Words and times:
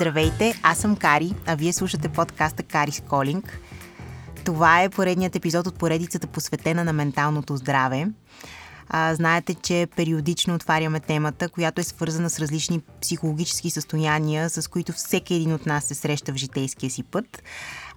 Здравейте, 0.00 0.60
аз 0.62 0.78
съм 0.78 0.96
Кари, 0.96 1.34
а 1.46 1.54
вие 1.54 1.72
слушате 1.72 2.08
подкаста 2.08 2.62
Кари 2.62 2.90
Колинг. 3.08 3.60
Това 4.44 4.82
е 4.82 4.88
поредният 4.88 5.36
епизод 5.36 5.66
от 5.66 5.78
поредицата 5.78 6.26
посветена 6.26 6.84
на 6.84 6.92
менталното 6.92 7.56
здраве. 7.56 8.06
А, 8.88 9.14
знаете, 9.14 9.54
че 9.54 9.86
периодично 9.96 10.54
отваряме 10.54 11.00
темата, 11.00 11.48
която 11.48 11.80
е 11.80 11.84
свързана 11.84 12.30
с 12.30 12.38
различни 12.38 12.80
психологически 13.02 13.70
състояния, 13.70 14.50
с 14.50 14.68
които 14.68 14.92
всеки 14.92 15.34
един 15.34 15.52
от 15.52 15.66
нас 15.66 15.84
се 15.84 15.94
среща 15.94 16.32
в 16.32 16.36
житейския 16.36 16.90
си 16.90 17.02
път. 17.02 17.42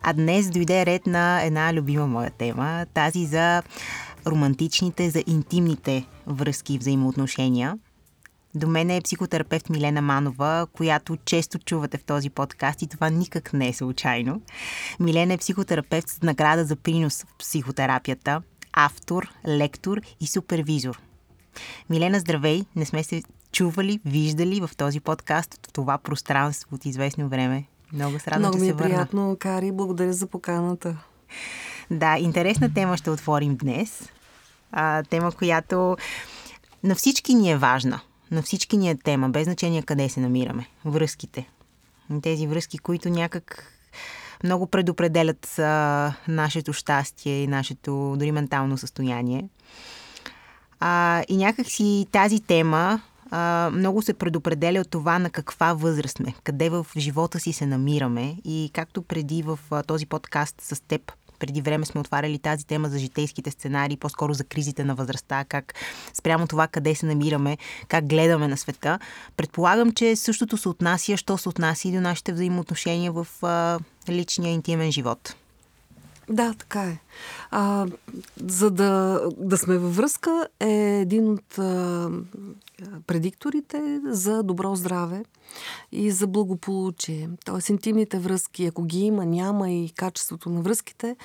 А 0.02 0.14
днес 0.14 0.50
дойде 0.50 0.86
ред 0.86 1.08
на 1.08 1.42
една 1.44 1.74
любима 1.74 2.08
моя 2.08 2.30
тема, 2.30 2.86
тази 2.94 3.26
за 3.26 3.64
романтичните, 4.28 5.10
за 5.10 5.24
интимните 5.28 6.06
връзки 6.28 6.74
и 6.74 6.78
взаимоотношения. 6.78 7.78
До 8.56 8.68
мен 8.68 8.90
е 8.90 9.02
психотерапевт 9.02 9.70
Милена 9.70 10.02
Манова, 10.02 10.68
която 10.74 11.18
често 11.26 11.60
чувате 11.60 11.98
в 11.98 12.04
този 12.04 12.30
подкаст 12.30 12.82
и 12.82 12.88
това 12.88 13.10
никак 13.10 13.54
не 13.54 13.68
е 13.68 13.74
случайно. 13.74 14.42
Милена 15.00 15.34
е 15.34 15.38
психотерапевт 15.38 16.10
с 16.10 16.22
награда 16.22 16.66
за 16.66 16.76
принос 16.76 17.24
в 17.24 17.38
психотерапията, 17.40 18.42
автор, 18.74 19.34
лектор 19.48 20.02
и 20.20 20.28
супервизор. 20.28 21.02
Милена, 21.90 22.20
здравей! 22.20 22.64
Не 22.76 22.86
сме 22.86 23.04
се 23.04 23.24
чували, 23.52 24.00
виждали 24.06 24.62
в 24.62 24.70
този 24.78 25.00
подкаст, 25.00 25.68
в 25.68 25.72
това 25.72 25.98
пространство 25.98 26.76
от 26.76 26.86
известно 26.86 27.30
време. 27.30 27.66
Много 27.94 28.20
се 28.20 28.32
радвам, 28.32 28.42
Много 28.42 28.64
ми 28.64 28.70
е 28.70 28.78
приятно, 28.78 29.38
Кари. 29.40 29.72
Благодаря 29.72 30.14
за 30.14 30.28
поканата. 30.28 30.98
Да, 31.92 32.18
интересна 32.20 32.74
тема 32.74 32.98
ще 32.98 33.10
отворим 33.10 33.56
днес. 33.56 34.10
А, 34.72 35.04
тема, 35.04 35.32
която 35.32 35.98
на 36.84 36.96
всички 36.96 37.36
ни 37.36 37.52
е 37.52 37.58
важна. 37.58 38.02
На 38.34 38.42
всички 38.42 38.78
ни 38.78 38.90
е 38.90 38.96
тема, 38.96 39.30
без 39.30 39.44
значение 39.44 39.82
къде 39.82 40.10
се 40.10 40.20
намираме. 40.20 40.68
Връзките. 40.86 41.50
Тези 42.22 42.48
връзки, 42.48 42.78
които 42.78 43.10
някак 43.10 43.74
много 44.44 44.68
предопределят 44.68 45.60
а, 45.60 46.14
нашето 46.28 46.74
щастие 46.74 47.44
и 47.44 47.48
нашето 47.48 48.16
дори 48.18 48.32
ментално 48.32 48.78
състояние. 48.78 49.50
А, 50.80 51.24
и 51.30 51.38
някак 51.38 51.68
си 51.68 52.08
тази 52.12 52.40
тема 52.40 53.02
а, 53.32 53.70
много 53.74 54.02
се 54.02 54.14
предопределя 54.14 54.80
от 54.80 54.90
това 54.90 55.20
на 55.20 55.30
каква 55.30 55.74
възраст 55.74 56.18
сме, 56.18 56.34
къде 56.44 56.70
в 56.70 56.88
живота 56.98 57.40
си 57.40 57.54
се 57.54 57.66
намираме 57.66 58.38
и 58.46 58.72
както 58.74 59.02
преди 59.02 59.44
в 59.44 59.60
а, 59.72 59.84
този 59.84 60.06
подкаст 60.06 60.62
с 60.62 60.82
теб 60.88 61.12
преди 61.44 61.62
време 61.62 61.86
сме 61.86 62.02
отваряли 62.02 62.40
тази 62.40 62.68
тема 62.68 62.90
за 62.90 63.00
житейските 63.00 63.52
сценарии, 63.52 63.98
по-скоро 63.98 64.34
за 64.34 64.44
кризите 64.44 64.84
на 64.84 64.96
възрастта, 64.96 65.44
как 65.44 65.74
спрямо 66.14 66.48
това 66.48 66.68
къде 66.68 66.96
се 66.96 67.06
намираме, 67.06 67.58
как 67.88 68.06
гледаме 68.08 68.48
на 68.48 68.58
света. 68.58 69.00
Предполагам, 69.38 69.92
че 69.92 70.16
същото 70.16 70.58
се 70.58 70.70
отнася, 70.70 71.18
що 71.18 71.38
се 71.38 71.50
отнася 71.50 71.88
и 71.88 71.92
до 71.92 72.02
нашите 72.02 72.34
взаимоотношения 72.34 73.12
в 73.12 73.28
а, 73.42 73.80
личния 74.10 74.54
интимен 74.54 74.92
живот. 74.92 75.36
Да, 76.30 76.54
така 76.54 76.84
е. 76.84 76.98
А, 77.52 77.88
за 78.46 78.72
да, 78.72 79.22
да 79.38 79.58
сме 79.58 79.78
във 79.78 79.96
връзка 79.96 80.48
е 80.60 81.00
един 81.02 81.32
от 81.32 81.58
а, 81.58 82.10
предикторите 83.08 84.02
за 84.06 84.44
добро 84.44 84.76
здраве 84.76 85.24
и 85.92 86.12
за 86.12 86.28
благополучие. 86.28 87.30
Тоест 87.46 87.70
интимните 87.70 88.20
връзки, 88.20 88.66
ако 88.66 88.84
ги 88.84 89.00
има, 89.00 89.26
няма 89.26 89.72
и 89.72 89.90
качеството 89.90 90.50
на 90.50 90.62
връзките, 90.62 91.16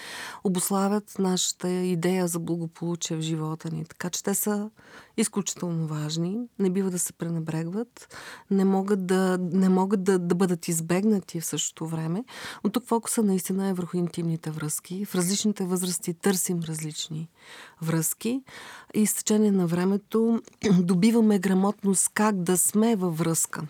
обославят 0.45 1.17
нашата 1.19 1.71
идея 1.71 2.29
за 2.29 2.39
благополучие 2.39 3.17
в 3.17 3.21
живота 3.21 3.71
ни. 3.71 3.85
Така 3.85 4.11
че 4.11 4.25
те 4.25 4.35
са 4.35 4.71
изключително 5.17 5.87
важни, 5.87 6.39
не 6.59 6.71
бива 6.71 6.91
да 6.91 6.99
се 6.99 7.13
пренебрегват, 7.13 8.17
не 8.51 8.65
могат 8.65 9.07
да, 9.07 9.39
не 9.41 9.69
могат 9.69 10.05
да, 10.05 10.19
да 10.19 10.35
бъдат 10.35 10.69
избегнати 10.69 11.41
в 11.41 11.47
същото 11.47 11.87
време. 11.87 12.25
От 12.65 12.73
тук 12.73 12.87
фокуса 12.87 13.23
наистина 13.23 13.69
е 13.69 13.73
върху 13.73 13.97
интимните 13.97 14.51
връзки. 14.51 15.05
В 15.05 15.15
различните 15.15 15.65
възрасти 15.79 16.15
търсим 16.15 16.61
различни 16.69 17.29
връзки 17.83 18.43
и 18.95 19.07
с 19.07 19.15
течение 19.15 19.53
на 19.53 19.67
времето 19.67 20.43
добиваме 20.79 21.39
грамотност 21.39 22.11
как 22.15 22.43
да 22.43 22.59
сме 22.59 22.97
във 22.97 23.19
връзка. 23.19 23.63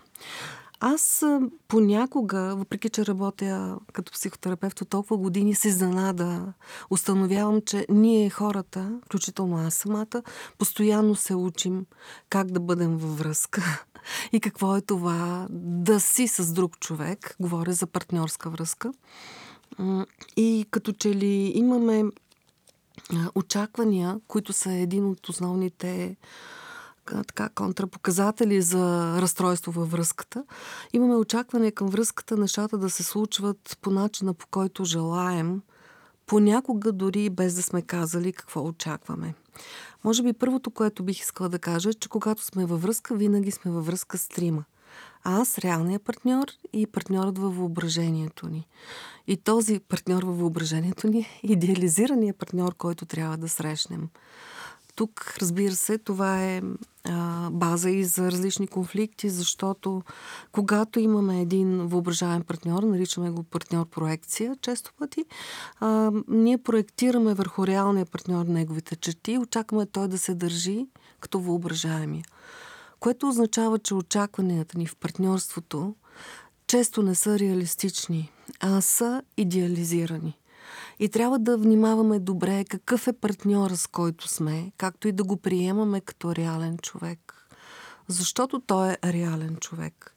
Аз 0.80 1.24
понякога, 1.68 2.54
въпреки 2.56 2.88
че 2.88 3.06
работя 3.06 3.78
като 3.92 4.12
психотерапевт 4.12 4.80
от 4.80 4.88
толкова 4.88 5.16
години, 5.16 5.54
се 5.54 5.68
изненада. 5.68 6.52
Установявам, 6.90 7.60
че 7.66 7.86
ние 7.88 8.30
хората, 8.30 9.00
включително 9.04 9.56
аз 9.56 9.74
самата, 9.74 10.22
постоянно 10.58 11.14
се 11.14 11.34
учим 11.34 11.86
как 12.30 12.50
да 12.50 12.60
бъдем 12.60 12.96
във 12.96 13.18
връзка 13.18 13.84
и 14.32 14.40
какво 14.40 14.76
е 14.76 14.80
това 14.80 15.46
да 15.50 16.00
си 16.00 16.28
с 16.28 16.52
друг 16.52 16.78
човек. 16.78 17.36
Говоря 17.40 17.72
за 17.72 17.86
партньорска 17.86 18.50
връзка. 18.50 18.92
И 20.36 20.66
като 20.70 20.92
че 20.92 21.14
ли 21.14 21.52
имаме 21.54 22.04
очаквания, 23.34 24.20
които 24.28 24.52
са 24.52 24.72
един 24.72 25.06
от 25.06 25.28
основните 25.28 26.16
така, 27.26 27.48
контрапоказатели 27.48 28.62
за 28.62 29.14
разстройство 29.22 29.72
във 29.72 29.90
връзката. 29.90 30.44
Имаме 30.92 31.16
очакване 31.16 31.70
към 31.70 31.88
връзката 31.88 32.36
нещата 32.36 32.78
да 32.78 32.90
се 32.90 33.02
случват 33.02 33.78
по 33.82 33.90
начина 33.90 34.34
по 34.34 34.46
който 34.46 34.84
желаем, 34.84 35.62
понякога 36.26 36.92
дори 36.92 37.30
без 37.30 37.54
да 37.54 37.62
сме 37.62 37.82
казали 37.82 38.32
какво 38.32 38.64
очакваме. 38.64 39.34
Може 40.04 40.22
би 40.22 40.32
първото, 40.32 40.70
което 40.70 41.02
бих 41.02 41.20
искала 41.20 41.48
да 41.48 41.58
кажа, 41.58 41.90
е, 41.90 41.94
че 41.94 42.08
когато 42.08 42.44
сме 42.44 42.66
във 42.66 42.82
връзка, 42.82 43.14
винаги 43.14 43.50
сме 43.50 43.70
във 43.70 43.86
връзка 43.86 44.18
с 44.18 44.28
трима. 44.28 44.64
Аз, 45.24 45.58
реалният 45.58 46.02
партньор 46.02 46.46
и 46.72 46.86
партньорът 46.86 47.38
във 47.38 47.56
въображението 47.56 48.48
ни. 48.48 48.66
И 49.26 49.36
този 49.36 49.80
партньор 49.80 50.22
във 50.22 50.38
въображението 50.38 51.06
ни 51.06 51.18
е 51.18 51.40
идеализираният 51.42 52.36
партньор, 52.36 52.74
който 52.74 53.06
трябва 53.06 53.36
да 53.36 53.48
срещнем. 53.48 54.08
Тук, 54.98 55.34
разбира 55.40 55.74
се, 55.74 55.98
това 55.98 56.44
е 56.44 56.62
а, 57.04 57.50
база 57.50 57.90
и 57.90 58.04
за 58.04 58.32
различни 58.32 58.66
конфликти, 58.66 59.30
защото 59.30 60.02
когато 60.52 61.00
имаме 61.00 61.40
един 61.40 61.86
въображаем 61.86 62.42
партньор, 62.42 62.82
наричаме 62.82 63.30
го 63.30 63.42
партньор 63.42 63.86
проекция, 63.86 64.56
често 64.60 64.92
пъти, 64.98 65.24
а, 65.80 66.12
ние 66.28 66.58
проектираме 66.58 67.34
върху 67.34 67.66
реалния 67.66 68.06
партньор 68.06 68.46
неговите 68.46 68.96
черти 68.96 69.32
и 69.32 69.38
очакваме 69.38 69.86
той 69.86 70.08
да 70.08 70.18
се 70.18 70.34
държи 70.34 70.86
като 71.20 71.40
въображаемия. 71.40 72.24
Което 73.00 73.28
означава, 73.28 73.78
че 73.78 73.94
очакванията 73.94 74.78
ни 74.78 74.86
в 74.86 74.96
партньорството 74.96 75.94
често 76.66 77.02
не 77.02 77.14
са 77.14 77.38
реалистични, 77.38 78.32
а 78.60 78.80
са 78.80 79.22
идеализирани. 79.36 80.38
И 80.98 81.08
трябва 81.08 81.38
да 81.38 81.58
внимаваме 81.58 82.18
добре 82.18 82.64
какъв 82.64 83.06
е 83.06 83.12
партньора, 83.12 83.76
с 83.76 83.86
който 83.86 84.28
сме, 84.28 84.72
както 84.76 85.08
и 85.08 85.12
да 85.12 85.24
го 85.24 85.36
приемаме 85.36 86.00
като 86.00 86.34
реален 86.34 86.78
човек. 86.78 87.48
Защото 88.08 88.60
той 88.60 88.92
е 88.92 89.12
реален 89.12 89.56
човек. 89.56 90.14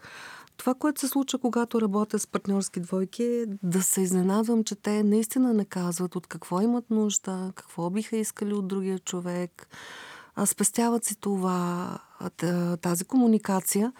Това, 0.57 0.73
което 0.73 1.01
се 1.01 1.07
случва, 1.07 1.39
когато 1.39 1.81
работя 1.81 2.19
с 2.19 2.27
партньорски 2.27 2.79
двойки, 2.79 3.23
е 3.23 3.45
да 3.63 3.81
се 3.81 4.01
изненадвам, 4.01 4.63
че 4.63 4.75
те 4.75 5.03
наистина 5.03 5.53
не 5.53 5.65
казват 5.65 6.15
от 6.15 6.27
какво 6.27 6.61
имат 6.61 6.89
нужда, 6.89 7.51
какво 7.55 7.89
биха 7.89 8.17
искали 8.17 8.53
от 8.53 8.67
другия 8.67 8.99
човек. 8.99 9.67
Спестяват 10.45 11.05
си 11.05 11.15
това, 11.19 11.97
тази 12.81 13.05
комуникация, 13.05 13.93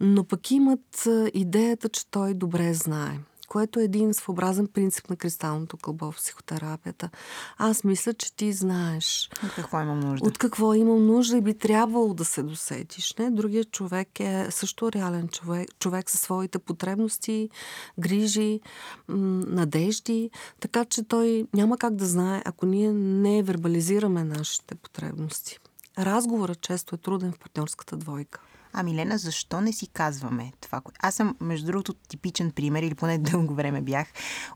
но 0.00 0.24
пък 0.24 0.50
имат 0.50 1.08
идеята, 1.34 1.88
че 1.88 2.10
той 2.10 2.34
добре 2.34 2.74
знае 2.74 3.18
което 3.48 3.80
е 3.80 3.84
един 3.84 4.14
своеобразен 4.14 4.66
принцип 4.66 5.10
на 5.10 5.16
кристалното 5.16 5.76
кълбо 5.76 6.12
в 6.12 6.16
психотерапията. 6.16 7.10
Аз 7.58 7.84
мисля, 7.84 8.14
че 8.14 8.36
ти 8.36 8.52
знаеш. 8.52 9.30
От 9.44 9.54
какво 9.54 9.80
имам 9.80 10.00
нужда? 10.00 10.28
От 10.28 10.38
какво 10.38 10.74
имам 10.74 11.06
нужда 11.06 11.36
и 11.36 11.40
би 11.40 11.54
трябвало 11.54 12.14
да 12.14 12.24
се 12.24 12.42
досетиш. 12.42 13.14
Не? 13.18 13.30
Другият 13.30 13.70
човек 13.70 14.20
е 14.20 14.46
също 14.50 14.92
реален 14.92 15.28
човек, 15.28 15.68
човек 15.78 16.10
със 16.10 16.20
своите 16.20 16.58
потребности, 16.58 17.50
грижи, 17.98 18.60
надежди, 19.08 20.30
така 20.60 20.84
че 20.84 21.02
той 21.02 21.46
няма 21.54 21.78
как 21.78 21.94
да 21.94 22.06
знае, 22.06 22.42
ако 22.44 22.66
ние 22.66 22.92
не 22.92 23.42
вербализираме 23.42 24.24
нашите 24.24 24.74
потребности. 24.74 25.58
Разговорът 25.98 26.60
често 26.60 26.94
е 26.94 26.98
труден 26.98 27.32
в 27.32 27.38
партньорската 27.38 27.96
двойка. 27.96 28.40
Ами, 28.72 28.94
Лена, 28.94 29.18
защо 29.18 29.60
не 29.60 29.72
си 29.72 29.86
казваме 29.86 30.52
това? 30.60 30.82
Аз 31.00 31.14
съм, 31.14 31.36
между 31.40 31.66
другото, 31.66 31.94
типичен 31.94 32.50
пример, 32.50 32.82
или 32.82 32.94
поне 32.94 33.18
дълго 33.30 33.54
време 33.54 33.80
бях. 33.80 34.06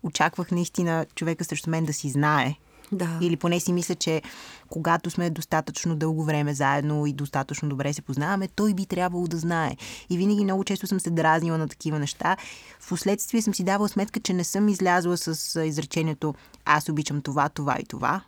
Очаквах 0.02 0.50
наистина 0.50 1.06
човека 1.14 1.44
срещу 1.44 1.70
мен 1.70 1.84
да 1.84 1.92
си 1.92 2.10
знае. 2.10 2.54
Да. 2.92 3.18
Или 3.20 3.36
поне 3.36 3.60
си 3.60 3.72
мисля, 3.72 3.94
че 3.94 4.22
когато 4.68 5.10
сме 5.10 5.30
достатъчно 5.30 5.96
дълго 5.96 6.24
време 6.24 6.54
заедно 6.54 7.06
и 7.06 7.12
достатъчно 7.12 7.68
добре 7.68 7.92
се 7.92 8.02
познаваме, 8.02 8.48
той 8.48 8.74
би 8.74 8.86
трябвало 8.86 9.28
да 9.28 9.36
знае. 9.36 9.76
И 10.10 10.18
винаги 10.18 10.44
много 10.44 10.64
често 10.64 10.86
съм 10.86 11.00
се 11.00 11.10
дразнила 11.10 11.58
на 11.58 11.68
такива 11.68 11.98
неща. 11.98 12.36
Впоследствие 12.80 13.42
съм 13.42 13.54
си 13.54 13.64
давала 13.64 13.88
сметка, 13.88 14.20
че 14.20 14.32
не 14.32 14.44
съм 14.44 14.68
излязла 14.68 15.16
с 15.16 15.60
изречението 15.64 16.34
аз 16.64 16.88
обичам 16.88 17.22
това, 17.22 17.48
това 17.48 17.76
и 17.80 17.84
това. 17.84 18.24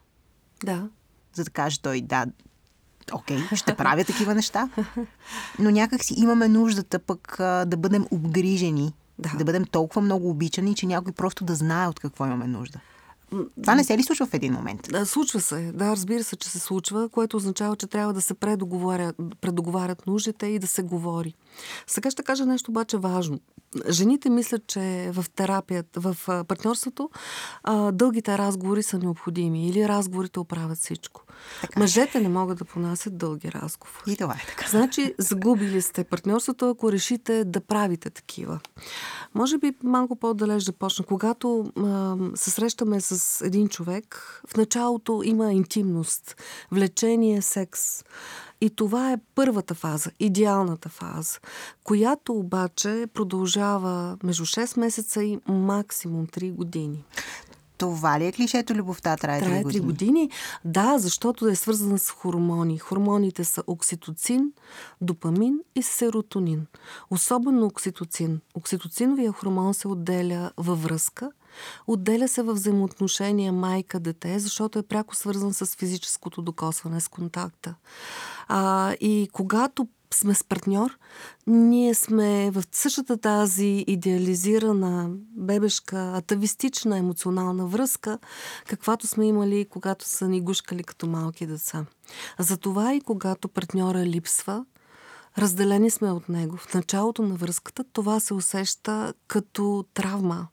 Да. 0.64 0.88
За 1.34 1.44
да 1.44 1.50
каже 1.50 1.82
той 1.82 2.00
да, 2.00 2.26
окей, 3.12 3.38
okay, 3.38 3.54
ще 3.62 3.74
правя 3.74 4.04
такива 4.04 4.34
неща. 4.34 4.68
Но 5.58 5.70
някак 5.70 6.04
си 6.04 6.14
имаме 6.16 6.48
нуждата 6.48 6.98
пък 6.98 7.40
а, 7.40 7.64
да 7.64 7.76
бъдем 7.76 8.06
обгрижени 8.10 8.94
Да. 9.18 9.32
Да 9.38 9.44
бъдем 9.44 9.64
толкова 9.64 10.02
много 10.02 10.30
обичани, 10.30 10.74
че 10.74 10.86
някой 10.86 11.12
просто 11.12 11.44
да 11.44 11.54
знае 11.54 11.88
от 11.88 12.00
какво 12.00 12.26
имаме 12.26 12.46
нужда. 12.46 12.80
Това 13.62 13.74
не 13.74 13.84
се 13.84 13.98
ли 13.98 14.02
случва 14.02 14.26
в 14.26 14.34
един 14.34 14.52
момент? 14.52 14.88
Да, 14.90 15.06
случва 15.06 15.40
се. 15.40 15.72
Да, 15.74 15.90
разбира 15.90 16.24
се, 16.24 16.36
че 16.36 16.48
се 16.48 16.58
случва, 16.58 17.08
което 17.08 17.36
означава, 17.36 17.76
че 17.76 17.86
трябва 17.86 18.12
да 18.12 18.20
се 18.20 18.34
предоговарят, 18.34 19.16
предоговарят 19.40 20.06
нуждите 20.06 20.46
и 20.46 20.58
да 20.58 20.66
се 20.66 20.82
говори. 20.82 21.34
Сега 21.86 22.10
ще 22.10 22.22
кажа 22.22 22.46
нещо 22.46 22.70
обаче 22.70 22.98
важно. 22.98 23.40
Жените 23.88 24.30
мислят, 24.30 24.66
че 24.66 25.10
в 25.12 25.26
терапията, 25.36 26.00
в 26.00 26.16
партньорството, 26.44 27.10
дългите 27.92 28.38
разговори 28.38 28.82
са 28.82 28.98
необходими 28.98 29.68
или 29.68 29.88
разговорите 29.88 30.40
оправят 30.40 30.78
всичко. 30.78 31.24
Така. 31.60 31.80
Мъжете 31.80 32.20
не 32.20 32.28
могат 32.28 32.58
да 32.58 32.64
понасят 32.64 33.18
дълги 33.18 33.52
разговори. 33.52 34.12
И 34.12 34.16
това 34.16 34.34
е 34.34 34.46
така. 34.46 34.68
Значи, 34.68 35.14
загубили 35.18 35.82
сте 35.82 36.04
партньорството, 36.04 36.70
ако 36.70 36.92
решите 36.92 37.44
да 37.44 37.60
правите 37.60 38.10
такива. 38.10 38.60
Може 39.34 39.58
би 39.58 39.72
малко 39.82 40.16
по-далеч 40.16 40.64
да 40.64 40.72
почна. 40.72 41.04
Когато 41.04 41.72
а, 41.76 42.16
се 42.34 42.50
срещаме 42.50 43.00
с 43.00 43.40
един 43.46 43.68
човек, 43.68 44.40
в 44.48 44.56
началото 44.56 45.22
има 45.24 45.52
интимност, 45.52 46.36
влечение, 46.70 47.42
секс. 47.42 48.04
И 48.60 48.70
това 48.70 49.12
е 49.12 49.18
първата 49.34 49.74
фаза, 49.74 50.10
идеалната 50.20 50.88
фаза, 50.88 51.38
която 51.84 52.34
обаче 52.34 53.06
продължава 53.14 54.16
между 54.22 54.44
6 54.44 54.80
месеца 54.80 55.24
и 55.24 55.38
максимум 55.48 56.26
3 56.26 56.52
години. 56.52 57.04
Това 57.78 58.20
ли 58.20 58.26
е 58.26 58.32
клишето 58.32 58.74
любовта 58.74 59.16
трае 59.16 59.40
3 59.40 59.62
години? 59.62 59.80
3 59.80 59.84
години. 59.84 60.30
Да, 60.64 60.98
защото 60.98 61.48
е 61.48 61.54
свързана 61.54 61.98
с 61.98 62.10
хормони. 62.10 62.78
Хормоните 62.78 63.44
са 63.44 63.62
окситоцин, 63.66 64.52
допамин 65.00 65.60
и 65.74 65.82
серотонин. 65.82 66.66
Особено 67.10 67.66
окситоцин. 67.66 68.40
Окситоциновия 68.54 69.32
хормон 69.32 69.74
се 69.74 69.88
отделя 69.88 70.50
във 70.56 70.82
връзка– 70.82 71.30
Отделя 71.86 72.28
се 72.28 72.42
в 72.42 72.52
взаимоотношения 72.52 73.52
майка-дете, 73.52 74.38
защото 74.38 74.78
е 74.78 74.82
пряко 74.82 75.16
свързан 75.16 75.54
с 75.54 75.66
физическото 75.66 76.42
докосване, 76.42 77.00
с 77.00 77.08
контакта. 77.08 77.74
А, 78.48 78.92
и 79.00 79.28
когато 79.32 79.88
сме 80.14 80.34
с 80.34 80.44
партньор, 80.44 80.98
ние 81.46 81.94
сме 81.94 82.50
в 82.50 82.62
същата 82.72 83.16
тази 83.16 83.84
идеализирана 83.86 85.10
бебешка, 85.36 86.12
атавистична 86.16 86.98
емоционална 86.98 87.66
връзка, 87.66 88.18
каквато 88.66 89.06
сме 89.06 89.26
имали, 89.26 89.66
когато 89.70 90.08
са 90.08 90.28
ни 90.28 90.40
гушкали 90.40 90.84
като 90.84 91.06
малки 91.06 91.46
деца. 91.46 91.86
Затова 92.38 92.94
и 92.94 93.00
когато 93.00 93.48
партньора 93.48 94.06
липсва, 94.06 94.64
разделени 95.38 95.90
сме 95.90 96.10
от 96.10 96.28
него. 96.28 96.56
В 96.56 96.74
началото 96.74 97.22
на 97.22 97.34
връзката 97.34 97.84
това 97.92 98.20
се 98.20 98.34
усеща 98.34 99.14
като 99.26 99.84
травма. 99.94 100.48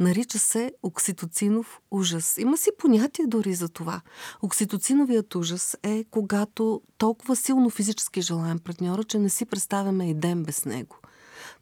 Нарича 0.00 0.38
се 0.38 0.72
окситоцинов 0.82 1.80
ужас. 1.90 2.38
Има 2.38 2.56
си 2.56 2.70
понятие 2.78 3.26
дори 3.26 3.54
за 3.54 3.68
това. 3.68 4.00
Окситоциновият 4.42 5.34
ужас 5.34 5.76
е 5.82 6.04
когато 6.10 6.82
толкова 6.98 7.36
силно 7.36 7.70
физически 7.70 8.20
желаем 8.20 8.58
партньора, 8.58 9.04
че 9.04 9.18
не 9.18 9.28
си 9.28 9.46
представяме 9.46 10.10
и 10.10 10.14
ден 10.14 10.42
без 10.42 10.64
него. 10.64 10.96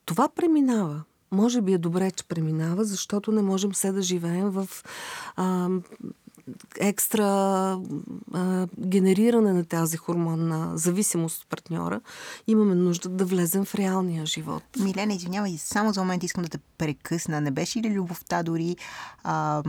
Това 0.04 0.28
преминава. 0.28 1.02
Може 1.30 1.60
би 1.60 1.72
е 1.72 1.78
добре, 1.78 2.10
че 2.10 2.24
преминава, 2.24 2.84
защото 2.84 3.32
не 3.32 3.42
можем 3.42 3.70
все 3.70 3.92
да 3.92 4.02
живеем 4.02 4.50
в 4.50 4.68
а, 5.36 5.68
екстра 6.80 7.24
а, 8.32 8.66
генериране 8.78 9.52
на 9.52 9.64
тази 9.64 9.96
хормонна 9.96 10.70
зависимост 10.74 11.42
от 11.42 11.48
партньора, 11.48 12.00
имаме 12.46 12.74
нужда 12.74 13.08
да 13.08 13.24
влезем 13.24 13.64
в 13.64 13.74
реалния 13.74 14.26
живот. 14.26 14.62
Милена, 14.80 15.14
извинявай, 15.14 15.58
само 15.58 15.92
за 15.92 16.00
момент 16.00 16.22
искам 16.22 16.44
да 16.44 16.48
те 16.48 16.58
прекъсна. 16.78 17.40
Не 17.40 17.50
беше 17.50 17.78
ли 17.78 17.90
любовта 17.90 18.42
дори 18.42 18.76
а, 19.22 19.62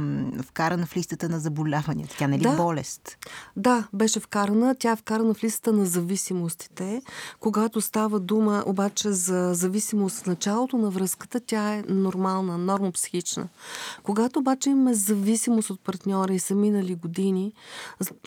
вкарана 0.43 0.85
в 0.85 0.97
листата 0.97 1.29
на 1.29 1.39
заболяванията? 1.39 2.15
Тя 2.17 2.27
не 2.27 2.39
ли 2.39 2.43
да. 2.43 2.55
болест? 2.55 3.17
Да, 3.55 3.87
беше 3.93 4.19
вкарана. 4.19 4.75
Тя 4.79 4.91
е 4.91 4.95
вкарана 4.95 5.33
в 5.33 5.43
листата 5.43 5.73
на 5.73 5.85
зависимостите. 5.85 7.01
Когато 7.39 7.81
става 7.81 8.19
дума 8.19 8.63
обаче 8.65 9.11
за 9.11 9.53
зависимост 9.53 10.23
в 10.23 10.25
началото 10.25 10.77
на 10.77 10.89
връзката, 10.89 11.39
тя 11.39 11.54
е 11.55 11.83
нормална, 11.87 12.57
нормопсихична. 12.57 13.47
Когато 14.03 14.39
обаче 14.39 14.69
имаме 14.69 14.93
зависимост 14.93 15.69
от 15.69 15.79
партньора 15.79 16.33
и 16.33 16.39
сами 16.39 16.61
минали 16.61 16.95
години, 16.95 17.53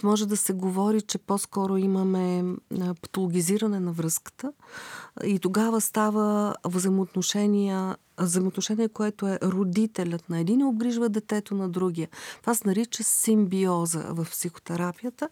може 0.03 0.27
да 0.27 0.37
се 0.37 0.53
говори, 0.53 1.01
че 1.01 1.19
по-скоро 1.19 1.77
имаме 1.77 2.45
патологизиране 3.03 3.81
на 3.81 3.93
връзката 3.93 4.53
и 5.25 5.39
тогава 5.39 5.81
става 5.81 6.55
взаимоотношения 6.65 7.97
взаимоотношение, 8.21 8.89
което 8.89 9.27
е 9.27 9.39
родителят 9.43 10.29
на 10.31 10.39
един 10.39 10.67
обгрижва 10.67 11.09
детето 11.09 11.55
на 11.55 11.69
другия. 11.69 12.09
Това 12.41 12.55
се 12.55 12.69
нарича 12.69 13.05
симбиоза 13.05 14.05
в 14.09 14.27
психотерапията. 14.31 15.29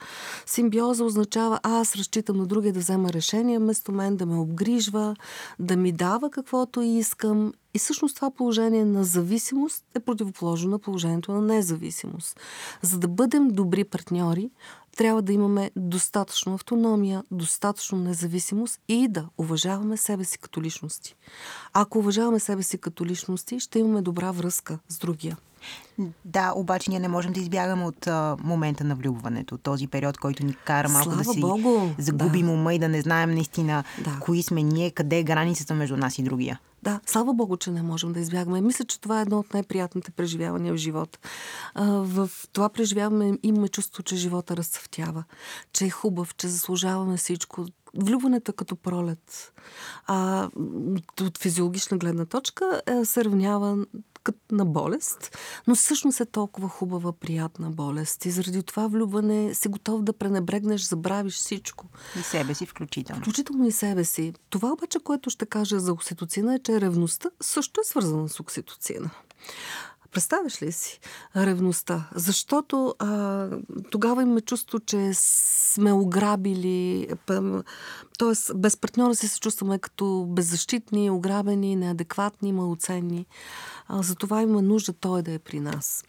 Симбиоза 0.47 1.05
означава 1.05 1.61
аз 1.63 1.97
разчитам 1.97 2.37
на 2.37 2.47
другия 2.47 2.73
да 2.73 2.81
взема 2.81 3.13
решение, 3.13 3.59
вместо 3.59 3.93
мен 3.93 4.17
да 4.17 4.27
ме 4.27 4.39
обгрижва, 4.39 5.17
да 5.59 5.77
ми 5.77 5.93
дава 5.93 6.31
каквото 6.31 6.83
искам 6.83 7.53
и 7.75 7.79
всъщност 7.79 8.17
това 8.17 8.31
положение 8.31 8.85
на 8.85 9.05
зависимост 9.05 9.85
е 9.95 10.01
противоположно 10.01 10.71
на 10.71 10.79
положението 10.79 11.33
на 11.33 11.41
независимост. 11.41 12.41
За 12.83 12.99
да 12.99 13.09
бъдем 13.09 13.49
добри 13.49 13.85
партньори, 13.85 14.51
трябва 14.97 15.23
да 15.23 15.33
имаме 15.33 15.71
достатъчно 15.77 16.55
автономия, 16.55 17.25
достатъчно 17.31 17.99
независимост 17.99 18.81
и 18.89 19.09
да 19.09 19.29
уважаваме 19.39 19.97
себе 19.97 20.25
си 20.25 20.39
като 20.39 20.63
личности. 20.63 21.15
Ако 21.73 21.99
уважаваме 21.99 22.41
себе 22.41 22.63
си 22.63 22.79
като 22.79 23.07
личности, 23.07 23.61
ще 23.61 23.79
имаме 23.79 24.03
добра 24.03 24.31
връзка 24.31 24.79
с 24.89 24.99
другия. 24.99 25.37
Да, 26.25 26.53
обаче 26.57 26.91
ние 26.91 26.99
не 26.99 27.09
можем 27.09 27.33
да 27.33 27.41
избягаме 27.41 27.85
от 27.85 28.07
а, 28.07 28.37
момента 28.45 28.85
на 28.85 28.95
влюбването. 28.95 29.59
Този 29.59 29.87
период, 29.87 30.19
който 30.19 30.47
ни 30.47 30.55
кара 30.55 30.89
малко 30.89 31.05
Слава 31.05 31.23
да 31.23 31.33
си 31.33 31.41
Богу. 31.41 31.89
загубим 31.99 32.47
да. 32.47 32.53
ума 32.53 32.75
и 32.75 32.79
да 32.79 32.89
не 32.89 33.01
знаем 33.03 33.35
наистина 33.35 33.85
да. 34.05 34.19
кои 34.21 34.43
сме 34.43 34.63
ние, 34.63 34.91
къде 34.91 35.19
е 35.19 35.23
границата 35.23 35.75
между 35.75 35.97
нас 35.97 36.19
и 36.19 36.23
другия. 36.23 36.61
Да, 36.83 37.01
слава 37.07 37.35
Богу, 37.35 37.57
че 37.57 37.71
не 37.71 37.83
можем 37.83 38.13
да 38.13 38.21
избягаме. 38.21 38.61
Мисля, 38.61 38.85
че 38.85 39.01
това 39.01 39.19
е 39.19 39.23
едно 39.23 39.39
от 39.39 39.55
най-приятните 39.55 40.11
преживявания 40.11 40.73
в 40.73 40.77
живота. 40.77 41.19
В 41.87 42.31
това 42.53 42.69
преживяване 42.69 43.39
имаме 43.43 43.69
чувство, 43.69 44.03
че 44.03 44.17
живота 44.17 44.57
разцъфтява, 44.57 45.25
че 45.73 45.85
е 45.85 45.91
хубав, 45.91 46.35
че 46.37 46.49
заслужаваме 46.49 47.17
всичко. 47.17 47.67
Влюбването 47.95 48.51
е 48.51 48.55
като 48.55 48.77
пролет. 48.77 49.53
А, 50.07 50.49
от 51.21 51.39
физиологична 51.39 51.99
гледна 51.99 52.25
точка 52.25 52.83
е, 52.87 53.05
се 53.05 53.25
равнява 53.25 53.87
на 54.51 54.65
болест, 54.65 55.39
но 55.67 55.75
всъщност 55.75 56.21
е 56.21 56.27
толкова 56.27 56.69
хубава, 56.69 57.13
приятна 57.13 57.71
болест. 57.71 58.25
И 58.25 58.31
заради 58.31 58.63
това 58.63 58.87
влюбване 58.87 59.55
си 59.55 59.69
готов 59.69 60.03
да 60.03 60.13
пренебрегнеш, 60.13 60.83
забравиш 60.83 61.35
всичко. 61.35 61.87
И 62.21 62.23
себе 62.23 62.55
си 62.55 62.67
включително. 62.67 63.23
Включително 63.23 63.67
и 63.67 63.73
себе 63.73 64.05
си. 64.05 64.33
Това 64.51 64.73
обаче, 64.73 64.99
което 64.99 65.31
ще 65.31 65.47
кажа 65.47 65.81
за 65.81 65.93
окситоцина 65.93 66.55
е, 66.55 66.59
че 66.59 66.81
ревността 66.81 67.31
също 67.41 67.81
е 67.81 67.85
свързана 67.85 68.29
с 68.29 68.41
окситоцина. 68.41 69.11
Представяш 70.17 70.63
ли 70.63 70.73
си 70.73 71.01
ревността? 71.37 72.09
Защото 72.15 72.95
а, 72.99 73.49
тогава 73.91 74.23
имаме 74.23 74.41
чувство, 74.41 74.81
че 74.81 75.11
сме 75.15 75.93
ограбили, 75.93 77.09
т.е. 78.19 78.55
без 78.55 78.77
партньора 78.77 79.15
си 79.15 79.29
се 79.29 79.41
чувстваме 79.41 79.79
като 79.79 80.27
беззащитни, 80.29 81.11
ограбени, 81.11 81.77
неадекватни, 81.77 82.53
малоценни. 82.53 83.27
А, 83.89 84.03
затова 84.03 84.43
има 84.43 84.63
нужда 84.63 84.93
той 84.93 85.23
да 85.23 85.33
е 85.33 85.39
при 85.39 85.61
нас. 85.61 86.05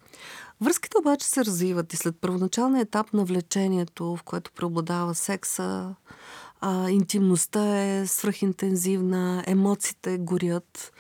Връзките 0.62 0.98
обаче 0.98 1.28
се 1.28 1.46
развиват 1.46 1.94
и 1.94 1.98
след 1.98 2.16
първоначалния 2.22 2.82
етап 2.82 3.14
на 3.14 3.26
влечението, 3.26 4.16
в 4.16 4.24
което 4.24 4.52
преобладава 4.52 5.16
секса, 5.16 5.96
а, 6.62 6.90
интимността 6.90 7.84
е 7.84 8.08
свръхинтензивна, 8.08 9.44
емоциите 9.48 10.18
горят. 10.18 10.92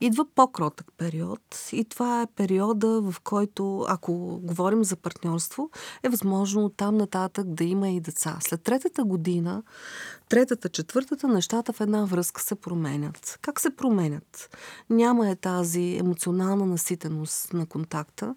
Идва 0.00 0.24
по-кротък 0.34 0.86
период 0.96 1.40
и 1.72 1.84
това 1.84 2.22
е 2.22 2.26
периода, 2.26 3.00
в 3.00 3.20
който, 3.24 3.84
ако 3.88 4.40
говорим 4.42 4.84
за 4.84 4.96
партньорство, 4.96 5.70
е 6.02 6.08
възможно 6.08 6.68
там 6.68 6.96
нататък 6.96 7.46
да 7.46 7.64
има 7.64 7.88
и 7.88 8.00
деца. 8.00 8.38
След 8.40 8.62
третата 8.62 9.04
година, 9.04 9.62
третата, 10.28 10.68
четвъртата, 10.68 11.28
нещата 11.28 11.72
в 11.72 11.80
една 11.80 12.04
връзка 12.04 12.42
се 12.42 12.54
променят. 12.54 13.38
Как 13.42 13.60
се 13.60 13.76
променят? 13.76 14.56
Няма 14.90 15.30
е 15.30 15.36
тази 15.36 15.96
емоционална 16.00 16.66
наситеност 16.66 17.52
на 17.52 17.66
контакта. 17.66 18.34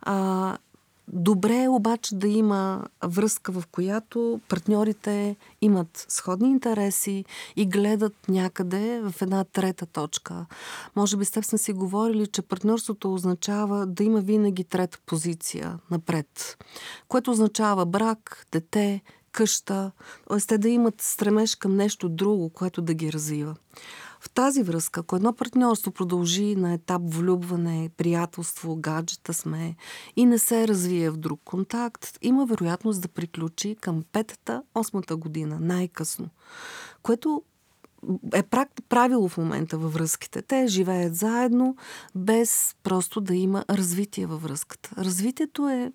А, 0.00 0.56
Добре 1.12 1.62
е 1.62 1.68
обаче 1.68 2.14
да 2.14 2.28
има 2.28 2.84
връзка, 3.04 3.52
в 3.52 3.64
която 3.72 4.40
партньорите 4.48 5.36
имат 5.60 6.06
сходни 6.08 6.48
интереси 6.48 7.24
и 7.56 7.66
гледат 7.66 8.14
някъде 8.28 9.00
в 9.00 9.22
една 9.22 9.44
трета 9.44 9.86
точка. 9.86 10.46
Може 10.96 11.16
би 11.16 11.24
сте 11.24 11.42
сме 11.42 11.58
си 11.58 11.72
говорили, 11.72 12.26
че 12.26 12.42
партньорството 12.42 13.14
означава 13.14 13.86
да 13.86 14.04
има 14.04 14.20
винаги 14.20 14.64
трета 14.64 14.98
позиция 15.06 15.78
напред, 15.90 16.56
което 17.08 17.30
означава 17.30 17.86
брак, 17.86 18.46
дете, 18.52 19.02
къща, 19.32 19.92
т.е. 20.28 20.38
те 20.38 20.58
да 20.58 20.68
имат 20.68 21.02
стремеж 21.02 21.54
към 21.54 21.76
нещо 21.76 22.08
друго, 22.08 22.50
което 22.50 22.82
да 22.82 22.94
ги 22.94 23.12
развива. 23.12 23.56
В 24.26 24.30
тази 24.30 24.62
връзка, 24.62 25.00
ако 25.00 25.16
едно 25.16 25.32
партньорство 25.32 25.92
продължи 25.92 26.56
на 26.56 26.72
етап 26.72 27.02
влюбване, 27.04 27.90
приятелство, 27.96 28.76
гаджета 28.76 29.34
сме 29.34 29.76
и 30.16 30.26
не 30.26 30.38
се 30.38 30.68
развие 30.68 31.10
в 31.10 31.16
друг 31.16 31.40
контакт, 31.44 32.18
има 32.22 32.46
вероятност 32.46 33.02
да 33.02 33.08
приключи 33.08 33.76
към 33.80 34.04
петата, 34.12 34.62
осмата 34.74 35.16
година, 35.16 35.58
най-късно. 35.60 36.28
Което 37.02 37.42
е 38.34 38.42
правило 38.88 39.28
в 39.28 39.36
момента 39.36 39.78
във 39.78 39.92
връзките. 39.94 40.42
Те 40.42 40.66
живеят 40.66 41.16
заедно, 41.16 41.76
без 42.14 42.76
просто 42.82 43.20
да 43.20 43.34
има 43.34 43.64
развитие 43.70 44.26
във 44.26 44.42
връзката. 44.42 44.90
Развитието 44.98 45.68
е 45.68 45.92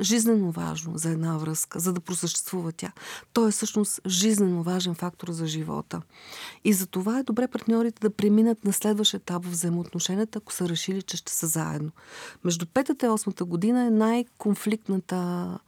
жизненно 0.00 0.50
важно 0.50 0.98
за 0.98 1.10
една 1.10 1.38
връзка, 1.38 1.80
за 1.80 1.92
да 1.92 2.00
просъществува 2.00 2.72
тя. 2.72 2.92
То 3.32 3.48
е 3.48 3.50
всъщност 3.50 4.00
жизненно 4.06 4.62
важен 4.62 4.94
фактор 4.94 5.30
за 5.30 5.46
живота. 5.46 6.02
И 6.64 6.72
за 6.72 6.86
това 6.86 7.18
е 7.18 7.22
добре 7.22 7.48
партньорите 7.48 8.00
да 8.00 8.10
преминат 8.10 8.64
на 8.64 8.72
следващ 8.72 9.14
етап 9.14 9.44
в 9.44 9.50
взаимоотношенията, 9.50 10.38
ако 10.38 10.52
са 10.52 10.68
решили, 10.68 11.02
че 11.02 11.16
ще 11.16 11.32
са 11.32 11.46
заедно. 11.46 11.90
Между 12.44 12.66
петата 12.66 13.06
и 13.06 13.08
осмата 13.08 13.44
година 13.44 13.86
е 13.86 13.90
най-конфликтната 13.90 15.58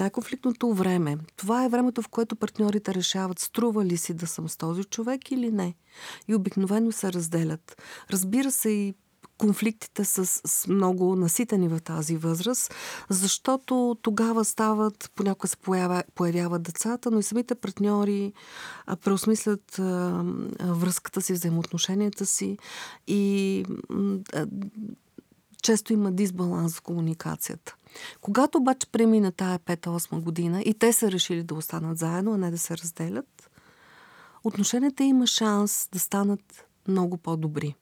най-конфликтното 0.00 0.74
време. 0.74 1.18
Това 1.36 1.64
е 1.64 1.68
времето, 1.68 2.02
в 2.02 2.08
което 2.08 2.36
партньорите 2.36 2.94
решават 2.94 3.38
струва 3.38 3.84
ли 3.84 3.96
си 3.96 4.14
да 4.14 4.26
съм 4.26 4.48
с 4.48 4.56
този 4.56 4.84
човек 4.84 5.30
или 5.30 5.52
не. 5.52 5.74
И 6.28 6.34
обикновено 6.34 6.92
се 6.92 7.12
разделят. 7.12 7.82
Разбира 8.10 8.50
се 8.50 8.70
и 8.70 8.94
конфликтите 9.38 10.04
с, 10.04 10.26
с 10.26 10.66
много 10.68 11.16
наситени 11.16 11.68
в 11.68 11.80
тази 11.80 12.16
възраст, 12.16 12.74
защото 13.08 13.96
тогава 14.02 14.44
стават, 14.44 15.10
понякога 15.14 15.48
се 15.48 15.56
появя, 15.56 16.02
появяват 16.14 16.62
децата, 16.62 17.10
но 17.10 17.18
и 17.18 17.22
самите 17.22 17.54
партньори 17.54 18.32
преосмислят 19.04 19.76
връзката 20.60 21.22
си, 21.22 21.32
взаимоотношенията 21.32 22.26
си 22.26 22.58
и 23.06 23.64
често 25.62 25.92
има 25.92 26.12
дисбаланс 26.12 26.76
в 26.76 26.82
комуникацията. 26.82 27.76
Когато 28.20 28.58
обаче 28.58 28.86
премина 28.86 29.32
тая 29.32 29.58
5-8 29.58 30.20
година 30.20 30.62
и 30.62 30.74
те 30.74 30.92
са 30.92 31.12
решили 31.12 31.42
да 31.42 31.54
останат 31.54 31.98
заедно, 31.98 32.32
а 32.32 32.38
не 32.38 32.50
да 32.50 32.58
се 32.58 32.78
разделят, 32.78 33.50
отношенията 34.44 35.04
има 35.04 35.26
шанс 35.26 35.88
да 35.92 35.98
станат 35.98 36.64
много 36.88 37.16
по-добри. 37.16 37.74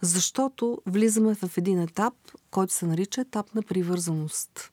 Защото 0.00 0.78
влизаме 0.86 1.34
в 1.34 1.58
един 1.58 1.80
етап, 1.80 2.14
който 2.50 2.72
се 2.72 2.86
нарича 2.86 3.20
етап 3.20 3.54
на 3.54 3.62
привързаност. 3.62 4.72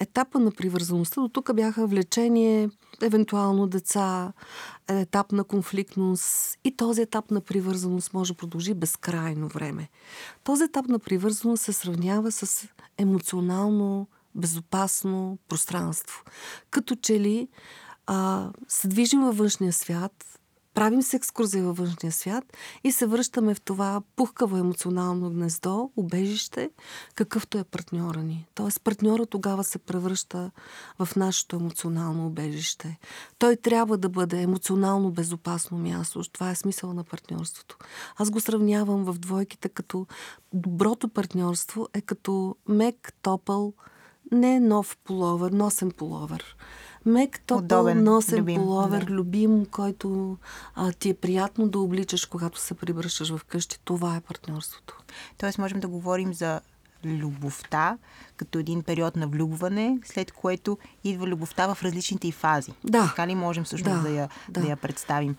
Етапа 0.00 0.38
на 0.38 0.50
привързаността 0.50 1.20
до 1.20 1.28
тук 1.28 1.54
бяха 1.54 1.86
влечение, 1.86 2.70
евентуално 3.02 3.66
деца, 3.66 4.32
етап 4.88 5.32
на 5.32 5.44
конфликтност 5.44 6.58
и 6.64 6.76
този 6.76 7.02
етап 7.02 7.30
на 7.30 7.40
привързаност 7.40 8.14
може 8.14 8.32
да 8.32 8.36
продължи 8.36 8.74
безкрайно 8.74 9.48
време. 9.48 9.88
Този 10.44 10.64
етап 10.64 10.88
на 10.88 10.98
привързаност 10.98 11.62
се 11.62 11.72
сравнява 11.72 12.32
с 12.32 12.68
емоционално 12.98 14.06
безопасно 14.34 15.38
пространство. 15.48 16.24
Като 16.70 16.96
че 16.96 17.20
ли 17.20 17.48
а, 18.06 18.50
се 18.68 18.88
движим 18.88 19.20
във 19.20 19.36
външния 19.36 19.72
свят, 19.72 20.31
правим 20.74 21.02
се 21.02 21.16
екскурзия 21.16 21.64
във 21.64 21.76
външния 21.76 22.12
свят 22.12 22.44
и 22.84 22.92
се 22.92 23.06
връщаме 23.06 23.54
в 23.54 23.60
това 23.60 24.02
пухкаво 24.16 24.56
емоционално 24.56 25.30
гнездо, 25.30 25.90
убежище, 25.96 26.70
какъвто 27.14 27.58
е 27.58 27.64
партньора 27.64 28.22
ни. 28.22 28.46
Тоест 28.54 28.82
партньора 28.82 29.26
тогава 29.26 29.64
се 29.64 29.78
превръща 29.78 30.50
в 30.98 31.16
нашето 31.16 31.56
емоционално 31.56 32.26
убежище. 32.26 32.98
Той 33.38 33.56
трябва 33.56 33.98
да 33.98 34.08
бъде 34.08 34.42
емоционално 34.42 35.10
безопасно 35.10 35.78
място. 35.78 36.22
Това 36.32 36.50
е 36.50 36.54
смисъл 36.54 36.92
на 36.92 37.04
партньорството. 37.04 37.76
Аз 38.16 38.30
го 38.30 38.40
сравнявам 38.40 39.04
в 39.04 39.18
двойките 39.18 39.68
като 39.68 40.06
доброто 40.52 41.08
партньорство 41.08 41.88
е 41.94 42.00
като 42.00 42.56
мек, 42.68 43.12
топъл, 43.22 43.74
не 44.32 44.60
нов 44.60 44.96
половер, 45.04 45.50
носен 45.50 45.90
половер 45.90 46.56
мек, 47.06 47.40
топъл, 47.46 47.94
носен 47.94 48.38
любим, 48.38 48.56
половер, 48.56 49.04
да. 49.04 49.12
любим, 49.12 49.66
който 49.66 50.36
а, 50.74 50.92
ти 50.92 51.08
е 51.08 51.14
приятно 51.14 51.68
да 51.68 51.78
обличаш, 51.78 52.26
когато 52.26 52.58
се 52.58 52.74
прибръщаш 52.74 53.36
в 53.36 53.44
къщи. 53.44 53.78
Това 53.84 54.16
е 54.16 54.20
партньорството. 54.20 54.98
Тоест 55.38 55.58
можем 55.58 55.80
да 55.80 55.88
говорим 55.88 56.34
за 56.34 56.60
любовта 57.04 57.98
като 58.36 58.58
един 58.58 58.82
период 58.82 59.16
на 59.16 59.26
влюбване, 59.26 59.98
след 60.04 60.32
което 60.32 60.78
идва 61.04 61.26
любовта 61.26 61.74
в 61.74 61.82
различните 61.82 62.28
и 62.28 62.32
фази. 62.32 62.72
Да. 62.84 63.06
Така 63.06 63.26
ли 63.26 63.34
можем 63.34 63.64
всъщност 63.64 64.02
да, 64.02 64.08
да, 64.08 64.14
я, 64.14 64.28
да. 64.48 64.60
да 64.60 64.68
я 64.68 64.76
представим? 64.76 65.36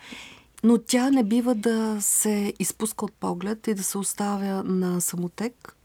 Но 0.63 0.77
тя 0.77 1.09
не 1.09 1.23
бива 1.23 1.55
да 1.55 1.97
се 2.01 2.53
изпуска 2.59 3.05
от 3.05 3.13
поглед 3.13 3.67
и 3.67 3.73
да 3.73 3.83
се 3.83 3.97
оставя 3.97 4.63
на 4.63 5.01
самотек. 5.01 5.75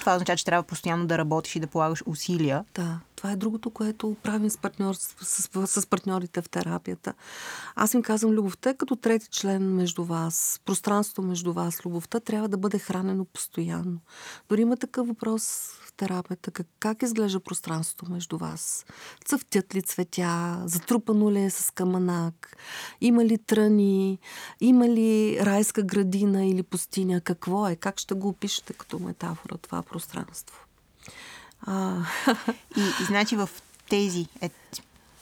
Това 0.00 0.14
означава, 0.14 0.36
че 0.36 0.44
трябва 0.44 0.62
постоянно 0.62 1.06
да 1.06 1.18
работиш 1.18 1.56
и 1.56 1.60
да 1.60 1.66
полагаш 1.66 2.02
усилия. 2.06 2.64
Да. 2.74 3.00
Това 3.20 3.32
е 3.32 3.36
другото, 3.36 3.70
което 3.70 4.16
правим 4.22 4.50
с, 4.50 4.58
партньор, 4.58 4.94
с, 4.94 5.48
с, 5.66 5.86
партньорите 5.86 6.42
в 6.42 6.48
терапията. 6.48 7.14
Аз 7.74 7.94
им 7.94 8.02
казвам, 8.02 8.32
любовта 8.32 8.70
е 8.70 8.76
като 8.76 8.96
трети 8.96 9.28
член 9.28 9.74
между 9.74 10.04
вас. 10.04 10.60
Пространството 10.64 11.22
между 11.22 11.52
вас, 11.52 11.86
любовта 11.86 12.20
трябва 12.20 12.48
да 12.48 12.56
бъде 12.56 12.78
хранено 12.78 13.24
постоянно. 13.24 13.98
Дори 14.48 14.60
има 14.60 14.76
такъв 14.76 15.08
въпрос 15.08 15.70
в 15.86 15.92
терапията. 15.92 16.50
Как, 16.50 16.66
как 16.78 17.02
изглежда 17.02 17.40
пространството 17.40 18.12
между 18.12 18.38
вас? 18.38 18.84
Цъфтят 19.24 19.74
ли 19.74 19.82
цветя? 19.82 20.62
Затрупано 20.66 21.30
ли 21.30 21.42
е 21.42 21.50
с 21.50 21.70
каманак? 21.70 22.56
Има 23.00 23.24
ли 23.24 23.38
тръни? 23.38 24.18
Има 24.60 24.88
ли 24.88 25.38
райска 25.40 25.82
градина 25.82 26.46
или 26.46 26.62
пустиня? 26.62 27.20
Какво 27.20 27.68
е? 27.68 27.76
Как 27.76 27.98
ще 27.98 28.14
го 28.14 28.28
опишете 28.28 28.72
като 28.72 28.98
метафора 28.98 29.56
това 29.56 29.82
пространство? 29.82 30.66
А... 31.66 31.96
И, 32.76 32.80
и 33.02 33.04
значи 33.04 33.36
в 33.36 33.48
тези... 33.88 34.26
Е, 34.40 34.50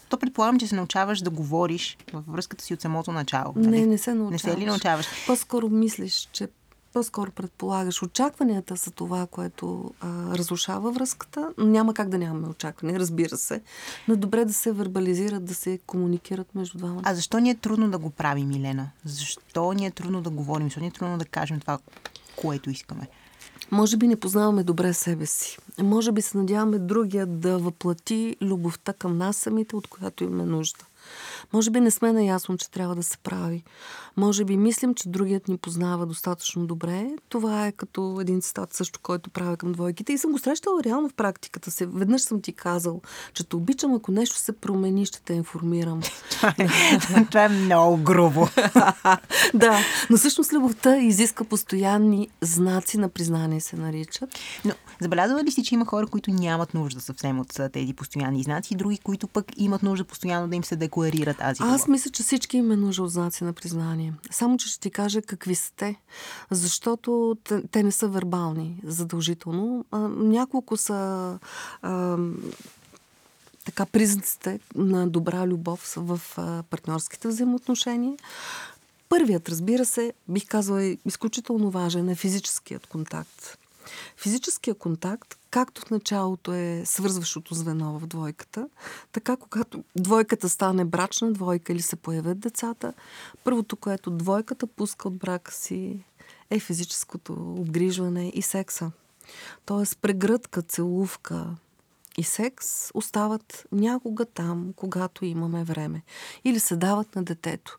то 0.08 0.18
предполагам, 0.18 0.58
че 0.58 0.66
се 0.66 0.74
научаваш 0.74 1.20
да 1.20 1.30
говориш 1.30 1.98
във 2.12 2.26
връзката 2.26 2.64
си 2.64 2.74
от 2.74 2.80
самото 2.80 3.12
начало. 3.12 3.52
Не, 3.56 3.66
нали? 3.66 3.86
не 3.86 3.98
се 3.98 4.14
научаваш. 4.14 4.42
Не 4.44 4.52
се 4.52 4.56
ли 4.56 4.66
научаваш? 4.66 5.06
По-скоро 5.26 5.68
мислиш, 5.68 6.28
че 6.32 6.48
по-скоро 6.92 7.30
предполагаш. 7.30 8.02
Очакванията 8.02 8.76
са 8.76 8.90
това, 8.90 9.26
което 9.26 9.94
а, 10.00 10.38
разрушава 10.38 10.90
връзката. 10.90 11.52
Няма 11.58 11.94
как 11.94 12.08
да 12.08 12.18
нямаме 12.18 12.48
очаквания, 12.48 13.00
разбира 13.00 13.36
се. 13.36 13.62
Но 14.08 14.16
добре 14.16 14.44
да 14.44 14.52
се 14.52 14.72
вербализират, 14.72 15.44
да 15.44 15.54
се 15.54 15.78
комуникират 15.86 16.54
между 16.54 16.78
двамата. 16.78 17.02
А 17.04 17.14
защо 17.14 17.38
ни 17.38 17.50
е 17.50 17.54
трудно 17.54 17.90
да 17.90 17.98
го 17.98 18.10
правим, 18.10 18.48
Милена? 18.48 18.90
Защо 19.04 19.72
ни 19.72 19.86
е 19.86 19.90
трудно 19.90 20.22
да 20.22 20.30
говорим? 20.30 20.66
Защо 20.66 20.80
ни 20.80 20.86
е 20.86 20.90
трудно 20.90 21.18
да 21.18 21.24
кажем 21.24 21.60
това, 21.60 21.78
което 22.36 22.70
искаме? 22.70 23.08
Може 23.70 23.96
би 23.96 24.08
не 24.08 24.16
познаваме 24.16 24.64
добре 24.64 24.92
себе 24.92 25.26
си. 25.26 25.58
Може 25.82 26.12
би 26.12 26.22
се 26.22 26.38
надяваме 26.38 26.78
другия 26.78 27.26
да 27.26 27.58
въплати 27.58 28.36
любовта 28.42 28.92
към 28.92 29.18
нас 29.18 29.36
самите, 29.36 29.76
от 29.76 29.86
която 29.86 30.24
имаме 30.24 30.44
нужда. 30.44 30.84
Може 31.52 31.70
би 31.70 31.80
не 31.80 31.90
сме 31.90 32.12
наясно, 32.12 32.56
че 32.56 32.70
трябва 32.70 32.94
да 32.94 33.02
се 33.02 33.18
прави. 33.18 33.64
Може 34.18 34.44
би 34.44 34.56
мислим, 34.56 34.94
че 34.94 35.08
другият 35.08 35.48
ни 35.48 35.58
познава 35.58 36.06
достатъчно 36.06 36.66
добре. 36.66 37.10
Това 37.28 37.66
е 37.66 37.72
като 37.72 38.18
един 38.20 38.40
цитат 38.40 38.74
също, 38.74 39.00
който 39.02 39.30
правя 39.30 39.56
към 39.56 39.72
двойките. 39.72 40.12
И 40.12 40.18
съм 40.18 40.32
го 40.32 40.38
срещала 40.38 40.84
реално 40.84 41.08
в 41.08 41.14
практиката 41.14 41.70
си. 41.70 41.86
Веднъж 41.86 42.22
съм 42.22 42.40
ти 42.40 42.52
казал, 42.52 43.00
че 43.32 43.44
те 43.44 43.56
обичам, 43.56 43.94
ако 43.94 44.12
нещо 44.12 44.36
се 44.36 44.52
промени, 44.52 45.06
ще 45.06 45.22
те 45.22 45.32
информирам. 45.32 46.00
Това 46.30 46.54
е, 46.58 46.68
това 47.24 47.44
е 47.44 47.48
много 47.48 47.96
грубо. 47.96 48.48
да, 49.54 49.78
но 50.10 50.16
всъщност 50.16 50.52
любовта 50.52 50.96
изиска 50.96 51.44
постоянни 51.44 52.28
знаци 52.40 52.98
на 52.98 53.08
признание, 53.08 53.60
се 53.60 53.76
наричат. 53.76 54.30
Но 54.64 54.72
забелязва 55.00 55.44
ли 55.44 55.50
си, 55.50 55.64
че 55.64 55.74
има 55.74 55.84
хора, 55.84 56.06
които 56.06 56.30
нямат 56.30 56.74
нужда 56.74 57.00
съвсем 57.00 57.40
от 57.40 57.60
тези 57.72 57.94
постоянни 57.94 58.42
знаци 58.42 58.74
и 58.74 58.76
други, 58.76 58.98
които 58.98 59.26
пък 59.26 59.46
имат 59.56 59.82
нужда 59.82 60.04
постоянно 60.04 60.48
да 60.48 60.56
им 60.56 60.64
се 60.64 60.76
декларира 60.76 61.34
тази 61.34 61.62
Аз 61.62 61.88
мисля, 61.88 62.10
че 62.10 62.22
всички 62.22 62.56
имаме 62.56 62.76
нужда 62.76 63.02
от 63.02 63.10
знаци 63.10 63.44
на 63.44 63.52
признание. 63.52 64.07
Само, 64.30 64.56
че 64.56 64.68
ще 64.68 64.80
ти 64.80 64.90
кажа 64.90 65.22
какви 65.22 65.54
са 65.54 65.72
те. 65.76 65.96
Защото 66.50 67.36
те 67.70 67.82
не 67.82 67.92
са 67.92 68.08
вербални 68.08 68.80
задължително. 68.84 69.84
Няколко 70.16 70.76
са 70.76 71.38
а, 71.82 72.18
така 73.64 73.86
признаците 73.86 74.60
на 74.74 75.08
добра 75.08 75.46
любов 75.46 75.94
в 75.96 76.20
партньорските 76.70 77.28
взаимоотношения. 77.28 78.16
Първият, 79.08 79.48
разбира 79.48 79.84
се, 79.84 80.12
бих 80.28 80.46
казала 80.46 80.84
е 80.84 80.96
изключително 81.04 81.70
важен 81.70 82.08
е 82.08 82.14
физическият 82.14 82.86
контакт. 82.86 83.58
Физическия 84.16 84.74
контакт, 84.74 85.37
както 85.50 85.80
в 85.80 85.90
началото 85.90 86.52
е 86.52 86.82
свързващото 86.86 87.54
звено 87.54 87.98
в 87.98 88.06
двойката, 88.06 88.68
така 89.12 89.36
когато 89.36 89.84
двойката 89.96 90.48
стане 90.48 90.84
брачна 90.84 91.32
двойка 91.32 91.72
или 91.72 91.82
се 91.82 91.96
появят 91.96 92.38
децата, 92.38 92.92
първото, 93.44 93.76
което 93.76 94.10
двойката 94.10 94.66
пуска 94.66 95.08
от 95.08 95.16
брака 95.16 95.52
си 95.52 96.04
е 96.50 96.60
физическото 96.60 97.32
обгрижване 97.32 98.32
и 98.34 98.42
секса. 98.42 98.90
Тоест 99.66 99.98
прегръдка, 99.98 100.62
целувка, 100.62 101.56
и 102.18 102.22
секс 102.22 102.90
остават 102.94 103.66
някога 103.72 104.24
там, 104.24 104.72
когато 104.76 105.24
имаме 105.24 105.64
време. 105.64 106.02
Или 106.44 106.60
се 106.60 106.76
дават 106.76 107.16
на 107.16 107.22
детето. 107.22 107.78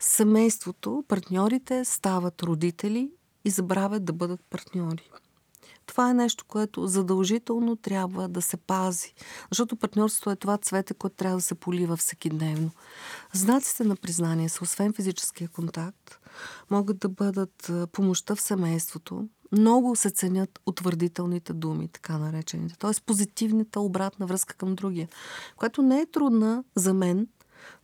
Семейството, 0.00 1.04
партньорите 1.08 1.84
стават 1.84 2.42
родители 2.42 3.10
и 3.44 3.50
забравят 3.50 4.04
да 4.04 4.12
бъдат 4.12 4.40
партньори. 4.50 5.10
Това 5.88 6.10
е 6.10 6.14
нещо, 6.14 6.44
което 6.48 6.86
задължително 6.86 7.76
трябва 7.76 8.28
да 8.28 8.42
се 8.42 8.56
пази. 8.56 9.14
Защото 9.50 9.76
партньорството 9.76 10.30
е 10.30 10.36
това 10.36 10.58
цвете, 10.58 10.94
което 10.94 11.16
трябва 11.16 11.36
да 11.36 11.42
се 11.42 11.54
полива 11.54 11.96
всеки 11.96 12.30
дневно. 12.30 12.70
Знаците 13.32 13.84
на 13.84 13.96
признание 13.96 14.48
са, 14.48 14.64
освен 14.64 14.92
физическия 14.92 15.48
контакт, 15.48 16.18
могат 16.70 16.98
да 16.98 17.08
бъдат 17.08 17.72
помощта 17.92 18.34
в 18.34 18.40
семейството. 18.40 19.28
Много 19.52 19.96
се 19.96 20.10
ценят 20.10 20.60
утвърдителните 20.66 21.52
думи, 21.52 21.88
така 21.88 22.18
наречените. 22.18 22.78
Т.е. 22.78 22.90
позитивната 23.06 23.80
обратна 23.80 24.26
връзка 24.26 24.54
към 24.54 24.74
другия, 24.74 25.08
която 25.56 25.82
не 25.82 26.00
е 26.00 26.06
трудна 26.06 26.64
за 26.74 26.94
мен, 26.94 27.28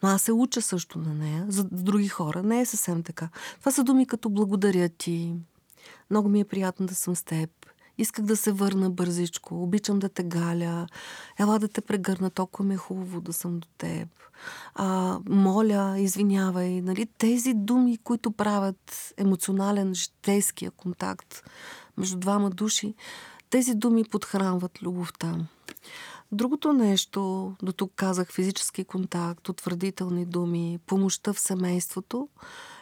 но 0.03 0.09
аз 0.09 0.23
се 0.23 0.33
уча 0.33 0.63
също 0.63 0.99
на 0.99 1.15
нея. 1.15 1.47
За 1.49 1.65
други 1.65 2.09
хора 2.09 2.43
не 2.43 2.61
е 2.61 2.67
съвсем 2.67 3.03
така. 3.03 3.29
Това 3.61 3.73
са 3.73 3.85
думи 3.85 4.07
като 4.07 4.31
благодаря 4.31 4.89
ти, 4.89 5.35
много 6.11 6.29
ми 6.29 6.41
е 6.41 6.45
приятно 6.45 6.87
да 6.87 6.95
съм 6.95 7.17
с 7.17 7.23
теб, 7.23 7.51
исках 7.99 8.25
да 8.25 8.37
се 8.37 8.53
върна 8.53 8.91
бързичко, 8.91 9.63
обичам 9.63 9.99
да 9.99 10.09
те 10.09 10.23
галя, 10.23 10.87
ела 11.39 11.59
да 11.59 11.69
те 11.69 11.81
прегърна, 11.81 12.31
толкова 12.31 12.65
ми 12.65 12.75
е 12.75 12.77
хубаво 12.77 13.21
да 13.21 13.33
съм 13.33 13.59
до 13.59 13.69
теб. 13.79 14.09
А, 14.75 15.19
моля, 15.29 15.95
извинявай, 15.99 16.81
нали, 16.81 17.07
тези 17.19 17.55
думи, 17.55 17.99
които 18.05 18.31
правят 18.31 19.15
емоционален, 19.17 19.95
житейския 19.95 20.71
контакт 20.71 21.51
между 21.97 22.19
двама 22.19 22.51
души, 22.51 22.95
тези 23.51 23.75
думи 23.75 24.05
подхранват 24.05 24.83
любовта. 24.83 25.37
Другото 26.33 26.73
нещо, 26.73 27.53
до 27.63 27.73
тук 27.73 27.93
казах 27.97 28.33
физически 28.33 28.85
контакт, 28.85 29.49
утвърдителни 29.49 30.27
думи, 30.27 30.79
помощта 30.87 31.33
в 31.33 31.41
семейството, 31.41 32.29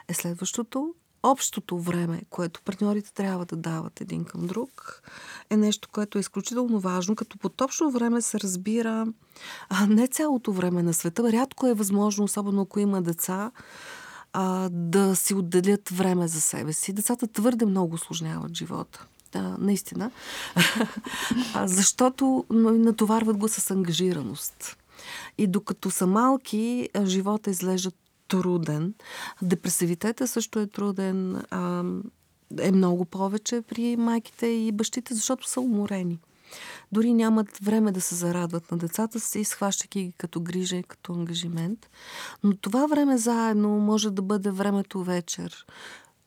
е 0.09 0.14
следващото 0.14 0.95
общото 1.23 1.79
време, 1.79 2.23
което 2.31 2.62
партньорите 2.62 3.12
трябва 3.14 3.45
да 3.45 3.57
дават 3.57 4.00
един 4.00 4.25
към 4.25 4.47
друг, 4.47 5.02
е 5.50 5.57
нещо, 5.57 5.88
което 5.93 6.19
е 6.19 6.21
изключително 6.21 6.81
важно, 6.81 7.17
като 7.17 7.38
под 7.38 7.61
общо 7.61 7.91
време 7.91 8.23
се 8.23 8.41
разбира 8.41 9.07
а, 9.69 9.87
не 9.87 10.09
цялото 10.09 10.52
време 10.52 10.83
на 10.83 10.95
света. 10.95 11.33
Рядко 11.33 11.67
е 11.67 11.75
възможно, 11.75 12.25
особено 12.25 12.62
ако 12.62 12.81
има 12.81 13.02
деца, 13.02 13.50
а, 14.33 14.69
да 14.73 15.17
си 15.17 15.35
отделят 15.35 15.88
време 15.88 16.29
за 16.29 16.41
себе 16.41 16.73
си. 16.73 16.93
Децата 16.93 17.26
твърде 17.26 17.67
много 17.67 17.95
осложняват 17.95 18.57
живота. 18.57 19.07
Да, 19.33 19.57
наистина. 19.59 20.11
а, 21.55 21.69
защото 21.69 22.45
натоварват 22.50 23.37
го 23.37 23.49
с 23.49 23.71
ангажираност. 23.71 24.76
И 25.38 25.47
докато 25.47 25.91
са 25.91 26.07
малки, 26.07 26.88
живота 27.05 27.50
изглежда 27.50 27.91
труден. 28.33 28.95
Депресивитета 29.43 30.29
също 30.29 30.59
е 30.59 30.67
труден. 30.67 31.43
А, 31.51 31.85
е 32.61 32.73
много 32.73 33.05
повече 33.05 33.62
при 33.62 33.97
майките 33.97 34.47
и 34.47 34.73
бащите, 34.73 35.15
защото 35.15 35.49
са 35.49 35.61
уморени. 35.61 36.21
Дори 36.93 37.15
нямат 37.15 37.59
време 37.62 37.93
да 37.93 38.01
се 38.01 38.15
зарадват 38.15 38.71
на 38.71 38.79
децата 38.79 39.21
си, 39.21 39.41
изхващайки 39.41 40.05
ги 40.05 40.12
като 40.12 40.41
грижа 40.41 40.77
и 40.77 40.83
като 40.83 41.12
ангажимент. 41.12 41.91
Но 42.45 42.57
това 42.57 42.87
време 42.87 43.19
заедно 43.19 43.69
може 43.69 44.11
да 44.11 44.23
бъде 44.23 44.51
времето 44.51 45.05
вечер. 45.05 45.67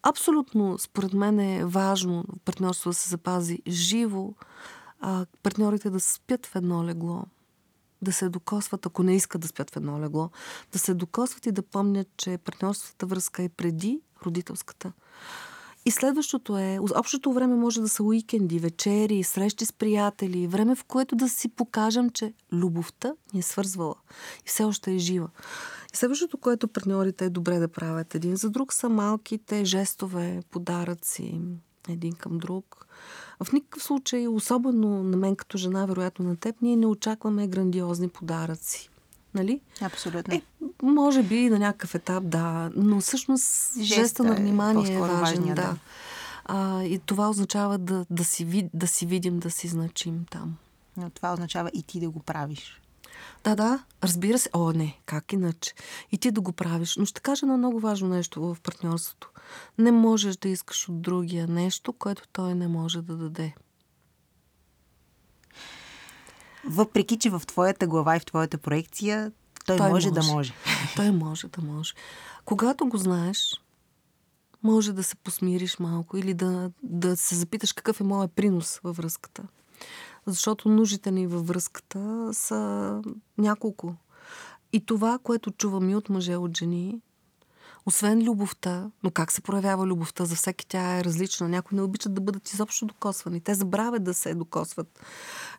Абсолютно, 0.04 0.78
според 0.78 1.14
мен 1.14 1.40
е 1.40 1.66
важно 1.66 2.24
партньорство 2.46 2.90
да 2.90 2.94
се 2.94 3.10
запази 3.10 3.60
живо, 3.68 4.34
а 5.00 5.26
партньорите 5.44 5.90
да 5.90 6.00
спят 6.00 6.46
в 6.46 6.56
едно 6.56 6.86
легло, 6.86 7.24
да 8.06 8.14
се 8.14 8.30
докосват, 8.30 8.86
ако 8.86 9.04
не 9.04 9.16
искат 9.16 9.42
да 9.42 9.48
спят 9.48 9.72
в 9.72 9.78
едно 9.78 10.02
легло, 10.02 10.30
да 10.72 10.80
се 10.80 10.94
докосват 10.94 11.46
и 11.46 11.52
да 11.52 11.62
помнят, 11.62 12.08
че 12.18 12.38
партньорствата 12.38 13.06
връзка 13.06 13.44
е 13.44 13.50
преди 13.50 14.02
родителската. 14.26 14.91
И 15.88 15.91
следващото 15.91 16.58
е, 16.58 16.80
общото 16.96 17.34
време 17.34 17.56
може 17.56 17.82
да 17.82 17.89
са 17.89 18.04
уикенди, 18.04 18.60
вечери, 18.60 19.24
срещи 19.24 19.65
с 19.65 19.74
приятели, 19.74 20.48
време 20.48 20.76
в 20.76 20.84
което 20.84 21.15
да 21.15 21.30
си 21.30 21.50
покажем, 21.50 22.10
че 22.10 22.34
любовта 22.54 23.13
ни 23.34 23.39
е 23.39 23.44
свързвала 23.44 23.96
и 24.46 24.48
все 24.48 24.63
още 24.63 24.94
е 24.94 24.98
жива. 24.98 25.30
И 25.94 25.98
следващото, 25.98 26.38
което 26.38 26.68
партньорите 26.68 27.26
е 27.26 27.30
добре 27.30 27.60
да 27.60 27.68
правят 27.68 28.15
един 28.15 28.36
за 28.36 28.50
друг, 28.50 28.74
са 28.74 28.89
малките 28.89 29.65
жестове, 29.65 30.41
подаръци, 30.52 31.41
един 31.89 32.13
към 32.13 32.38
друг. 32.38 32.85
В 33.43 33.54
никакъв 33.54 33.84
случай, 33.84 34.28
особено 34.28 35.04
на 35.04 35.17
мен 35.17 35.36
като 35.36 35.58
жена, 35.58 35.86
вероятно 35.86 36.26
на 36.26 36.36
теб, 36.36 36.56
ние 36.62 36.76
не 36.76 36.86
очакваме 36.86 37.48
грандиозни 37.48 38.10
подаръци. 38.10 38.89
Нали? 39.34 39.62
Абсолютно. 39.82 40.36
Е, 40.36 40.41
може 40.84 41.24
би 41.24 41.50
на 41.50 41.60
някакъв 41.60 41.95
етап, 41.95 42.24
да, 42.28 42.71
но 42.76 43.00
всъщност 43.02 43.74
жеста, 43.80 44.02
жеста 44.02 44.24
на 44.24 44.34
е 44.34 44.36
внимание 44.36 44.93
е, 44.93 44.95
е 44.95 45.00
важен. 45.00 45.19
Важния, 45.19 45.56
да. 45.56 45.62
да. 45.62 45.76
А, 46.45 46.84
и 46.84 47.00
това 47.00 47.30
означава 47.30 47.78
да, 47.78 48.06
да, 48.10 48.24
си, 48.24 48.69
да 48.74 48.88
си 48.88 49.06
видим, 49.06 49.39
да 49.39 49.52
си 49.52 49.67
значим 49.67 50.26
там. 50.32 50.56
Но 50.98 51.10
това 51.10 51.34
означава 51.34 51.71
и 51.74 51.84
ти 51.84 52.00
да 52.00 52.10
го 52.10 52.19
правиш. 52.19 52.82
Да, 53.43 53.56
да, 53.56 53.84
разбира 54.04 54.39
се. 54.39 54.49
О, 54.54 54.71
не, 54.71 54.99
как 55.06 55.34
иначе? 55.34 55.73
И 56.12 56.17
ти 56.17 56.32
да 56.32 56.41
го 56.41 56.51
правиш. 56.51 56.95
Но 56.97 57.06
ще 57.06 57.21
кажа 57.21 57.45
едно 57.45 57.58
много 57.58 57.80
важно 57.80 58.08
нещо 58.08 58.41
в 58.41 58.58
партньорството. 58.63 59.32
Не 59.78 59.91
можеш 59.91 60.38
да 60.38 60.49
искаш 60.49 60.89
от 60.89 61.01
другия 61.01 61.47
нещо, 61.47 61.93
което 61.93 62.28
той 62.32 62.56
не 62.56 62.67
може 62.67 63.01
да 63.01 63.15
даде. 63.15 63.56
Въпреки, 66.65 67.19
че 67.19 67.30
в 67.30 67.41
твоята 67.47 67.88
глава 67.88 68.15
и 68.15 68.19
в 68.19 68.25
твоята 68.25 68.58
проекция 68.58 69.32
той, 69.65 69.78
той 69.78 69.89
може, 69.89 70.10
може 70.10 70.28
да 70.28 70.34
може. 70.34 70.54
Той 70.95 71.12
може 71.12 71.47
да 71.47 71.62
може. 71.62 71.93
Когато 72.45 72.86
го 72.86 72.97
знаеш, 72.97 73.62
може 74.63 74.93
да 74.93 75.04
се 75.04 75.15
посмириш 75.15 75.80
малко 75.80 76.17
или 76.17 76.34
да, 76.34 76.71
да 76.84 77.17
се 77.17 77.36
запиташ 77.36 77.73
какъв 77.73 78.01
е 78.01 78.04
моят 78.04 78.32
принос 78.32 78.80
във 78.84 78.97
връзката 78.97 79.43
защото 80.26 80.70
нуждите 80.70 81.12
ни 81.12 81.28
във 81.28 81.48
връзката 81.48 82.30
са 82.34 83.02
няколко. 83.38 83.96
И 84.74 84.86
това, 84.86 85.20
което 85.24 85.52
чувам 85.52 85.90
и 85.90 85.96
от 85.96 86.10
мъже, 86.10 86.36
от 86.36 86.58
жени, 86.58 87.02
освен 87.86 88.24
любовта, 88.24 88.92
но 89.04 89.12
как 89.12 89.32
се 89.32 89.42
проявява 89.42 89.88
любовта, 89.88 90.26
за 90.26 90.36
всеки 90.36 90.68
тя 90.68 90.98
е 90.98 91.04
различна. 91.04 91.50
Някои 91.50 91.76
не 91.76 91.82
обичат 91.82 92.14
да 92.14 92.22
бъдат 92.22 92.50
изобщо 92.50 92.86
докосвани. 92.86 93.42
Те 93.42 93.54
забравят 93.54 94.04
да 94.04 94.14
се 94.14 94.36
докосват. 94.36 95.00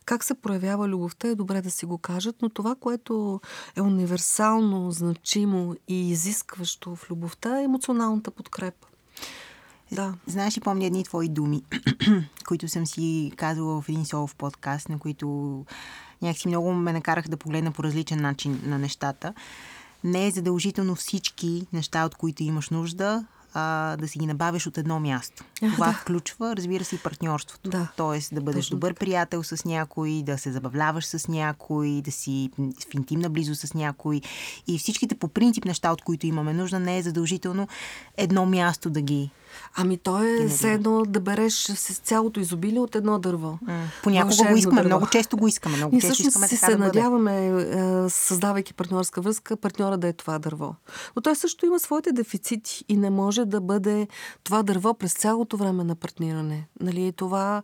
Как 0.05 0.23
се 0.23 0.33
проявява 0.33 0.87
любовта 0.87 1.27
е 1.27 1.35
добре 1.35 1.61
да 1.61 1.71
си 1.71 1.85
го 1.85 1.97
кажат, 1.97 2.35
но 2.41 2.49
това, 2.49 2.75
което 2.75 3.41
е 3.75 3.81
универсално, 3.81 4.91
значимо 4.91 5.75
и 5.87 6.09
изискващо 6.09 6.95
в 6.95 7.11
любовта 7.11 7.59
е 7.59 7.63
емоционалната 7.63 8.31
подкрепа. 8.31 8.87
Да. 9.91 10.13
Знаеш 10.27 10.57
ли, 10.57 10.61
помня 10.61 10.85
едни 10.85 11.03
твои 11.03 11.29
думи, 11.29 11.63
които 12.47 12.67
съм 12.67 12.85
си 12.85 13.31
казала 13.35 13.81
в 13.81 13.89
един 13.89 14.05
солов 14.05 14.35
подкаст, 14.35 14.89
на 14.89 14.99
които 14.99 15.65
някакси 16.21 16.47
много 16.47 16.73
ме 16.73 16.93
накарах 16.93 17.27
да 17.27 17.37
погледна 17.37 17.71
по 17.71 17.83
различен 17.83 18.21
начин 18.21 18.61
на 18.63 18.79
нещата. 18.79 19.33
Не 20.03 20.27
е 20.27 20.31
задължително 20.31 20.95
всички 20.95 21.67
неща, 21.73 22.05
от 22.05 22.15
които 22.15 22.43
имаш 22.43 22.69
нужда, 22.69 23.25
а, 23.53 23.97
да 23.97 24.07
си 24.07 24.19
ги 24.19 24.25
набавиш 24.25 24.67
от 24.67 24.77
едно 24.77 24.99
място. 24.99 25.43
Това 25.73 25.87
да. 25.87 25.93
включва, 25.93 26.55
разбира 26.55 26.83
се, 26.83 26.95
и 26.95 26.99
партньорството. 26.99 27.69
Да. 27.69 27.87
Тоест 27.97 28.35
да 28.35 28.41
бъдеш 28.41 28.65
Точно. 28.65 28.75
добър 28.75 28.93
приятел 28.93 29.43
с 29.43 29.65
някой, 29.65 30.23
да 30.25 30.37
се 30.37 30.51
забавляваш 30.51 31.05
с 31.05 31.27
някой, 31.27 32.01
да 32.01 32.11
си 32.11 32.49
в 32.57 32.93
интимна 32.93 33.29
близо 33.29 33.55
с 33.55 33.73
някой. 33.73 34.21
И 34.67 34.79
всичките 34.79 35.15
по 35.15 35.27
принцип 35.27 35.65
неща, 35.65 35.91
от 35.91 36.01
които 36.01 36.27
имаме 36.27 36.53
нужда, 36.53 36.79
не 36.79 36.97
е 36.97 37.03
задължително 37.03 37.67
едно 38.17 38.45
място 38.45 38.89
да 38.89 39.01
ги 39.01 39.29
Ами 39.75 39.97
то 39.97 40.23
е 40.23 40.47
все 40.47 40.73
едно 40.73 41.03
да 41.07 41.19
береш 41.19 41.53
с 41.53 41.99
цялото 41.99 42.39
изобилие 42.39 42.79
от 42.79 42.95
едно 42.95 43.19
дърво. 43.19 43.59
Понякога 44.03 44.51
го 44.51 44.57
искаме, 44.57 44.81
дърво. 44.81 44.87
много 44.87 45.09
често 45.09 45.37
го 45.37 45.47
искаме. 45.47 45.77
Много 45.77 45.95
Ние 45.95 46.01
често 46.01 46.27
искаме 46.27 46.47
си 46.47 46.57
се 46.57 46.71
да 46.71 46.77
надяваме, 46.77 47.47
е, 47.47 48.09
създавайки 48.09 48.73
партньорска 48.73 49.21
връзка, 49.21 49.57
партньора 49.57 49.97
да 49.97 50.07
е 50.07 50.13
това 50.13 50.39
дърво. 50.39 50.75
Но 51.15 51.21
той 51.21 51.35
също 51.35 51.65
има 51.65 51.79
своите 51.79 52.11
дефицити 52.11 52.85
и 52.89 52.97
не 52.97 53.09
може 53.09 53.45
да 53.45 53.61
бъде 53.61 54.07
това 54.43 54.63
дърво 54.63 54.93
през 54.93 55.13
цялото 55.13 55.57
време 55.57 55.83
на 55.83 55.95
партниране. 55.95 56.67
Нали, 56.79 57.11
това 57.11 57.61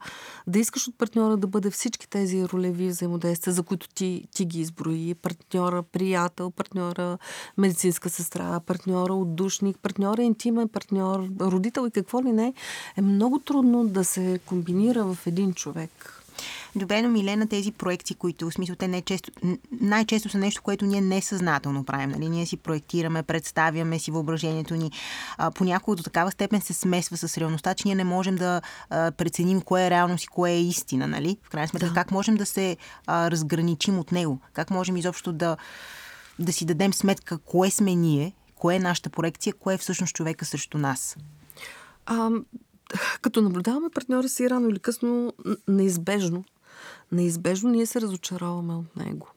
да 0.47 0.59
искаш 0.59 0.87
от 0.87 0.97
партньора 0.97 1.37
да 1.37 1.47
бъде 1.47 1.69
всички 1.69 2.09
тези 2.09 2.45
ролеви 2.45 2.87
взаимодействия, 2.87 3.53
за 3.53 3.63
които 3.63 3.89
ти, 3.89 4.27
ти 4.35 4.45
ги 4.45 4.61
изброи. 4.61 5.15
Партньора, 5.15 5.83
приятел, 5.83 6.51
партньора, 6.51 7.17
медицинска 7.57 8.09
сестра, 8.09 8.59
партньора, 8.59 9.13
отдушник, 9.13 9.77
партньора, 9.77 10.23
интимен 10.23 10.67
партньор, 10.67 11.27
родител 11.41 11.72
и 11.87 11.91
какво 11.91 12.23
ли 12.23 12.31
не, 12.31 12.53
е 12.97 13.01
много 13.01 13.39
трудно 13.39 13.87
да 13.87 14.03
се 14.03 14.39
комбинира 14.45 15.03
в 15.03 15.17
един 15.27 15.53
човек. 15.53 16.23
Добре, 16.75 17.01
но 17.01 17.09
Милена, 17.09 17.47
тези 17.47 17.71
проекти, 17.71 18.15
които, 18.15 18.49
в 18.49 18.53
смисъл, 18.53 18.75
те 18.75 18.87
не 18.87 19.01
често, 19.01 19.31
най-често 19.81 20.29
са 20.29 20.37
нещо, 20.37 20.61
което 20.61 20.85
ние 20.85 21.01
несъзнателно 21.01 21.83
правим. 21.83 22.09
Нали? 22.09 22.29
Ние 22.29 22.45
си 22.45 22.57
проектираме, 22.57 23.23
представяме 23.23 23.99
си 23.99 24.11
въображението 24.11 24.75
ни. 24.75 24.91
А, 25.37 25.51
понякога 25.51 25.95
до 25.95 26.03
такава 26.03 26.31
степен 26.31 26.61
се 26.61 26.73
смесва 26.73 27.17
с 27.17 27.37
реалността, 27.37 27.73
че 27.73 27.87
ние 27.87 27.95
не 27.95 28.03
можем 28.03 28.35
да 28.35 28.61
а, 28.89 29.11
преценим 29.11 29.61
кое 29.61 29.85
е 29.85 29.89
реалност 29.89 30.23
и 30.23 30.27
кое 30.27 30.51
е 30.51 30.61
истина. 30.61 31.07
Нали? 31.07 31.37
В 31.43 31.49
крайна 31.49 31.67
сметка, 31.67 31.87
да. 31.87 31.93
как 31.93 32.11
можем 32.11 32.35
да 32.35 32.45
се 32.45 32.77
а, 33.07 33.31
разграничим 33.31 33.99
от 33.99 34.11
него? 34.11 34.39
Как 34.53 34.69
можем 34.69 34.97
изобщо 34.97 35.33
да, 35.33 35.57
да 36.39 36.53
си 36.53 36.65
дадем 36.65 36.93
сметка 36.93 37.37
кое 37.37 37.71
сме 37.71 37.95
ние 37.95 38.33
кое 38.55 38.75
е 38.75 38.79
нашата 38.79 39.09
проекция, 39.09 39.53
кое 39.53 39.73
е 39.73 39.77
всъщност 39.77 40.15
човека 40.15 40.45
срещу 40.45 40.77
нас? 40.77 41.17
А, 42.05 42.29
като 43.21 43.41
наблюдаваме 43.41 43.89
партньора 43.89 44.29
си 44.29 44.49
рано 44.49 44.69
или 44.69 44.79
късно, 44.79 45.33
неизбежно, 45.67 46.43
неизбежно 47.11 47.69
ние 47.69 47.85
се 47.85 48.01
разочароваме 48.01 48.73
от 48.73 48.95
него. 48.95 49.27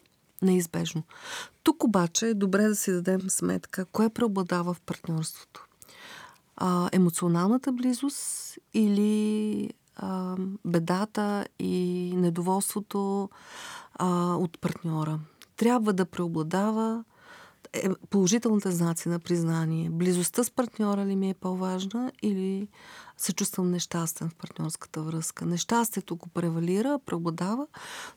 Неизбежно. 0.43 1.03
Тук 1.63 1.85
обаче 1.85 2.29
е 2.29 2.35
добре 2.35 2.69
да 2.69 2.77
си 2.77 2.93
дадем 2.93 3.31
сметка, 3.31 3.85
кое 3.85 4.11
преобладава 4.11 4.75
в 4.75 4.81
партньорството. 4.81 5.67
А, 6.57 6.89
емоционалната 6.93 7.73
близост 7.73 8.59
или 8.75 9.71
а, 9.97 10.37
бедата 10.65 11.47
и 11.59 12.13
недоволството 12.17 13.31
а, 13.95 14.35
от 14.35 14.61
партньора. 14.61 15.19
Трябва 15.57 15.93
да 15.93 16.05
преобладава 16.05 17.05
е, 17.83 17.89
положителните 18.11 18.71
знаци 18.71 19.09
на 19.09 19.19
признание. 19.19 19.91
Близостта 19.91 20.45
с 20.45 20.51
партньора 20.51 21.07
ли 21.07 21.17
ми 21.17 21.31
е 21.31 21.35
по-важна 21.35 22.13
или 22.23 22.69
се 23.17 23.33
чувствам 23.33 23.71
нещастен 23.71 24.29
в 24.29 24.35
партньорската 24.35 25.03
връзка. 25.03 25.47
Нещастието 25.47 26.17
го 26.17 26.29
превалира, 26.29 26.99
преобладава. 27.07 27.67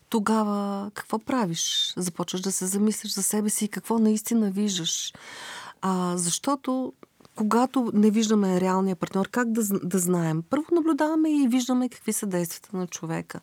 Тогава 0.08 0.90
какво 0.94 1.18
правиш? 1.18 1.94
Започваш 1.96 2.40
да 2.40 2.52
се 2.52 2.66
замислиш 2.66 3.12
за 3.12 3.22
себе 3.22 3.50
си 3.50 3.64
и 3.64 3.68
какво 3.68 3.98
наистина 3.98 4.50
виждаш. 4.50 5.12
А, 5.82 6.16
защото 6.16 6.92
когато 7.36 7.90
не 7.94 8.10
виждаме 8.10 8.60
реалния 8.60 8.96
партньор, 8.96 9.28
как 9.28 9.52
да, 9.52 9.62
да 9.82 9.98
знаем? 9.98 10.42
Първо 10.50 10.64
наблюдаваме 10.72 11.30
и 11.30 11.48
виждаме 11.48 11.88
какви 11.88 12.12
са 12.12 12.26
действията 12.26 12.76
на 12.76 12.86
човека. 12.86 13.40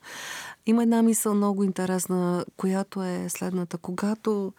Има 0.66 0.84
една 0.84 1.02
мисъл 1.02 1.34
много 1.34 1.64
интересна, 1.64 2.46
която 2.58 3.04
е 3.04 3.26
следната. 3.30 3.78
Когато 3.78 4.54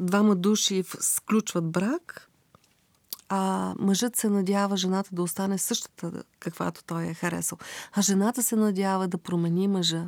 двама 0.00 0.36
души 0.36 0.84
сключват 1.00 1.70
брак, 1.70 2.28
а 3.28 3.74
мъжът 3.78 4.16
се 4.16 4.28
надява 4.28 4.76
жената 4.76 5.10
да 5.12 5.22
остане 5.22 5.58
същата, 5.58 6.22
каквато 6.40 6.84
той 6.84 7.04
е 7.06 7.14
харесал. 7.14 7.58
А 7.92 8.02
жената 8.02 8.42
се 8.42 8.56
надява 8.56 9.08
да 9.08 9.18
промени 9.18 9.68
мъжа 9.68 10.04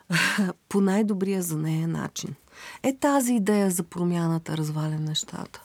по 0.68 0.80
най-добрия 0.80 1.42
за 1.42 1.58
нея 1.58 1.88
начин. 1.88 2.34
Е 2.82 2.96
тази 2.96 3.34
идея 3.34 3.70
за 3.70 3.82
промяната 3.82 4.56
разваля 4.56 4.98
нещата. 4.98 5.62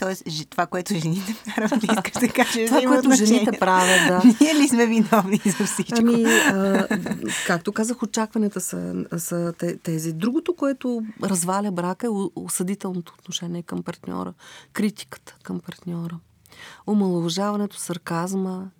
Тоест, 0.00 0.24
това, 0.50 0.66
което 0.66 0.94
жените 0.94 1.36
правят, 1.56 1.84
искаш 1.84 2.12
да 2.12 2.28
кажеш. 2.28 2.68
това, 2.68 2.82
което 2.86 3.12
жените 3.12 3.58
правят, 3.58 4.08
да. 4.08 4.34
Ние 4.40 4.54
ли 4.54 4.68
сме 4.68 4.86
виновни 4.86 5.40
за 5.58 5.66
всичко? 5.66 5.98
Ами, 5.98 6.24
а, 6.24 6.86
както 7.46 7.72
казах, 7.72 8.02
очакванията 8.02 8.60
са, 8.60 9.04
са 9.18 9.52
тези. 9.82 10.12
Другото, 10.12 10.54
което 10.54 11.02
разваля 11.22 11.70
брака 11.70 12.06
е 12.06 12.10
осъдителното 12.36 13.14
отношение 13.18 13.62
към 13.62 13.82
партньора. 13.82 14.34
Критиката 14.72 15.36
към 15.42 15.60
партньора. 15.60 16.18
Омалуважаването, 16.86 17.76
сарказма, 17.76 18.70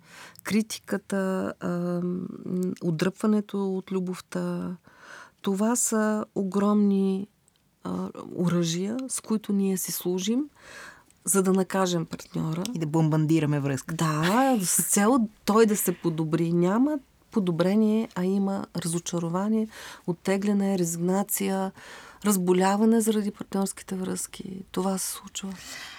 критиката, 0.43 1.53
а, 1.59 2.01
отдръпването 2.83 3.77
от 3.77 3.91
любовта. 3.91 4.75
Това 5.41 5.75
са 5.75 6.25
огромни 6.35 7.27
оръжия, 8.35 8.97
с 9.07 9.21
които 9.21 9.53
ние 9.53 9.77
си 9.77 9.91
служим, 9.91 10.43
за 11.25 11.43
да 11.43 11.53
накажем 11.53 12.05
партньора. 12.05 12.63
И 12.75 12.79
да 12.79 12.85
бомбандираме 12.87 13.59
връзка. 13.59 13.95
Да, 13.95 14.57
с 14.61 14.83
цел 14.83 15.27
той 15.45 15.65
да 15.65 15.77
се 15.77 15.91
подобри. 15.91 16.53
Няма 16.53 16.99
подобрение, 17.31 18.09
а 18.15 18.25
има 18.25 18.65
разочарование, 18.77 19.67
оттегляне, 20.07 20.79
резигнация, 20.79 21.71
разболяване 22.25 23.01
заради 23.01 23.31
партньорските 23.31 23.95
връзки. 23.95 24.63
Това 24.71 24.97
се 24.97 25.11
случва. 25.11 25.53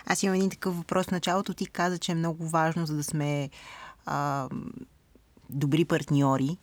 Аз 0.07 0.23
имам 0.23 0.35
един 0.35 0.51
такъв 0.51 0.77
въпрос. 0.77 1.07
В 1.07 1.11
началото 1.11 1.55
ти 1.55 1.67
каза, 1.67 1.99
че 1.99 2.13
е 2.13 2.15
много 2.15 2.49
важно, 2.49 2.87
за 2.87 2.97
да 2.97 3.05
сме 3.05 3.51
а, 4.07 4.49
добри 5.51 5.85
партньори, 5.85 6.59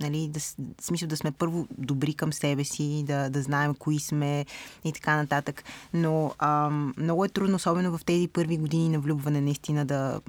Нали, 0.00 0.28
да, 0.28 0.40
в 0.40 0.54
смисъл 0.80 1.08
да 1.08 1.16
сме 1.16 1.32
първо 1.32 1.66
добри 1.78 2.14
към 2.14 2.32
себе 2.32 2.64
си, 2.64 3.04
да, 3.06 3.30
да 3.30 3.42
знаем 3.42 3.74
кои 3.74 4.00
сме 4.00 4.46
и 4.84 4.92
така 4.92 5.16
нататък. 5.16 5.64
Но 5.94 6.34
ам, 6.38 6.94
много 6.96 7.24
е 7.24 7.28
трудно, 7.28 7.56
особено 7.56 7.98
в 7.98 8.04
тези 8.04 8.28
първи 8.28 8.56
години 8.56 8.88
на 8.88 9.00
влюбване, 9.00 9.40
наистина 9.40 9.84
да, 9.84 10.20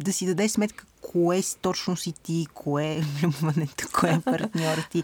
да 0.00 0.12
си 0.12 0.26
дадеш 0.26 0.50
сметка 0.50 0.84
кое 1.12 1.42
точно 1.60 1.96
си 1.96 2.12
ти, 2.22 2.46
кое 2.54 2.84
е 2.84 3.02
кое 3.92 4.10
е 4.10 4.20
партньор 4.20 4.78
ти. 4.90 5.02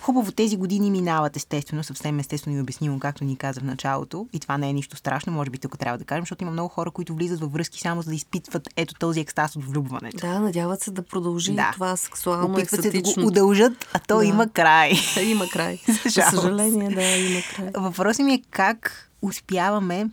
Хубаво, 0.00 0.32
тези 0.32 0.56
години 0.56 0.90
минават 0.90 1.36
естествено, 1.36 1.84
съвсем 1.84 2.18
естествено 2.18 2.56
и 2.56 2.60
обяснимо, 2.60 2.98
както 2.98 3.24
ни 3.24 3.36
каза 3.36 3.60
в 3.60 3.64
началото. 3.64 4.26
И 4.32 4.40
това 4.40 4.58
не 4.58 4.68
е 4.70 4.72
нищо 4.72 4.96
страшно, 4.96 5.32
може 5.32 5.50
би 5.50 5.58
тук 5.58 5.78
трябва 5.78 5.98
да 5.98 6.04
кажем, 6.04 6.22
защото 6.22 6.44
има 6.44 6.52
много 6.52 6.68
хора, 6.68 6.90
които 6.90 7.14
влизат 7.14 7.40
във 7.40 7.52
връзки 7.52 7.80
само 7.80 8.02
за 8.02 8.10
да 8.10 8.16
изпитват 8.16 8.68
ето 8.76 8.94
този 8.94 9.20
екстаз 9.20 9.56
от 9.56 9.64
влюбването. 9.64 10.26
Да, 10.26 10.40
надяват 10.40 10.80
се 10.80 10.90
да 10.90 11.02
продължи 11.02 11.54
да. 11.54 11.70
това 11.72 11.96
сексуално 11.96 12.54
Опитват 12.54 12.82
се 12.82 12.90
да 12.90 13.00
го 13.00 13.26
удължат, 13.26 13.88
а 13.92 13.98
то 13.98 14.18
да. 14.18 14.24
има 14.24 14.48
край. 14.48 14.92
има 15.22 15.48
край. 15.48 15.78
За 16.14 16.22
съжаление, 16.30 16.90
да, 16.90 17.16
има 17.16 17.40
край. 17.56 17.70
Въпросът 17.76 18.26
ми 18.26 18.34
е 18.34 18.42
как 18.50 19.10
успяваме 19.22 20.10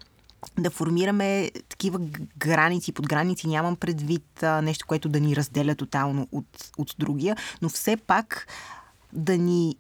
да 0.60 0.70
формираме 0.70 1.52
такива 1.70 2.00
граници, 2.38 2.92
под 2.92 3.08
граници 3.08 3.48
нямам 3.48 3.76
предвид 3.76 4.44
а, 4.44 4.62
нещо, 4.62 4.86
което 4.88 5.10
да 5.10 5.20
ни 5.20 5.36
разделя 5.36 5.76
тотално 5.76 6.28
от, 6.32 6.72
от 6.78 6.96
другия, 7.00 7.36
но 7.62 7.70
все 7.70 7.98
пак 7.98 8.48
да 9.14 9.38
ни 9.38 9.76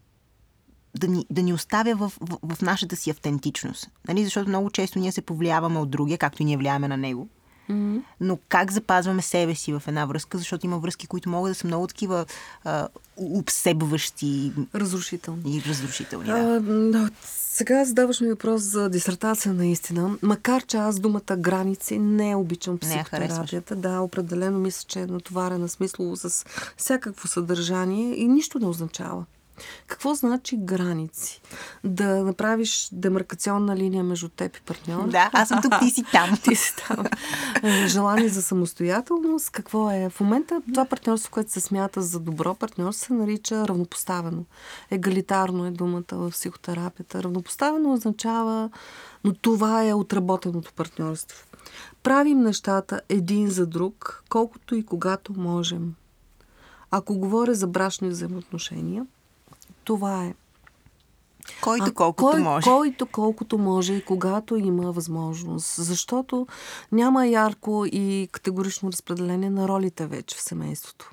да 0.99 1.07
ни, 1.07 1.25
да 1.29 1.41
ни 1.41 1.53
оставя 1.53 1.95
в, 1.95 2.13
в, 2.21 2.55
в 2.55 2.61
нашата 2.61 2.95
си 2.95 3.09
автентичност. 3.09 3.89
Нали? 4.07 4.23
Защото 4.23 4.49
много 4.49 4.69
често 4.69 4.99
ние 4.99 5.11
се 5.11 5.21
повлияваме 5.21 5.79
от 5.79 5.89
другия, 5.89 6.17
както 6.17 6.41
и 6.41 6.45
ние 6.45 6.57
влияеме 6.57 6.87
на 6.87 6.97
него. 6.97 7.29
Mm-hmm. 7.69 8.01
Но 8.21 8.37
как 8.49 8.71
запазваме 8.71 9.21
себе 9.21 9.55
си 9.55 9.73
в 9.73 9.83
една 9.87 10.05
връзка, 10.05 10.37
защото 10.37 10.65
има 10.65 10.79
връзки, 10.79 11.07
които 11.07 11.29
могат 11.29 11.51
да 11.51 11.55
са 11.55 11.67
много 11.67 11.87
такива 11.87 12.25
а, 12.63 12.87
обсебващи. 13.17 14.53
Разрушителни. 14.75 15.57
И 15.57 15.63
разрушителни, 15.69 16.25
да. 16.25 16.33
А, 16.33 16.59
да. 16.91 17.09
Сега 17.55 17.85
задаваш 17.85 18.21
ми 18.21 18.29
въпрос 18.29 18.61
за 18.61 18.89
дисертация 18.89 19.53
наистина. 19.53 20.17
Макар, 20.21 20.65
че 20.65 20.77
аз 20.77 20.99
думата 20.99 21.37
граници 21.37 21.99
не 21.99 22.35
обичам 22.35 22.77
психотерапията. 22.77 23.75
Да, 23.75 23.99
определено 23.99 24.59
мисля, 24.59 24.85
че 24.87 24.99
е 24.99 25.05
натоварена 25.05 25.69
смислово 25.69 26.15
с 26.15 26.45
всякакво 26.77 27.27
съдържание 27.27 28.15
и 28.15 28.27
нищо 28.27 28.59
не 28.59 28.67
означава. 28.67 29.25
Какво 29.87 30.13
значи 30.13 30.57
граници? 30.57 31.41
Да 31.83 32.23
направиш 32.23 32.89
демаркационна 32.91 33.75
линия 33.75 34.03
между 34.03 34.29
теб 34.29 34.57
и 34.57 34.61
партньор? 34.61 35.07
Да, 35.07 35.29
аз 35.33 35.47
съм 35.47 35.61
тук, 35.61 35.73
ти 35.79 35.89
си 35.89 36.03
там. 36.11 36.37
ти 36.43 36.55
си 36.55 36.73
там. 36.87 37.05
Е, 37.63 37.87
желание 37.87 38.29
за 38.29 38.41
самостоятелност. 38.41 39.49
Какво 39.49 39.91
е? 39.91 40.09
В 40.09 40.19
момента 40.19 40.61
това 40.73 40.85
партньорство, 40.85 41.31
което 41.31 41.51
се 41.51 41.59
смята 41.59 42.01
за 42.01 42.19
добро 42.19 42.55
партньорство, 42.55 43.05
се 43.05 43.13
нарича 43.13 43.67
равнопоставено. 43.67 44.45
Егалитарно 44.91 45.65
е 45.65 45.71
думата 45.71 46.03
в 46.11 46.31
психотерапията. 46.31 47.23
Равнопоставено 47.23 47.93
означава, 47.93 48.69
но 49.23 49.33
това 49.33 49.83
е 49.83 49.93
отработеното 49.93 50.73
партньорство. 50.73 51.45
Правим 52.03 52.39
нещата 52.39 53.01
един 53.09 53.49
за 53.49 53.65
друг, 53.67 54.23
колкото 54.29 54.75
и 54.75 54.85
когато 54.85 55.33
можем. 55.39 55.93
Ако 56.91 57.17
говоря 57.17 57.53
за 57.53 57.67
брачни 57.67 58.09
взаимоотношения, 58.09 59.05
това 59.85 60.25
е. 60.25 60.33
Който 61.61 61.93
колкото 61.93 62.31
кой, 62.31 62.41
може. 62.41 62.63
Който 62.63 63.05
колкото 63.05 63.57
може 63.57 63.93
и 63.93 64.05
когато 64.05 64.55
има 64.57 64.91
възможност. 64.91 65.75
Защото 65.75 66.47
няма 66.91 67.27
ярко 67.27 67.85
и 67.91 68.29
категорично 68.31 68.91
разпределение 68.91 69.49
на 69.49 69.67
ролите 69.67 70.07
вече 70.07 70.35
в 70.35 70.41
семейството. 70.41 71.11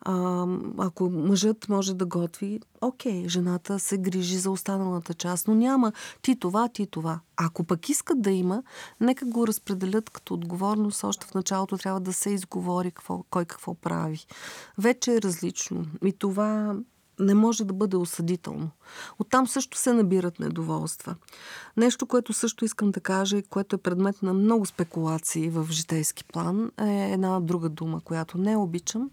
А, 0.00 0.46
ако 0.78 1.10
мъжът 1.10 1.68
може 1.68 1.94
да 1.94 2.06
готви, 2.06 2.60
окей, 2.80 3.28
жената 3.28 3.78
се 3.78 3.98
грижи 3.98 4.36
за 4.36 4.50
останалата 4.50 5.14
част, 5.14 5.48
но 5.48 5.54
няма 5.54 5.92
ти 6.22 6.38
това, 6.38 6.68
ти 6.68 6.86
това. 6.86 7.20
Ако 7.36 7.64
пък 7.64 7.88
искат 7.88 8.22
да 8.22 8.30
има, 8.30 8.62
нека 9.00 9.24
го 9.24 9.46
разпределят 9.46 10.10
като 10.10 10.34
отговорност. 10.34 11.04
Още 11.04 11.26
в 11.26 11.34
началото 11.34 11.78
трябва 11.78 12.00
да 12.00 12.12
се 12.12 12.30
изговори 12.30 12.90
какво, 12.90 13.24
кой 13.30 13.44
какво 13.44 13.74
прави. 13.74 14.26
Вече 14.78 15.14
е 15.14 15.22
различно. 15.22 15.86
И 16.04 16.12
това 16.12 16.74
не 17.20 17.34
може 17.34 17.64
да 17.64 17.74
бъде 17.74 17.96
осъдително. 17.96 18.70
Оттам 19.18 19.46
също 19.46 19.78
се 19.78 19.92
набират 19.92 20.38
недоволства. 20.38 21.14
Нещо, 21.76 22.06
което 22.06 22.32
също 22.32 22.64
искам 22.64 22.90
да 22.90 23.00
кажа 23.00 23.36
и 23.36 23.42
което 23.42 23.76
е 23.76 23.78
предмет 23.78 24.22
на 24.22 24.34
много 24.34 24.66
спекулации 24.66 25.50
в 25.50 25.66
житейски 25.70 26.24
план, 26.24 26.70
е 26.80 27.12
една 27.12 27.40
друга 27.40 27.68
дума, 27.68 28.00
която 28.00 28.38
не 28.38 28.56
обичам 28.56 29.10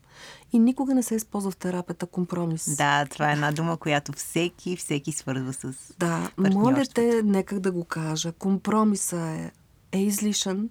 и 0.54 0.60
никога 0.60 0.96
не 0.96 1.04
се 1.04 1.16
използва 1.16 1.52
в 1.52 1.58
терапията 1.58 2.06
компромис. 2.06 2.76
Да, 2.78 3.06
това 3.06 3.30
е 3.30 3.34
една 3.34 3.52
дума, 3.52 3.78
която 3.78 4.12
всеки, 4.12 4.78
всеки 4.78 5.12
свързва 5.12 5.54
с 5.54 5.74
Да, 6.00 6.32
моля 6.38 6.84
те, 6.94 7.22
нека 7.24 7.60
да 7.60 7.72
го 7.72 7.84
кажа. 7.84 8.32
Компромиса 8.32 9.20
е 9.20 9.52
е 9.96 10.02
излишен, 10.02 10.70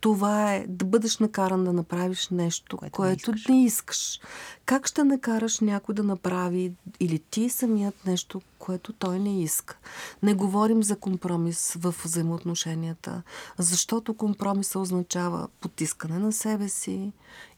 това 0.00 0.54
е 0.54 0.66
да 0.68 0.84
бъдеш 0.84 1.18
накаран 1.18 1.64
да 1.64 1.72
направиш 1.72 2.28
нещо, 2.28 2.76
което, 2.76 2.92
което 2.92 3.30
не, 3.30 3.36
искаш. 3.36 3.48
не 3.48 3.64
искаш. 3.64 4.20
Как 4.64 4.86
ще 4.86 5.04
накараш 5.04 5.60
някой 5.60 5.94
да 5.94 6.02
направи 6.02 6.72
или 7.00 7.18
ти 7.18 7.48
самият 7.48 8.06
нещо, 8.06 8.40
което 8.58 8.92
той 8.92 9.18
не 9.18 9.42
иска. 9.42 9.78
Не 10.22 10.34
говорим 10.34 10.82
за 10.82 10.96
компромис 10.96 11.76
в 11.78 11.94
взаимоотношенията, 12.04 13.22
защото 13.58 14.14
компромиса 14.14 14.78
означава 14.78 15.48
потискане 15.60 16.18
на 16.18 16.32
себе 16.32 16.68
си 16.68 17.12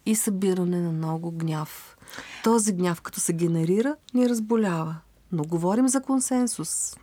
и 0.07 0.15
събиране 0.15 0.81
на 0.81 0.93
много 0.93 1.31
гняв. 1.31 1.97
Този 2.45 2.73
гняв, 2.73 3.01
като 3.01 3.21
се 3.21 3.33
генерира, 3.33 3.97
ни 4.15 4.29
разболява. 4.29 4.97
Но 5.33 5.45
говорим 5.45 5.89
за 5.89 6.01
консенсус. 6.01 6.97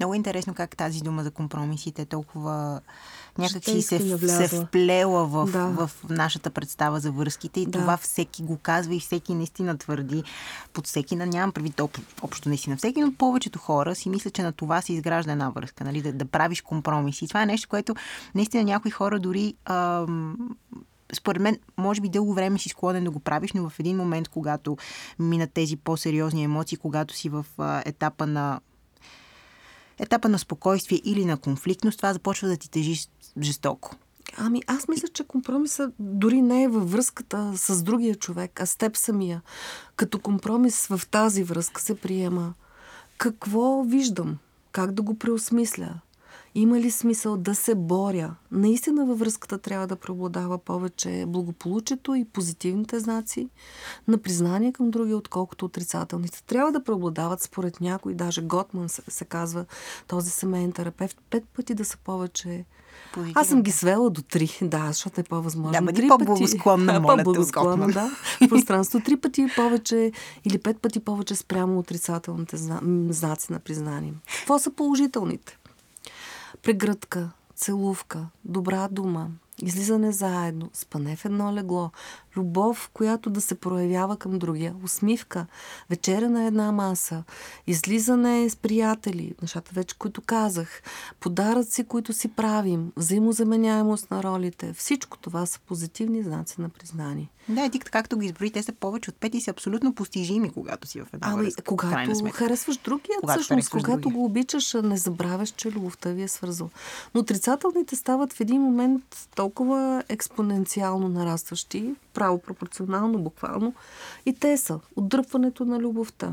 Много 0.00 0.14
интересно 0.14 0.54
как 0.54 0.76
тази 0.76 1.00
дума 1.00 1.22
за 1.22 1.30
компромисите 1.30 2.02
е 2.02 2.06
толкова 2.06 2.80
някак 3.38 3.64
си 3.64 3.82
се, 3.82 4.18
се 4.18 4.48
вплела 4.48 5.26
в, 5.26 5.50
да. 5.52 5.66
в 5.66 5.90
нашата 6.10 6.50
представа 6.50 7.00
за 7.00 7.12
връзките 7.12 7.60
и 7.60 7.66
да. 7.66 7.70
това 7.70 7.96
всеки 7.96 8.42
го 8.42 8.58
казва 8.58 8.94
и 8.94 9.00
всеки 9.00 9.34
наистина 9.34 9.78
твърди 9.78 10.22
под 10.72 10.86
всеки, 10.86 11.16
на 11.16 11.26
нямам 11.26 11.52
прави 11.52 11.72
об, 11.80 11.98
общо 12.22 12.48
наистина 12.48 12.76
всеки, 12.76 13.00
но 13.00 13.12
повечето 13.12 13.58
хора 13.58 13.94
си 13.94 14.08
мисля, 14.08 14.30
че 14.30 14.42
на 14.42 14.52
това 14.52 14.80
се 14.80 14.92
изгражда 14.92 15.32
една 15.32 15.50
връзка, 15.50 15.84
нали? 15.84 16.02
да, 16.02 16.12
да 16.12 16.24
правиш 16.24 16.62
компромиси. 16.62 17.24
И 17.24 17.28
това 17.28 17.42
е 17.42 17.46
нещо, 17.46 17.68
което 17.68 17.94
наистина 18.34 18.64
някои 18.64 18.90
хора 18.90 19.20
дори 19.20 19.54
ам, 19.64 20.36
според 21.12 21.42
мен, 21.42 21.58
може 21.76 22.00
би 22.00 22.08
дълго 22.08 22.34
време 22.34 22.58
си 22.58 22.68
склонен 22.68 23.04
да 23.04 23.10
го 23.10 23.20
правиш, 23.20 23.52
но 23.52 23.68
в 23.68 23.80
един 23.80 23.96
момент, 23.96 24.28
когато 24.28 24.76
минат 25.18 25.52
тези 25.52 25.76
по-сериозни 25.76 26.44
емоции, 26.44 26.78
когато 26.78 27.14
си 27.14 27.28
в 27.28 27.46
а, 27.58 27.82
етапа 27.86 28.26
на 28.26 28.60
етапа 29.98 30.28
на 30.28 30.38
спокойствие 30.38 31.00
или 31.04 31.24
на 31.24 31.36
конфликтност, 31.36 31.96
това 31.96 32.12
започва 32.12 32.48
да 32.48 32.56
ти 32.56 32.70
тежи 32.70 33.06
жестоко. 33.42 33.96
Ами 34.36 34.62
аз 34.66 34.88
мисля, 34.88 35.08
че 35.08 35.24
компромиса 35.24 35.92
дори 35.98 36.42
не 36.42 36.62
е 36.62 36.68
във 36.68 36.92
връзката 36.92 37.52
с 37.56 37.82
другия 37.82 38.14
човек, 38.14 38.60
а 38.60 38.66
с 38.66 38.76
теб 38.76 38.96
самия. 38.96 39.42
Като 39.96 40.18
компромис 40.18 40.86
в 40.86 41.00
тази 41.10 41.44
връзка 41.44 41.80
се 41.80 41.94
приема 41.94 42.54
какво 43.18 43.82
виждам, 43.82 44.38
как 44.72 44.92
да 44.92 45.02
го 45.02 45.18
преосмисля, 45.18 45.94
има 46.54 46.80
ли 46.80 46.90
смисъл 46.90 47.36
да 47.36 47.54
се 47.54 47.74
боря? 47.74 48.34
Наистина 48.50 49.06
във 49.06 49.18
връзката 49.18 49.58
трябва 49.58 49.86
да 49.86 49.96
преобладава 49.96 50.58
повече 50.58 51.24
благополучието 51.28 52.14
и 52.14 52.24
позитивните 52.24 53.00
знаци 53.00 53.48
на 54.08 54.18
признание 54.18 54.72
към 54.72 54.90
други, 54.90 55.14
отколкото 55.14 55.64
отрицателните. 55.64 56.42
Трябва 56.42 56.72
да 56.72 56.84
преобладават 56.84 57.42
според 57.42 57.80
някой, 57.80 58.14
даже 58.14 58.42
Готман 58.42 58.88
се, 58.88 59.02
се 59.08 59.24
казва, 59.24 59.64
този 60.08 60.30
семейен 60.30 60.72
терапевт, 60.72 61.16
пет 61.30 61.44
пъти 61.44 61.74
да 61.74 61.84
са 61.84 61.96
повече 62.04 62.64
Позитивно. 63.12 63.40
Аз 63.40 63.48
съм 63.48 63.62
ги 63.62 63.70
свела 63.70 64.10
до 64.10 64.22
три, 64.22 64.58
да, 64.62 64.86
защото 64.86 65.20
е 65.20 65.24
по-възможно. 65.24 65.72
Да, 65.80 65.82
бъди 65.82 66.08
по-благосклонна, 66.08 67.00
моля 67.00 67.16
по-благосклонна, 67.16 67.86
да. 67.86 68.10
Пространство 68.48 69.00
три 69.00 69.16
пъти 69.16 69.46
повече 69.56 70.12
или 70.44 70.58
пет 70.58 70.80
пъти 70.80 71.00
повече 71.00 71.34
спрямо 71.34 71.78
отрицателните 71.78 72.56
знаци 73.08 73.52
на 73.52 73.58
признание. 73.58 74.12
Какво 74.38 74.58
са 74.58 74.70
положителните? 74.70 75.58
Прегръдка, 76.62 77.30
целувка, 77.54 78.28
добра 78.44 78.88
дума, 78.88 79.30
излизане 79.62 80.12
заедно, 80.12 80.70
спане 80.72 81.16
в 81.16 81.24
едно 81.24 81.54
легло, 81.54 81.90
любов, 82.36 82.90
която 82.92 83.30
да 83.30 83.40
се 83.40 83.54
проявява 83.54 84.16
към 84.16 84.38
другия, 84.38 84.74
усмивка, 84.84 85.46
вечеря 85.90 86.28
на 86.28 86.44
една 86.44 86.72
маса, 86.72 87.24
излизане 87.66 88.50
с 88.50 88.56
приятели, 88.56 89.34
нещата 89.42 89.70
вече, 89.74 89.98
които 89.98 90.20
казах, 90.20 90.82
подаръци, 91.20 91.84
които 91.84 92.12
си 92.12 92.28
правим, 92.28 92.92
взаимозаменяемост 92.96 94.10
на 94.10 94.22
ролите, 94.22 94.72
всичко 94.72 95.18
това 95.18 95.46
са 95.46 95.60
позитивни 95.60 96.22
знаци 96.22 96.60
на 96.60 96.68
признание. 96.68 97.30
Да, 97.48 97.70
ти 97.70 97.78
както 97.78 98.18
ги 98.18 98.26
изброи, 98.26 98.50
те 98.50 98.62
са 98.62 98.72
повече 98.72 99.10
от 99.10 99.16
пет 99.16 99.34
и 99.34 99.40
са 99.40 99.50
абсолютно 99.50 99.94
постижими, 99.94 100.50
когато 100.50 100.88
си 100.88 101.00
в 101.00 101.06
една 101.12 101.28
ами, 101.30 101.42
връзка. 101.42 101.62
Когато 101.62 102.30
харесваш 102.32 102.76
другия, 102.76 103.16
когато 103.20 103.40
всъщност, 103.40 103.70
когато 103.70 104.00
другия. 104.00 104.18
го 104.18 104.24
обичаш, 104.24 104.74
не 104.82 104.96
забравяш, 104.96 105.50
че 105.50 105.70
любовта 105.70 106.10
ви 106.10 106.22
е 106.22 106.28
свързала. 106.28 106.70
Но 107.14 107.20
отрицателните 107.20 107.96
стават 107.96 108.32
в 108.32 108.40
един 108.40 108.60
момент 108.60 109.28
толкова 109.34 110.04
експоненциално 110.08 111.08
нарастващи, 111.08 111.94
право 112.24 112.38
пропорционално, 112.38 113.18
буквално. 113.18 113.74
И 114.26 114.34
те 114.34 114.56
са 114.56 114.80
отдръпването 114.96 115.64
на 115.64 115.78
любовта, 115.78 116.32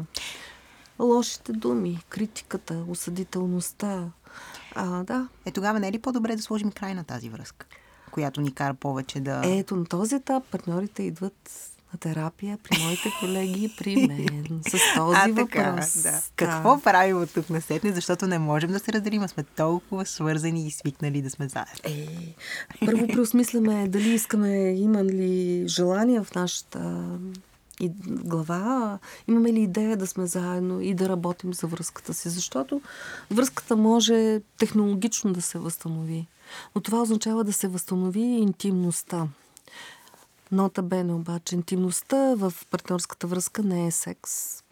лошите 1.00 1.52
думи, 1.52 2.04
критиката, 2.10 2.84
осъдителността. 2.90 4.10
А, 4.76 5.04
да. 5.04 5.28
Е, 5.46 5.52
тогава 5.52 5.80
не 5.80 5.88
е 5.88 5.92
ли 5.92 6.00
по-добре 6.00 6.36
да 6.36 6.42
сложим 6.42 6.72
край 6.72 6.94
на 6.94 7.04
тази 7.04 7.30
връзка, 7.30 7.66
която 8.12 8.42
ни 8.42 8.54
кара 8.54 8.74
повече 8.74 9.20
да... 9.20 9.42
Ето, 9.46 9.76
на 9.76 9.86
този 9.86 10.16
етап 10.16 10.44
партньорите 10.52 11.04
идват 11.04 11.52
на 11.94 12.00
терапия 12.00 12.58
при 12.64 12.84
моите 12.84 13.12
колеги, 13.20 13.74
при 13.78 14.08
мен, 14.08 14.62
с 14.68 14.72
този 14.96 15.18
а, 15.18 15.28
въпрос. 15.28 16.02
Да. 16.04 16.12
Да. 16.12 16.22
Какво 16.36 16.82
правим 16.82 17.22
от 17.22 17.34
тук 17.34 17.50
на 17.50 17.62
сетне, 17.62 17.92
защото 17.92 18.28
не 18.28 18.40
можем 18.40 18.72
да 18.72 18.80
се 18.80 18.94
разделим, 18.94 19.28
сме 19.28 19.44
толкова 19.44 20.06
свързани 20.06 20.68
и 20.68 20.72
свикнали 20.72 21.22
да 21.22 21.30
сме 21.30 21.48
заедно. 21.48 21.82
Е, 21.84 22.36
първо 22.86 23.08
преосмисляме 23.08 23.88
дали 23.88 24.10
искаме, 24.10 24.74
има 24.74 25.04
ли 25.04 25.64
желание 25.68 26.24
в 26.24 26.36
нашата 26.36 27.08
и 27.82 27.92
глава, 28.08 29.00
имаме 29.28 29.54
ли 29.54 29.62
идея 29.62 29.98
да 29.98 30.08
сме 30.08 30.26
заедно 30.26 30.82
и 30.82 30.94
да 30.94 31.10
работим 31.10 31.54
за 31.54 31.68
връзката 31.68 32.14
си, 32.14 32.30
защото 32.30 32.82
връзката 33.32 33.76
може 33.78 34.42
технологично 34.58 35.34
да 35.34 35.42
се 35.42 35.58
възстанови. 35.58 36.28
Но 36.76 36.82
това 36.82 37.02
означава 37.02 37.44
да 37.44 37.54
се 37.54 37.68
възстанови 37.68 38.22
интимността. 38.22 39.28
Нота 40.52 40.82
бене 40.82 41.14
обаче, 41.14 41.56
интимността 41.56 42.36
в 42.36 42.54
партньорската 42.72 43.28
връзка 43.28 43.64
не 43.64 43.88
е 43.88 43.92
секс. 43.92 44.64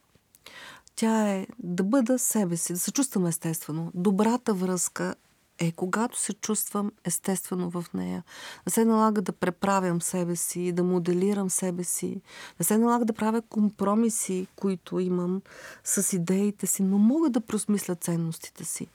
Тя 0.96 1.30
е 1.30 1.48
да 1.60 1.84
бъда 1.84 2.20
себе 2.20 2.58
си, 2.58 2.74
да 2.74 2.80
се 2.80 2.92
чувствам 2.92 3.26
естествено. 3.26 3.92
Добрата 3.96 4.54
връзка 4.54 5.15
е 5.60 5.72
когато 5.72 6.19
се 6.19 6.34
чувствам 6.34 6.91
естествено 7.06 7.69
в 7.69 7.86
нея. 7.93 8.24
Не 8.65 8.72
се 8.72 8.86
налага 8.86 9.22
да 9.22 9.32
преправям 9.32 10.02
себе 10.02 10.36
си, 10.36 10.72
да 10.72 10.84
моделирам 10.84 11.50
себе 11.50 11.84
си. 11.84 12.22
Не 12.60 12.65
се 12.65 12.78
налага 12.78 13.06
да 13.06 13.13
правя 13.13 13.41
компромиси, 13.41 14.48
които 14.56 15.00
имам 15.00 15.41
с 15.84 16.13
идеите 16.13 16.67
си, 16.67 16.84
но 16.84 16.98
мога 16.98 17.30
да 17.30 17.41
просмисля 17.41 17.95
ценностите 17.95 18.65
си. 18.65 18.88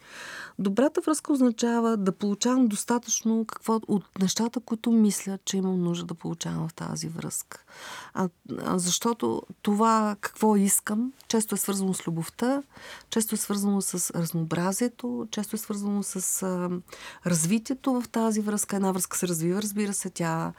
Добрата 0.59 1.00
връзка 1.00 1.33
означава 1.33 1.96
да 1.96 2.12
получавам 2.12 2.66
достатъчно 2.66 3.44
какво, 3.44 3.81
от 3.88 4.05
нещата, 4.20 4.61
които 4.61 4.90
мисля, 4.92 5.38
че 5.44 5.57
имам 5.57 5.83
нужда 5.83 6.07
да 6.07 6.14
получавам 6.14 6.68
в 6.68 6.74
тази 6.74 7.09
връзка. 7.09 7.64
А, 8.14 8.29
а, 8.59 8.79
защото 8.79 9.42
това 9.62 10.16
какво 10.20 10.57
искам, 10.57 11.12
често 11.29 11.55
е 11.55 11.59
свързано 11.59 11.94
с 11.94 12.07
любовта, 12.07 12.62
често 13.11 13.35
е 13.35 13.38
свързано 13.38 13.81
с 13.81 14.11
разнообразието, 14.14 15.29
често 15.31 15.57
е 15.57 15.59
свързано 15.59 16.03
с 16.03 16.46
а, 16.54 16.70
развитието 17.26 18.00
в 18.00 18.08
тази 18.08 18.40
връзка. 18.40 18.76
Една 18.76 18.92
връзка 18.92 19.16
се 19.16 19.28
развива, 19.28 19.62
разбира 19.62 19.92
се, 19.92 20.10
тя 20.10 20.52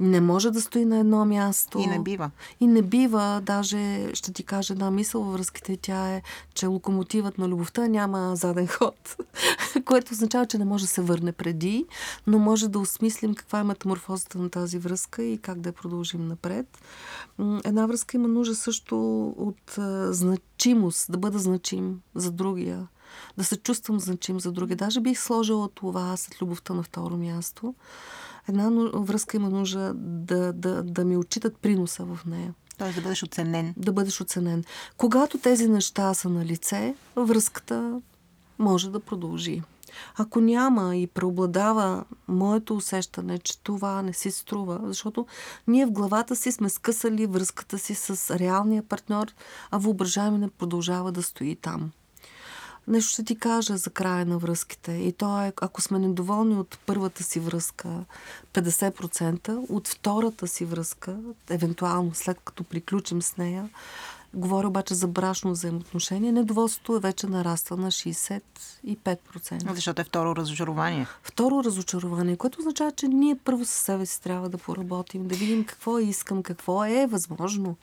не 0.00 0.20
може 0.20 0.50
да 0.50 0.60
стои 0.60 0.84
на 0.84 0.98
едно 0.98 1.24
място. 1.24 1.78
И 1.78 1.86
не 1.86 1.98
бива. 1.98 2.30
И 2.60 2.66
не 2.66 2.82
бива. 2.82 3.42
Даже 3.46 4.10
ще 4.14 4.32
ти 4.32 4.42
кажа 4.42 4.72
една 4.72 4.90
мисъл 4.90 5.22
във 5.22 5.32
връзките. 5.32 5.76
Тя 5.76 6.08
е, 6.08 6.22
че 6.54 6.66
локомотивът 6.66 7.38
на 7.38 7.48
любовта 7.48 7.88
няма 7.88 8.36
заден 8.36 8.66
ход. 8.66 9.16
което 9.84 10.12
означава, 10.12 10.46
че 10.46 10.58
не 10.58 10.64
може 10.64 10.84
да 10.84 10.90
се 10.90 11.00
върне 11.00 11.32
преди, 11.32 11.86
но 12.26 12.38
може 12.38 12.68
да 12.68 12.78
осмислим 12.78 13.34
каква 13.34 13.60
е 13.60 13.64
метаморфозата 13.64 14.38
на 14.38 14.50
тази 14.50 14.78
връзка 14.78 15.22
и 15.22 15.38
как 15.38 15.60
да 15.60 15.68
я 15.68 15.72
продължим 15.72 16.28
напред. 16.28 16.78
Една 17.64 17.86
връзка 17.86 18.16
има 18.16 18.28
нужда 18.28 18.54
също 18.54 19.26
от 19.28 19.78
значимост, 20.14 21.12
да 21.12 21.18
бъда 21.18 21.38
значим 21.38 22.00
за 22.14 22.32
другия, 22.32 22.88
да 23.36 23.44
се 23.44 23.56
чувствам 23.56 24.00
значим 24.00 24.40
за 24.40 24.52
другия. 24.52 24.76
Даже 24.76 25.00
бих 25.00 25.20
сложила 25.20 25.68
това 25.68 26.16
след 26.16 26.42
любовта 26.42 26.74
на 26.74 26.82
второ 26.82 27.16
място. 27.16 27.74
Една 28.48 28.70
връзка 28.94 29.36
има 29.36 29.50
нужда 29.50 29.92
да, 29.94 30.52
да, 30.52 30.82
да 30.82 31.04
ми 31.04 31.16
отчитат 31.16 31.58
приноса 31.58 32.04
в 32.04 32.18
нея. 32.26 32.54
Тоест 32.78 32.96
да 32.96 33.02
бъдеш 33.02 33.22
оценен. 33.22 33.74
Да 33.76 33.92
бъдеш 33.92 34.20
оценен. 34.20 34.64
Когато 34.96 35.38
тези 35.38 35.68
неща 35.68 36.14
са 36.14 36.28
на 36.28 36.44
лице, 36.44 36.94
връзката 37.16 38.00
може 38.58 38.90
да 38.90 39.00
продължи. 39.00 39.62
Ако 40.16 40.40
няма 40.40 40.96
и 40.96 41.06
преобладава 41.06 42.04
моето 42.28 42.76
усещане, 42.76 43.38
че 43.38 43.58
това 43.58 44.02
не 44.02 44.12
си 44.12 44.30
струва, 44.30 44.80
защото 44.82 45.26
ние 45.66 45.86
в 45.86 45.90
главата 45.90 46.36
си 46.36 46.52
сме 46.52 46.68
скъсали 46.68 47.26
връзката 47.26 47.78
си 47.78 47.94
с 47.94 48.36
реалния 48.38 48.82
партньор, 48.82 49.26
а 49.70 49.78
въображаемо 49.78 50.38
не 50.38 50.50
продължава 50.50 51.12
да 51.12 51.22
стои 51.22 51.56
там. 51.56 51.90
Нещо 52.88 53.12
ще 53.12 53.24
ти 53.24 53.38
кажа 53.38 53.76
за 53.76 53.90
края 53.90 54.26
на 54.26 54.38
връзките. 54.38 54.92
И 54.92 55.12
то 55.12 55.42
е, 55.42 55.52
ако 55.60 55.82
сме 55.82 55.98
недоволни 55.98 56.54
от 56.54 56.78
първата 56.86 57.22
си 57.22 57.40
връзка 57.40 57.88
50%, 58.54 59.66
от 59.68 59.88
втората 59.88 60.46
си 60.46 60.64
връзка, 60.64 61.16
евентуално 61.50 62.14
след 62.14 62.38
като 62.44 62.64
приключим 62.64 63.22
с 63.22 63.36
нея, 63.36 63.68
говоря 64.36 64.68
обаче 64.68 64.94
за 64.94 65.08
брашно 65.08 65.50
взаимоотношение, 65.50 66.32
недоволството 66.32 66.96
е 66.96 67.00
вече 67.00 67.26
нараства 67.26 67.76
на 67.76 67.90
65%. 67.90 69.72
Защото 69.74 70.00
е 70.00 70.04
второ 70.04 70.36
разочарование. 70.36 71.06
Второ 71.22 71.64
разочарование, 71.64 72.36
което 72.36 72.58
означава, 72.58 72.92
че 72.92 73.08
ние 73.08 73.36
първо 73.44 73.64
със 73.64 73.76
себе 73.76 74.06
си 74.06 74.22
трябва 74.22 74.48
да 74.48 74.58
поработим, 74.58 75.28
да 75.28 75.34
видим 75.34 75.64
какво 75.64 75.98
искам, 75.98 76.42
какво 76.42 76.84
е 76.84 77.06
възможно, 77.06 77.76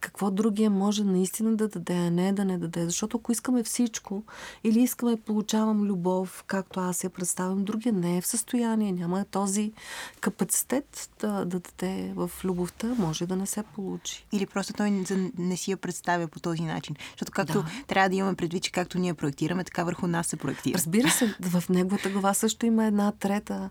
какво 0.00 0.30
другия 0.30 0.70
може 0.70 1.04
наистина 1.04 1.56
да 1.56 1.68
даде, 1.68 1.94
а 1.94 2.10
не 2.10 2.32
да 2.32 2.44
не 2.44 2.58
даде. 2.58 2.84
Защото 2.84 3.16
ако 3.16 3.32
искаме 3.32 3.62
всичко 3.62 4.22
или 4.64 4.80
искаме 4.80 5.16
получавам 5.16 5.82
любов, 5.82 6.44
както 6.46 6.80
аз 6.80 7.04
я 7.04 7.10
представям, 7.10 7.64
другия 7.64 7.92
не 7.92 8.16
е 8.16 8.20
в 8.20 8.26
състояние, 8.26 8.92
няма 8.92 9.24
този 9.30 9.72
капацитет 10.20 11.10
да, 11.20 11.44
да 11.44 11.60
даде 11.60 12.12
в 12.14 12.30
любовта, 12.44 12.94
може 12.98 13.26
да 13.26 13.36
не 13.36 13.46
се 13.46 13.62
получи. 13.62 14.26
Или 14.32 14.46
просто 14.46 14.72
той 14.72 14.90
не, 14.90 15.04
не 15.38 15.56
си 15.56 15.70
я 15.70 15.76
представя 15.76 15.97
по 16.28 16.40
този 16.40 16.62
начин. 16.62 16.96
Защото 17.10 17.32
както 17.32 17.62
да. 17.62 17.68
трябва 17.86 18.08
да 18.08 18.16
имаме 18.16 18.36
предвид, 18.36 18.62
че 18.62 18.72
както 18.72 18.98
ние 18.98 19.14
проектираме, 19.14 19.64
така 19.64 19.84
върху 19.84 20.06
нас 20.06 20.26
се 20.26 20.36
проектира. 20.36 20.78
Разбира 20.78 21.10
се, 21.10 21.36
в 21.40 21.68
неговата 21.68 22.10
глава 22.10 22.34
също 22.34 22.66
има 22.66 22.86
една 22.86 23.12
трета, 23.12 23.70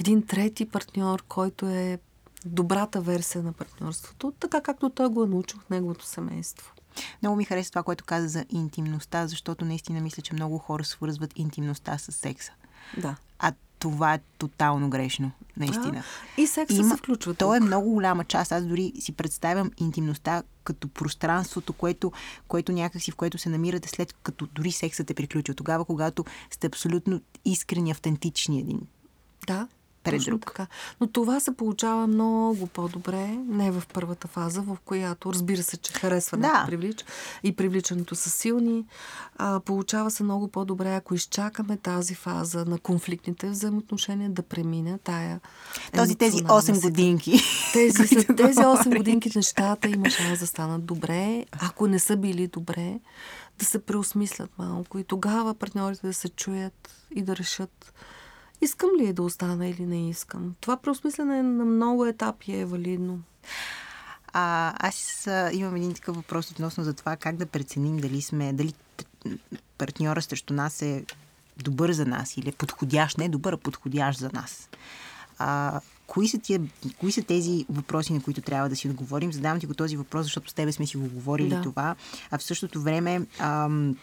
един 0.00 0.26
трети 0.26 0.66
партньор, 0.66 1.24
който 1.28 1.66
е 1.66 1.98
добрата 2.44 3.00
версия 3.00 3.42
на 3.42 3.52
партньорството, 3.52 4.32
така 4.40 4.60
както 4.60 4.90
той 4.90 5.08
го 5.08 5.24
е 5.24 5.26
научил 5.26 5.60
в 5.60 5.70
неговото 5.70 6.06
семейство. 6.06 6.72
Много 7.22 7.36
ми 7.36 7.44
хареса 7.44 7.70
това, 7.70 7.82
което 7.82 8.04
каза 8.04 8.28
за 8.28 8.44
интимността, 8.50 9.26
защото 9.26 9.64
наистина 9.64 10.00
мисля, 10.00 10.22
че 10.22 10.34
много 10.34 10.58
хора 10.58 10.84
свързват 10.84 11.38
интимността 11.38 11.98
с 11.98 12.12
секса. 12.12 12.52
Да. 12.96 13.16
А 13.38 13.52
това 13.78 14.14
е 14.14 14.20
тотално 14.38 14.90
грешно, 14.90 15.30
наистина. 15.56 16.02
А, 16.38 16.40
и 16.40 16.46
секса 16.46 16.76
Има, 16.76 16.88
се 16.88 16.96
включва. 16.96 17.34
То 17.34 17.54
е 17.54 17.60
много 17.60 17.90
голяма 17.90 18.24
част. 18.24 18.52
Аз 18.52 18.64
дори 18.64 18.92
си 19.00 19.12
представям 19.12 19.70
интимността 19.80 20.42
като 20.64 20.88
пространството, 20.88 21.72
което, 21.72 22.12
което 22.48 22.72
някакси, 22.72 23.10
в 23.10 23.16
което 23.16 23.38
се 23.38 23.48
намирате 23.48 23.88
след 23.88 24.12
като 24.12 24.46
дори 24.46 24.72
сексът 24.72 25.10
е 25.10 25.14
приключил. 25.14 25.54
Тогава, 25.54 25.84
когато 25.84 26.24
сте 26.50 26.66
абсолютно 26.66 27.20
искрени, 27.44 27.90
автентични 27.90 28.60
един. 28.60 28.80
Да, 29.46 29.68
пред 30.04 30.20
Точно 30.20 30.30
друг. 30.30 30.46
Така. 30.46 30.66
Но 31.00 31.06
това 31.06 31.40
се 31.40 31.56
получава 31.56 32.06
много 32.06 32.66
по-добре, 32.66 33.26
не 33.48 33.70
в 33.70 33.82
първата 33.92 34.28
фаза, 34.28 34.60
в 34.60 34.76
която, 34.84 35.32
разбира 35.32 35.62
се, 35.62 35.76
че 35.76 35.92
харесването 35.92 36.54
да. 36.54 36.66
привлича 36.66 37.06
и 37.42 37.56
привличането 37.56 38.14
са 38.14 38.30
силни. 38.30 38.84
А, 39.36 39.60
получава 39.60 40.10
се 40.10 40.22
много 40.22 40.48
по-добре, 40.48 40.94
ако 40.94 41.14
изчакаме 41.14 41.76
тази 41.76 42.14
фаза 42.14 42.64
на 42.64 42.78
конфликтните 42.78 43.48
взаимоотношения 43.48 44.30
да 44.30 44.42
премине 44.42 44.98
тая. 44.98 45.40
Този, 45.96 46.14
тези 46.14 46.38
8 46.38 46.82
годинки. 46.82 47.40
Тези, 47.72 48.26
тези 48.26 48.60
8 48.60 48.96
годинки 48.96 49.30
нещата 49.36 49.88
има 49.88 50.10
шанс 50.10 50.38
да 50.38 50.46
станат 50.46 50.84
добре. 50.84 51.44
Ако 51.52 51.86
не 51.86 51.98
са 51.98 52.16
били 52.16 52.46
добре, 52.46 53.00
да 53.58 53.64
се 53.64 53.78
преосмислят 53.78 54.50
малко 54.58 54.98
и 54.98 55.04
тогава 55.04 55.54
партньорите 55.54 56.06
да 56.06 56.14
се 56.14 56.28
чуят 56.28 56.90
и 57.14 57.22
да 57.22 57.36
решат 57.36 57.92
искам 58.64 58.90
ли 58.98 59.12
да 59.12 59.22
остана 59.22 59.68
или 59.68 59.86
не 59.86 60.10
искам. 60.10 60.54
Това 60.60 60.76
преосмислене 60.76 61.42
на 61.42 61.64
много 61.64 62.06
етапи 62.06 62.52
е 62.52 62.64
валидно. 62.64 63.20
А, 64.32 64.74
аз 64.88 65.28
имам 65.52 65.76
един 65.76 65.94
такъв 65.94 66.16
въпрос 66.16 66.50
относно 66.50 66.84
за 66.84 66.94
това 66.94 67.16
как 67.16 67.36
да 67.36 67.46
преценим 67.46 67.96
дали 67.96 68.22
сме, 68.22 68.52
дали 68.52 68.74
партньора 69.78 70.22
срещу 70.22 70.54
нас 70.54 70.82
е 70.82 71.04
добър 71.56 71.92
за 71.92 72.06
нас 72.06 72.36
или 72.36 72.48
е 72.48 72.52
подходящ, 72.52 73.18
не 73.18 73.24
е 73.24 73.28
добър, 73.28 73.52
а 73.52 73.56
подходящ 73.56 74.18
за 74.18 74.30
нас. 74.32 74.68
А, 75.38 75.80
кои, 76.06 76.28
са 76.28 76.38
тия, 76.38 76.60
кои 76.98 77.12
са 77.12 77.22
тези 77.22 77.66
въпроси, 77.68 78.12
на 78.12 78.22
които 78.22 78.40
трябва 78.40 78.68
да 78.68 78.76
си 78.76 78.88
отговорим? 78.88 79.32
Задавам 79.32 79.60
ти 79.60 79.66
го 79.66 79.74
този 79.74 79.96
въпрос, 79.96 80.24
защото 80.24 80.50
с 80.50 80.54
тебе 80.54 80.72
сме 80.72 80.86
си 80.86 80.96
го 80.96 81.08
говорили 81.08 81.48
да. 81.48 81.62
това. 81.62 81.94
А 82.30 82.38
в 82.38 82.42
същото 82.42 82.82
време 82.82 83.26
ам, 83.38 83.96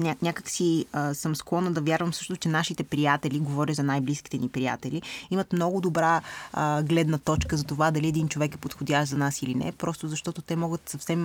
ня- 0.00 0.22
някак 0.22 0.50
си 0.50 0.86
а, 0.92 1.14
съм 1.14 1.36
склонна 1.36 1.72
да 1.72 1.80
вярвам 1.80 2.14
също, 2.14 2.36
че 2.36 2.48
нашите 2.48 2.84
приятели, 2.84 3.38
говоря 3.38 3.74
за 3.74 3.82
най-близките 3.82 4.38
ни 4.38 4.48
приятели, 4.48 5.02
имат 5.30 5.52
много 5.52 5.80
добра 5.80 6.20
а, 6.52 6.82
гледна 6.82 7.18
точка 7.18 7.56
за 7.56 7.64
това 7.64 7.90
дали 7.90 8.08
един 8.08 8.28
човек 8.28 8.54
е 8.54 8.58
подходящ 8.58 9.10
за 9.10 9.18
нас 9.18 9.42
или 9.42 9.54
не, 9.54 9.72
просто 9.72 10.08
защото 10.08 10.42
те 10.42 10.56
могат 10.56 10.88
съвсем, 10.88 11.24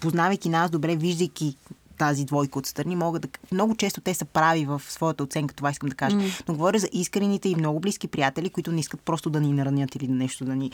познавайки 0.00 0.48
нас 0.48 0.70
добре, 0.70 0.96
виждайки 0.96 1.56
тази 1.98 2.24
двойка 2.24 2.58
отстрани, 2.58 2.96
могат 2.96 3.22
да... 3.22 3.28
Много 3.52 3.76
често 3.76 4.00
те 4.00 4.14
са 4.14 4.24
прави 4.24 4.64
в 4.64 4.82
своята 4.88 5.24
оценка, 5.24 5.54
това 5.54 5.70
искам 5.70 5.88
да 5.88 5.94
кажа. 5.94 6.16
Mm. 6.16 6.42
Но 6.48 6.54
говоря 6.54 6.78
за 6.78 6.88
искрените 6.92 7.48
и 7.48 7.56
много 7.56 7.80
близки 7.80 8.08
приятели, 8.08 8.50
които 8.50 8.72
не 8.72 8.80
искат 8.80 9.00
просто 9.00 9.30
да 9.30 9.40
ни 9.40 9.52
наранят 9.52 9.94
или 9.94 10.08
нещо 10.08 10.44
да 10.44 10.56
ни, 10.56 10.70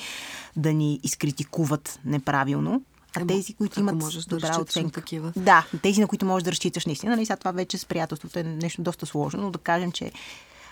да 0.56 0.72
ни 0.72 1.00
изкритикуват 1.02 2.00
неправилно. 2.04 2.82
А 3.16 3.26
тези, 3.26 3.54
които 3.54 3.80
имат 3.80 3.94
можеш 3.94 4.24
да 4.24 4.36
добра 4.36 4.60
оценка. 4.60 5.00
Такива. 5.00 5.32
Да, 5.36 5.66
тези, 5.82 6.00
на 6.00 6.06
които 6.06 6.26
можеш 6.26 6.44
да 6.44 6.50
разчиташ 6.50 6.86
наистина. 6.86 7.16
Нали, 7.16 7.26
сега 7.26 7.36
това 7.36 7.52
вече 7.52 7.78
с 7.78 7.86
приятелството 7.86 8.38
е 8.38 8.42
нещо 8.42 8.82
доста 8.82 9.06
сложно, 9.06 9.42
но 9.42 9.50
да 9.50 9.58
кажем, 9.58 9.92
че 9.92 10.12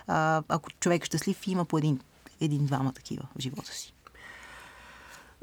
а, 0.07 0.43
ако 0.49 0.71
човек 0.81 1.03
е 1.03 1.07
щастлив, 1.07 1.47
има 1.47 1.65
по 1.65 1.79
един, 1.79 2.01
един-двама 2.41 2.93
такива 2.93 3.23
в 3.39 3.41
живота 3.41 3.73
си. 3.73 3.95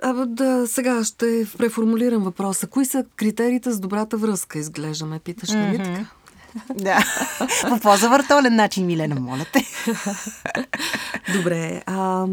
А, 0.03 0.13
да, 0.13 0.67
сега 0.67 1.03
ще 1.03 1.47
преформулирам 1.57 2.23
въпроса. 2.23 2.67
Кои 2.67 2.85
са 2.85 3.05
критериите 3.15 3.71
с 3.71 3.79
добрата 3.79 4.17
връзка, 4.17 4.59
изглеждаме, 4.59 5.19
питаш, 5.19 5.49
нали 5.49 5.77
mm-hmm. 5.77 5.83
така? 5.83 6.05
Да. 6.75 7.05
По 7.69 7.79
по-завъртолен 7.79 8.55
начин, 8.55 8.85
Милена, 8.85 9.19
моля 9.19 9.45
те. 9.53 9.65
Добре. 11.33 11.83
А, 11.85 12.27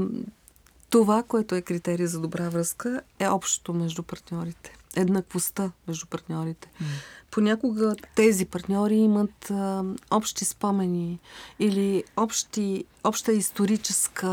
това, 0.90 1.22
което 1.22 1.54
е 1.54 1.62
критерия 1.62 2.08
за 2.08 2.20
добра 2.20 2.48
връзка, 2.48 3.00
е 3.18 3.28
общото 3.28 3.74
между 3.74 4.02
партньорите. 4.02 4.76
Еднаквостта 4.96 5.72
между 5.88 6.06
партньорите. 6.06 6.68
Mm. 6.68 6.84
Понякога 7.30 7.96
тези 8.14 8.44
партньори 8.44 8.94
имат 8.94 9.50
а, 9.50 9.84
общи 10.10 10.44
спомени 10.44 11.18
или 11.58 12.04
общи, 12.16 12.84
обща 13.04 13.32
историческа 13.32 14.28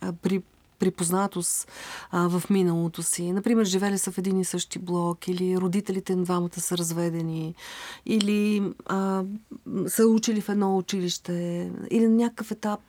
а, 0.00 0.12
при, 0.22 0.42
припознатост 0.82 1.70
а, 2.10 2.28
в 2.28 2.50
миналото 2.50 3.02
си. 3.02 3.32
Например, 3.32 3.64
живели 3.64 3.98
са 3.98 4.12
в 4.12 4.18
един 4.18 4.40
и 4.40 4.44
същи 4.44 4.78
блок, 4.78 5.28
или 5.28 5.56
родителите 5.56 6.16
на 6.16 6.24
двамата 6.24 6.60
са 6.60 6.78
разведени, 6.78 7.54
или 8.06 8.62
а, 8.86 9.24
са 9.86 10.06
учили 10.06 10.40
в 10.40 10.48
едно 10.48 10.78
училище, 10.78 11.70
или 11.90 12.08
на 12.08 12.16
някакъв 12.16 12.50
етап 12.50 12.80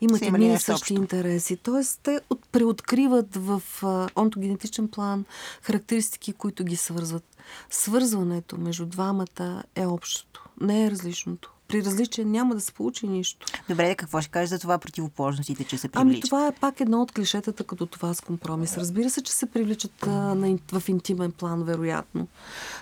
имат 0.00 0.22
едни 0.22 0.54
и 0.54 0.58
същи 0.58 0.94
интереси. 0.94 1.56
Тоест, 1.56 2.00
те 2.02 2.20
от, 2.30 2.40
преоткриват 2.52 3.36
в 3.36 3.62
а, 3.82 4.08
онтогенетичен 4.16 4.88
план 4.88 5.24
характеристики, 5.62 6.32
които 6.32 6.64
ги 6.64 6.76
свързват. 6.76 7.36
Свързването 7.70 8.58
между 8.58 8.86
двамата 8.86 9.62
е 9.74 9.86
общото, 9.86 10.48
не 10.60 10.84
е 10.84 10.90
различното 10.90 11.55
при 11.68 11.84
различие 11.84 12.24
няма 12.24 12.54
да 12.54 12.60
се 12.60 12.72
получи 12.72 13.08
нищо. 13.08 13.46
Добре, 13.68 13.94
какво 13.94 14.20
ще 14.20 14.30
кажеш 14.30 14.50
за 14.50 14.58
това 14.58 14.78
противоположностите, 14.78 15.64
че 15.64 15.78
се 15.78 15.88
привличат? 15.88 16.12
Ами 16.12 16.20
това 16.20 16.46
е 16.46 16.52
пак 16.52 16.80
едно 16.80 17.02
от 17.02 17.12
клишетата 17.12 17.64
като 17.64 17.86
това 17.86 18.14
с 18.14 18.20
компромис. 18.20 18.78
Разбира 18.78 19.10
се, 19.10 19.22
че 19.22 19.32
се 19.32 19.46
привличат 19.46 20.06
а, 20.06 20.10
на, 20.10 20.58
в 20.72 20.88
интимен 20.88 21.32
план, 21.32 21.62
вероятно. 21.62 22.28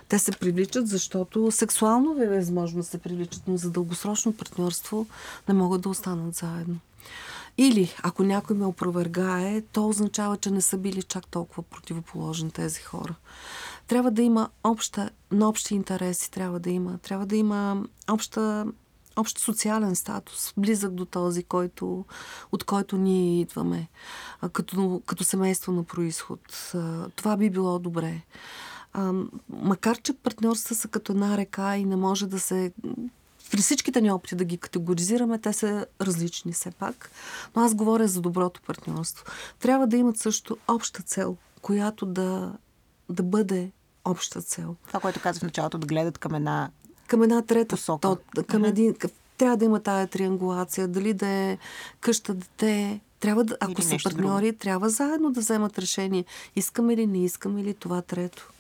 Те 0.09 0.19
се 0.19 0.33
привличат, 0.33 0.89
защото 0.89 1.51
сексуално 1.51 2.23
е 2.23 2.27
възможно 2.27 2.81
да 2.81 2.87
се 2.87 2.99
привличат, 2.99 3.43
но 3.47 3.57
за 3.57 3.71
дългосрочно 3.71 4.33
партньорство 4.33 5.07
не 5.49 5.55
могат 5.55 5.81
да 5.81 5.89
останат 5.89 6.35
заедно. 6.35 6.77
Или, 7.59 7.95
ако 8.03 8.23
някой 8.23 8.57
ме 8.57 8.67
опровергае, 8.67 9.63
то 9.73 9.89
означава, 9.89 10.37
че 10.37 10.51
не 10.51 10.61
са 10.61 10.77
били 10.77 11.03
чак 11.03 11.27
толкова 11.27 11.63
противоположни 11.63 12.51
тези 12.51 12.81
хора. 12.81 13.15
Трябва 13.87 14.11
да 14.11 14.23
има 14.23 14.49
обща, 14.65 15.11
на 15.33 15.49
общи 15.49 15.75
интереси, 15.75 16.31
трябва 16.31 16.61
да 16.61 16.71
има. 16.71 16.99
Трябва 16.99 17.27
да 17.27 17.37
има 17.37 17.85
обща, 18.11 18.67
общ 19.17 19.39
социален 19.39 19.97
статус, 19.97 20.53
близък 20.57 20.93
до 20.93 21.05
този, 21.05 21.43
който, 21.43 22.05
от 22.53 22.65
който 22.65 22.97
ние 22.97 23.41
идваме, 23.41 23.89
като, 24.53 25.03
като 25.07 25.25
семейство 25.25 25.73
на 25.73 25.85
происход. 25.85 26.73
Това 27.17 27.37
би 27.37 27.51
било 27.51 27.79
добре. 27.79 28.21
Макар, 29.49 29.97
че 30.03 30.13
партньорства 30.13 30.75
са 30.75 30.89
като 30.89 31.13
една 31.13 31.37
река 31.37 31.77
и 31.77 31.85
не 31.85 31.97
може 31.97 32.27
да 32.27 32.41
се 32.41 32.73
при 33.51 33.61
всичките 33.61 34.01
ни 34.01 34.11
опити 34.11 34.35
да 34.35 34.45
ги 34.45 34.59
категоризираме, 34.59 35.39
те 35.39 35.53
са 35.53 35.87
различни 36.01 36.53
все 36.53 36.71
пак. 36.71 37.11
Но 37.57 37.63
аз 37.63 37.75
говоря 37.75 38.09
за 38.09 38.21
доброто 38.21 38.61
партньорство. 38.63 39.25
Трябва 39.59 39.87
да 39.87 39.97
имат 39.97 40.17
също 40.17 40.57
обща 40.69 41.03
цел, 41.03 41.37
която 41.63 42.07
да, 42.07 42.53
да 43.09 43.23
бъде 43.23 43.73
обща 44.05 44.43
цел. 44.43 44.77
Това, 44.87 45.01
което 45.01 45.21
казах 45.21 45.41
в 45.41 45.45
началото, 45.45 45.79
да 45.79 45.87
гледат 45.87 46.19
към 46.19 46.35
една 46.35 46.71
към 47.07 47.23
една 47.23 47.43
трета 47.43 47.77
посока. 47.77 48.01
То, 48.01 48.45
към 48.47 48.65
един, 48.65 48.95
трябва 49.39 49.57
да 49.57 49.65
има 49.65 49.81
тая 49.81 50.07
триангулация, 50.07 50.89
дали 50.89 51.15
да 51.15 51.27
е 51.27 51.59
къща, 52.01 52.35
дете. 52.35 53.01
Трябва 53.21 53.45
да, 53.45 53.57
ако 53.61 53.83
са 53.83 53.97
партньори, 54.05 54.47
друго. 54.47 54.59
трябва 54.59 54.91
заедно 54.91 55.33
да 55.33 55.41
вземат 55.41 55.79
решение. 55.79 56.25
Искам 56.57 56.91
или 56.91 57.07
не 57.07 57.25
искам 57.25 57.59
или 57.59 57.75
това 57.75 58.03
трето. 58.03 58.51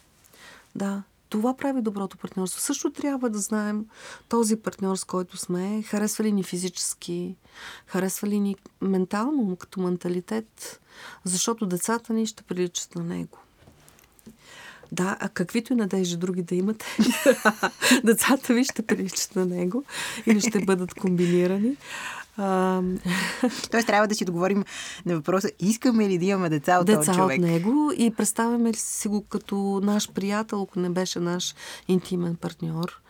Да. 0.74 1.02
Това 1.28 1.56
прави 1.56 1.82
доброто 1.82 2.16
партньорство. 2.16 2.60
Също 2.60 2.90
трябва 2.90 3.30
да 3.30 3.38
знаем 3.38 3.86
този 4.28 4.56
партньор, 4.56 4.96
с 4.96 5.04
който 5.04 5.36
сме, 5.36 5.82
харесва 5.82 6.24
ли 6.24 6.32
ни 6.32 6.42
физически, 6.42 7.36
харесва 7.86 8.28
ли 8.28 8.40
ни 8.40 8.56
ментално, 8.80 9.56
като 9.56 9.80
менталитет, 9.80 10.80
защото 11.24 11.66
децата 11.66 12.12
ни 12.12 12.26
ще 12.26 12.42
приличат 12.42 12.94
на 12.94 13.04
него. 13.04 13.38
Да, 14.94 15.16
а 15.20 15.28
каквито 15.28 15.72
и 15.72 15.76
надежди 15.76 16.16
други 16.16 16.42
да 16.42 16.54
имате, 16.54 16.86
децата 18.04 18.54
ви 18.54 18.64
ще 18.64 18.82
приличат 18.82 19.36
на 19.36 19.46
него 19.46 19.84
или 20.26 20.40
ще 20.40 20.60
бъдат 20.60 20.94
комбинирани. 20.94 21.76
А... 22.36 22.82
Тоест 23.70 23.86
трябва 23.86 24.08
да 24.08 24.14
си 24.14 24.24
договорим 24.24 24.64
на 25.06 25.14
въпроса, 25.14 25.50
искаме 25.60 26.08
ли 26.08 26.18
да 26.18 26.24
имаме 26.24 26.48
деца 26.48 26.78
от 26.78 26.86
деца 26.86 27.00
този 27.00 27.18
човек? 27.18 27.38
от 27.38 27.44
него 27.44 27.92
и 27.96 28.10
представяме 28.10 28.70
ли 28.70 28.76
си 28.76 29.08
го 29.08 29.22
като 29.22 29.80
наш 29.82 30.12
приятел, 30.12 30.62
ако 30.62 30.80
не 30.80 30.90
беше 30.90 31.20
наш 31.20 31.54
интимен 31.88 32.36
партньор. 32.36 33.00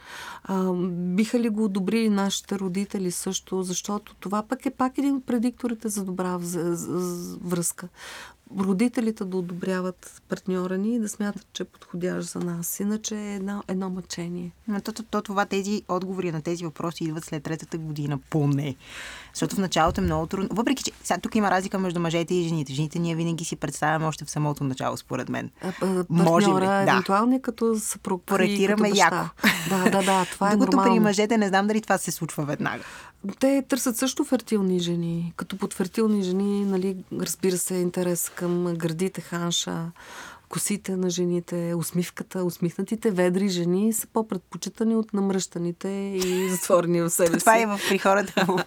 А, 0.44 0.72
биха 0.92 1.40
ли 1.40 1.48
го 1.48 1.64
одобрили 1.64 2.08
нашите 2.08 2.58
родители 2.58 3.10
също, 3.10 3.62
защото 3.62 4.14
това 4.14 4.42
пък 4.42 4.66
е 4.66 4.70
пак 4.70 4.98
един 4.98 5.16
от 5.16 5.26
предикторите 5.26 5.88
за 5.88 6.04
добра 6.04 6.38
връзка 7.44 7.88
родителите 8.60 9.24
да 9.24 9.36
одобряват 9.36 10.22
партньора 10.28 10.78
ни 10.78 10.94
и 10.94 10.98
да 10.98 11.08
смятат, 11.08 11.46
че 11.52 11.62
е 11.62 11.66
подходящ 11.66 12.28
за 12.28 12.38
нас. 12.38 12.80
Иначе 12.80 13.16
е 13.16 13.34
едно, 13.34 13.62
едно 13.68 13.90
мъчение. 13.90 14.50
Но 14.68 14.80
то, 14.80 14.92
то, 14.92 15.02
то, 15.02 15.22
това, 15.22 15.46
тези 15.46 15.82
отговори 15.88 16.32
на 16.32 16.42
тези 16.42 16.64
въпроси 16.64 17.04
идват 17.04 17.24
след 17.24 17.42
третата 17.42 17.78
година, 17.78 18.18
поне. 18.30 18.76
Защото 19.34 19.56
в 19.56 19.58
началото 19.58 20.00
е 20.00 20.04
много 20.04 20.26
трудно. 20.26 20.48
Въпреки, 20.52 20.82
че 20.82 20.92
сега 21.04 21.20
тук 21.20 21.34
има 21.34 21.50
разлика 21.50 21.78
между 21.78 22.00
мъжете 22.00 22.34
и 22.34 22.48
жените. 22.48 22.72
Жените 22.74 22.98
ние 22.98 23.14
винаги 23.14 23.44
си 23.44 23.56
представяме 23.56 24.06
още 24.06 24.24
в 24.24 24.30
самото 24.30 24.64
начало, 24.64 24.96
според 24.96 25.28
мен. 25.28 25.50
А, 25.62 25.72
партньора, 25.72 26.04
Може 26.08 26.48
ли? 26.50 26.66
Да. 26.66 26.82
евентуално 26.82 27.40
като 27.42 27.78
съпруг. 27.78 28.22
Проектираме 28.26 28.90
яко. 28.94 29.28
Да, 29.68 29.90
да, 29.90 30.02
да, 30.02 30.24
това 30.32 30.48
е 30.50 30.56
Докато 30.56 30.76
нормално. 30.76 30.94
при 30.94 31.00
мъжете 31.00 31.38
не 31.38 31.48
знам 31.48 31.66
дали 31.66 31.80
това 31.80 31.98
се 31.98 32.10
случва 32.10 32.44
веднага. 32.44 32.84
Те 33.40 33.64
търсят 33.68 33.96
също 33.96 34.24
фертилни 34.24 34.78
жени. 34.78 35.32
Като 35.36 35.58
под 35.58 35.74
фертилни 35.74 36.22
жени, 36.22 36.64
нали, 36.64 36.96
разбира 37.20 37.58
се, 37.58 37.74
интерес 37.74 38.28
към 38.34 38.74
градите 38.74 39.20
ханша, 39.20 39.84
косите 40.54 40.96
на 40.96 41.10
жените, 41.10 41.74
усмивката, 41.76 42.44
усмихнатите 42.44 43.10
ведри 43.10 43.48
жени 43.48 43.92
са 43.92 44.06
по-предпочитани 44.06 44.96
от 44.96 45.14
намръщаните 45.14 45.88
и 45.88 46.48
затворени 46.50 47.02
в 47.02 47.10
себе 47.10 47.38
си. 47.38 47.40
Това 47.40 47.58
е 47.58 47.66
в 47.66 47.80
при 47.88 47.98
хората 47.98 48.46
по 48.46 48.58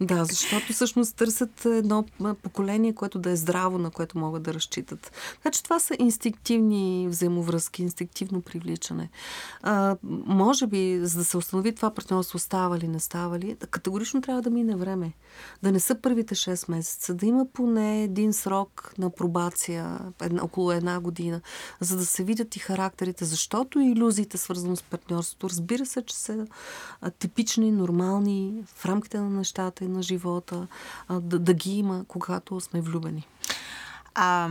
Да, 0.00 0.24
защото 0.24 0.72
всъщност 0.72 1.16
търсят 1.16 1.64
едно 1.64 2.04
поколение, 2.42 2.94
което 2.94 3.18
да 3.18 3.30
е 3.30 3.36
здраво, 3.36 3.78
на 3.78 3.90
което 3.90 4.18
могат 4.18 4.42
да 4.42 4.54
разчитат. 4.54 5.12
Значи 5.42 5.62
това 5.62 5.78
са 5.78 5.96
инстинктивни 5.98 7.06
взаимовръзки, 7.08 7.82
инстинктивно 7.82 8.40
привличане. 8.40 9.10
А, 9.62 9.96
може 10.26 10.66
би, 10.66 11.00
за 11.02 11.18
да 11.18 11.24
се 11.24 11.36
установи 11.36 11.74
това 11.74 11.90
партньорство 11.90 12.38
става 12.38 12.78
ли, 12.78 12.88
не 12.88 13.00
става 13.00 13.38
ли, 13.38 13.56
категорично 13.70 14.20
трябва 14.20 14.42
да 14.42 14.50
мине 14.50 14.76
време. 14.76 15.12
Да 15.62 15.72
не 15.72 15.80
са 15.80 15.94
първите 15.94 16.34
6 16.34 16.70
месеца, 16.70 17.14
да 17.14 17.26
има 17.26 17.46
поне 17.52 18.02
един 18.02 18.32
срок 18.32 18.94
на 18.98 19.10
пробация, 19.10 19.98
една, 20.22 20.44
около 20.44 20.65
една 20.72 21.00
година, 21.00 21.40
за 21.80 21.96
да 21.96 22.06
се 22.06 22.24
видят 22.24 22.56
и 22.56 22.58
характерите, 22.58 23.24
защото 23.24 23.80
иллюзиите, 23.80 24.38
свързано 24.38 24.76
с 24.76 24.82
партньорството, 24.82 25.50
разбира 25.50 25.86
се, 25.86 26.02
че 26.02 26.16
са 26.16 26.46
типични, 27.18 27.70
нормални 27.70 28.64
в 28.66 28.86
рамките 28.86 29.18
на 29.18 29.30
нещата 29.30 29.84
и 29.84 29.88
на 29.88 30.02
живота, 30.02 30.66
да, 31.10 31.38
да 31.38 31.54
ги 31.54 31.78
има, 31.78 32.04
когато 32.08 32.60
сме 32.60 32.80
влюбени. 32.80 33.26
А, 34.14 34.50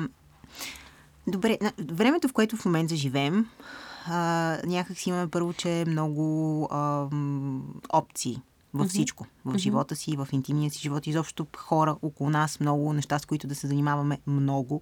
добре, 1.28 1.58
времето, 1.92 2.28
в 2.28 2.34
което 2.34 2.58
в 2.58 2.66
момента 2.66 2.96
живеем, 2.96 3.50
а, 4.08 4.58
някак 4.66 4.98
си 4.98 5.10
имаме 5.10 5.28
първо, 5.28 5.54
че 5.54 5.82
е 5.82 5.86
много 5.86 6.68
а, 6.72 7.08
опции 7.94 8.42
във 8.76 8.90
всичко. 8.90 9.28
В 9.46 9.58
живота 9.58 9.96
си, 9.96 10.16
в 10.16 10.28
интимния 10.32 10.72
си 10.72 10.80
живот. 10.80 11.08
Изобщо 11.08 11.48
хора 11.58 11.96
около 12.02 12.30
нас, 12.30 12.60
много 12.60 12.94
неща, 12.94 13.20
с 13.20 13.26
които 13.26 13.48
да 13.48 13.56
се 13.56 13.68
занимаваме 13.68 14.20
много. 14.28 14.82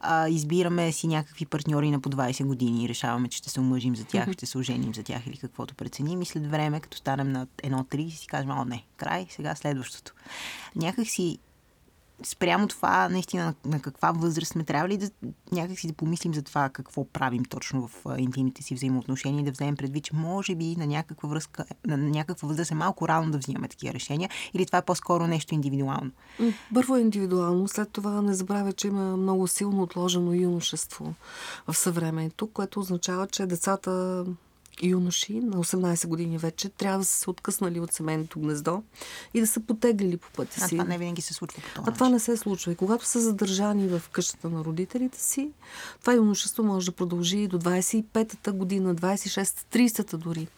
А, 0.00 0.28
избираме 0.28 0.92
си 0.92 1.06
някакви 1.06 1.46
партньори 1.46 1.90
на 1.90 2.00
по 2.00 2.10
20 2.10 2.44
години 2.44 2.84
и 2.84 2.88
решаваме, 2.88 3.28
че 3.28 3.38
ще 3.38 3.50
се 3.50 3.60
омъжим 3.60 3.96
за 3.96 4.04
тях, 4.04 4.32
ще 4.32 4.46
се 4.46 4.58
оженим 4.58 4.94
за 4.94 5.02
тях 5.02 5.26
или 5.26 5.36
каквото 5.36 5.74
преценим. 5.74 6.22
И 6.22 6.26
след 6.26 6.50
време, 6.50 6.80
като 6.80 6.96
станем 6.96 7.32
на 7.32 7.46
1-3, 7.46 8.10
си 8.10 8.26
кажем, 8.26 8.50
о 8.50 8.64
не, 8.64 8.84
край, 8.96 9.26
сега 9.30 9.54
следващото. 9.54 10.12
Някак 10.76 11.08
си 11.08 11.38
спрямо 12.22 12.68
това, 12.68 13.08
наистина, 13.08 13.54
на, 13.64 13.80
каква 13.80 14.12
възраст 14.12 14.52
сме 14.52 14.64
трябвали 14.64 14.96
да 14.96 15.10
някакси 15.52 15.86
да 15.86 15.92
помислим 15.92 16.34
за 16.34 16.42
това 16.42 16.68
какво 16.68 17.04
правим 17.04 17.44
точно 17.44 17.88
в 17.88 18.18
интимните 18.18 18.62
си 18.62 18.74
взаимоотношения 18.74 19.40
и 19.40 19.44
да 19.44 19.50
вземем 19.50 19.76
предвид, 19.76 20.04
че 20.04 20.14
може 20.14 20.54
би 20.54 20.76
на 20.76 20.86
някаква 20.86 21.28
връзка, 21.28 21.64
на 21.86 21.96
някаква 21.96 22.48
възраст 22.48 22.70
е 22.70 22.74
малко 22.74 23.08
рано 23.08 23.30
да 23.30 23.38
взимаме 23.38 23.68
такива 23.68 23.94
решения 23.94 24.30
или 24.54 24.66
това 24.66 24.78
е 24.78 24.84
по-скоро 24.84 25.26
нещо 25.26 25.54
индивидуално? 25.54 26.10
Първо 26.74 26.96
е 26.96 27.00
индивидуално, 27.00 27.68
след 27.68 27.90
това 27.90 28.22
не 28.22 28.34
забравя, 28.34 28.72
че 28.72 28.86
има 28.86 29.16
много 29.16 29.46
силно 29.46 29.82
отложено 29.82 30.34
юношество 30.34 31.14
в 31.66 31.74
съвремето, 31.74 32.46
което 32.46 32.80
означава, 32.80 33.26
че 33.26 33.46
децата 33.46 34.24
юноши 34.82 35.32
на 35.32 35.56
18 35.56 36.06
години 36.06 36.38
вече 36.38 36.68
трябва 36.68 36.98
да 36.98 37.04
са 37.04 37.18
се 37.18 37.30
откъснали 37.30 37.80
от 37.80 37.92
семейното 37.92 38.40
гнездо 38.40 38.82
и 39.34 39.40
да 39.40 39.46
са 39.46 39.60
потеглили 39.60 40.16
по 40.16 40.30
пътя 40.30 40.60
си. 40.60 40.64
А 40.64 40.68
това 40.68 40.84
не 40.84 40.98
винаги 40.98 41.22
се 41.22 41.34
случва 41.34 41.62
по 41.62 41.68
това. 41.74 41.84
А 41.86 41.94
това 41.94 42.08
не 42.08 42.20
се 42.20 42.36
случва. 42.36 42.72
И 42.72 42.76
когато 42.76 43.06
са 43.06 43.20
задържани 43.20 43.88
в 43.88 44.02
къщата 44.12 44.50
на 44.50 44.64
родителите 44.64 45.20
си, 45.20 45.50
това 46.00 46.12
юношество 46.12 46.64
може 46.64 46.86
да 46.86 46.92
продължи 46.92 47.38
и 47.38 47.48
до 47.48 47.58
25-та 47.58 48.52
година, 48.52 48.94
26-та, 48.94 49.78
30-та 49.78 50.16
дори. 50.16 50.48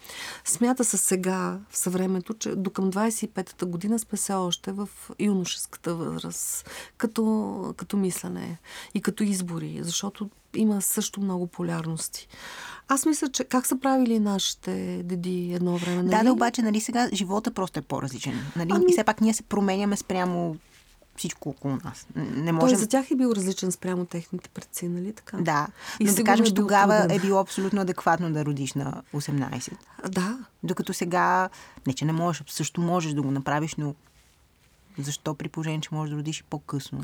Смята 0.45 0.85
се 0.85 0.97
сега 0.97 1.59
в 1.71 1.79
съвремето, 1.79 2.35
че 2.35 2.55
до 2.55 2.71
към 2.71 2.93
25-та 2.93 3.67
година 3.67 3.99
сме 3.99 4.19
все 4.19 4.33
още 4.33 4.73
в 4.73 4.89
юношеската 5.21 5.95
възраст, 5.95 6.71
като, 6.97 7.75
като 7.77 7.97
мислене 7.97 8.59
и 8.95 9.03
като 9.03 9.23
избори, 9.23 9.81
защото 9.83 10.31
има 10.57 10.83
също 10.83 11.21
много 11.21 11.47
полярности. 11.47 12.29
Аз 12.89 13.07
мисля, 13.07 13.29
че 13.29 13.45
как 13.45 13.67
са 13.67 13.79
правили 13.81 14.19
нашите 14.21 15.03
деди 15.05 15.53
едно 15.55 15.77
време? 15.77 16.03
Нали? 16.03 16.11
Да, 16.11 16.25
да, 16.25 16.33
обаче, 16.33 16.63
нали 16.63 16.81
сега 16.81 17.09
живота 17.13 17.51
просто 17.51 17.79
е 17.79 17.83
по-различен. 17.83 18.35
Нали? 18.57 18.71
Ами... 18.73 18.85
И 18.89 18.93
все 18.93 19.05
пак 19.05 19.21
ние 19.21 19.35
се 19.35 19.43
променяме 19.43 19.97
спрямо 19.97 20.57
всичко 21.17 21.49
около 21.49 21.79
нас. 21.85 22.07
Не 22.17 22.53
можем... 22.53 22.69
Той 22.69 22.79
за 22.79 22.89
тях 22.89 23.11
е 23.11 23.17
бил 23.17 23.33
различен 23.37 23.73
спрямо 23.73 24.05
техните 24.05 24.49
предци, 24.49 24.89
нали 24.89 25.13
така? 25.13 25.37
Да. 25.37 25.67
И 26.01 26.05
Но 26.05 26.15
да 26.15 26.25
кажем, 26.25 26.47
е 26.47 26.55
тогава 26.55 27.01
труден. 27.01 27.17
е 27.17 27.21
било 27.21 27.41
абсолютно 27.41 27.81
адекватно 27.81 28.33
да 28.33 28.45
родиш 28.45 28.75
на 28.75 29.03
18. 29.15 29.73
Да. 30.09 30.39
Докато 30.63 30.93
сега, 30.93 31.49
не 31.87 31.93
че 31.93 32.05
не 32.05 32.13
можеш, 32.13 32.45
също 32.49 32.81
можеш 32.81 33.13
да 33.13 33.23
го 33.23 33.31
направиш, 33.31 33.75
но 33.75 33.95
защо 34.99 35.35
при 35.35 35.49
положение, 35.49 35.81
че 35.81 35.89
можеш 35.93 36.11
да 36.11 36.19
родиш 36.19 36.39
и 36.41 36.43
по-късно? 36.43 37.01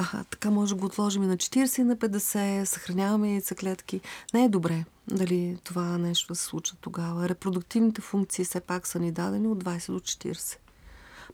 А, 0.00 0.24
така 0.24 0.50
може 0.50 0.74
да 0.74 0.80
го 0.80 0.86
отложим 0.86 1.22
и 1.22 1.26
на 1.26 1.36
40 1.36 1.80
и 1.80 1.84
на 1.84 1.96
50, 1.96 2.64
съхраняваме 2.64 3.32
яйцеклетки. 3.32 4.00
Не 4.34 4.44
е 4.44 4.48
добре 4.48 4.84
дали 5.08 5.58
това 5.64 5.98
нещо 5.98 6.34
се 6.34 6.44
случва 6.44 6.76
тогава. 6.80 7.28
Репродуктивните 7.28 8.00
функции 8.00 8.44
все 8.44 8.60
пак 8.60 8.86
са 8.86 8.98
ни 8.98 9.12
дадени 9.12 9.48
от 9.48 9.64
20 9.64 9.92
до 9.92 10.00
40. 10.00 10.56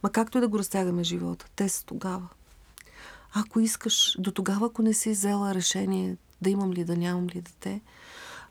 Ма 0.03 0.09
както 0.09 0.37
и 0.37 0.41
да 0.41 0.47
го 0.47 0.59
разтягаме 0.59 1.03
живота, 1.03 1.45
те 1.55 1.69
са 1.69 1.85
тогава. 1.85 2.27
Ако 3.33 3.59
искаш, 3.59 4.15
до 4.19 4.31
тогава, 4.31 4.65
ако 4.65 4.81
не 4.81 4.93
си 4.93 5.09
взела 5.09 5.55
решение 5.55 6.17
да 6.41 6.49
имам 6.49 6.73
ли, 6.73 6.83
да 6.83 6.97
нямам 6.97 7.27
ли 7.27 7.41
дете, 7.41 7.81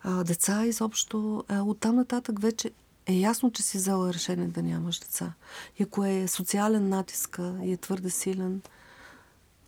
а, 0.03 0.23
деца 0.23 0.65
изобщо, 0.65 1.43
а, 1.47 1.61
оттам 1.61 1.95
нататък 1.95 2.41
вече 2.41 2.71
е 3.05 3.13
ясно, 3.13 3.51
че 3.51 3.63
си 3.63 3.77
взела 3.77 4.13
решение 4.13 4.47
да 4.47 4.63
нямаш 4.63 4.99
деца. 4.99 5.33
И 5.79 5.83
ако 5.83 6.05
е 6.05 6.27
социален 6.27 6.89
натиск 6.89 7.39
и 7.63 7.71
е 7.71 7.77
твърде 7.77 8.09
силен, 8.09 8.61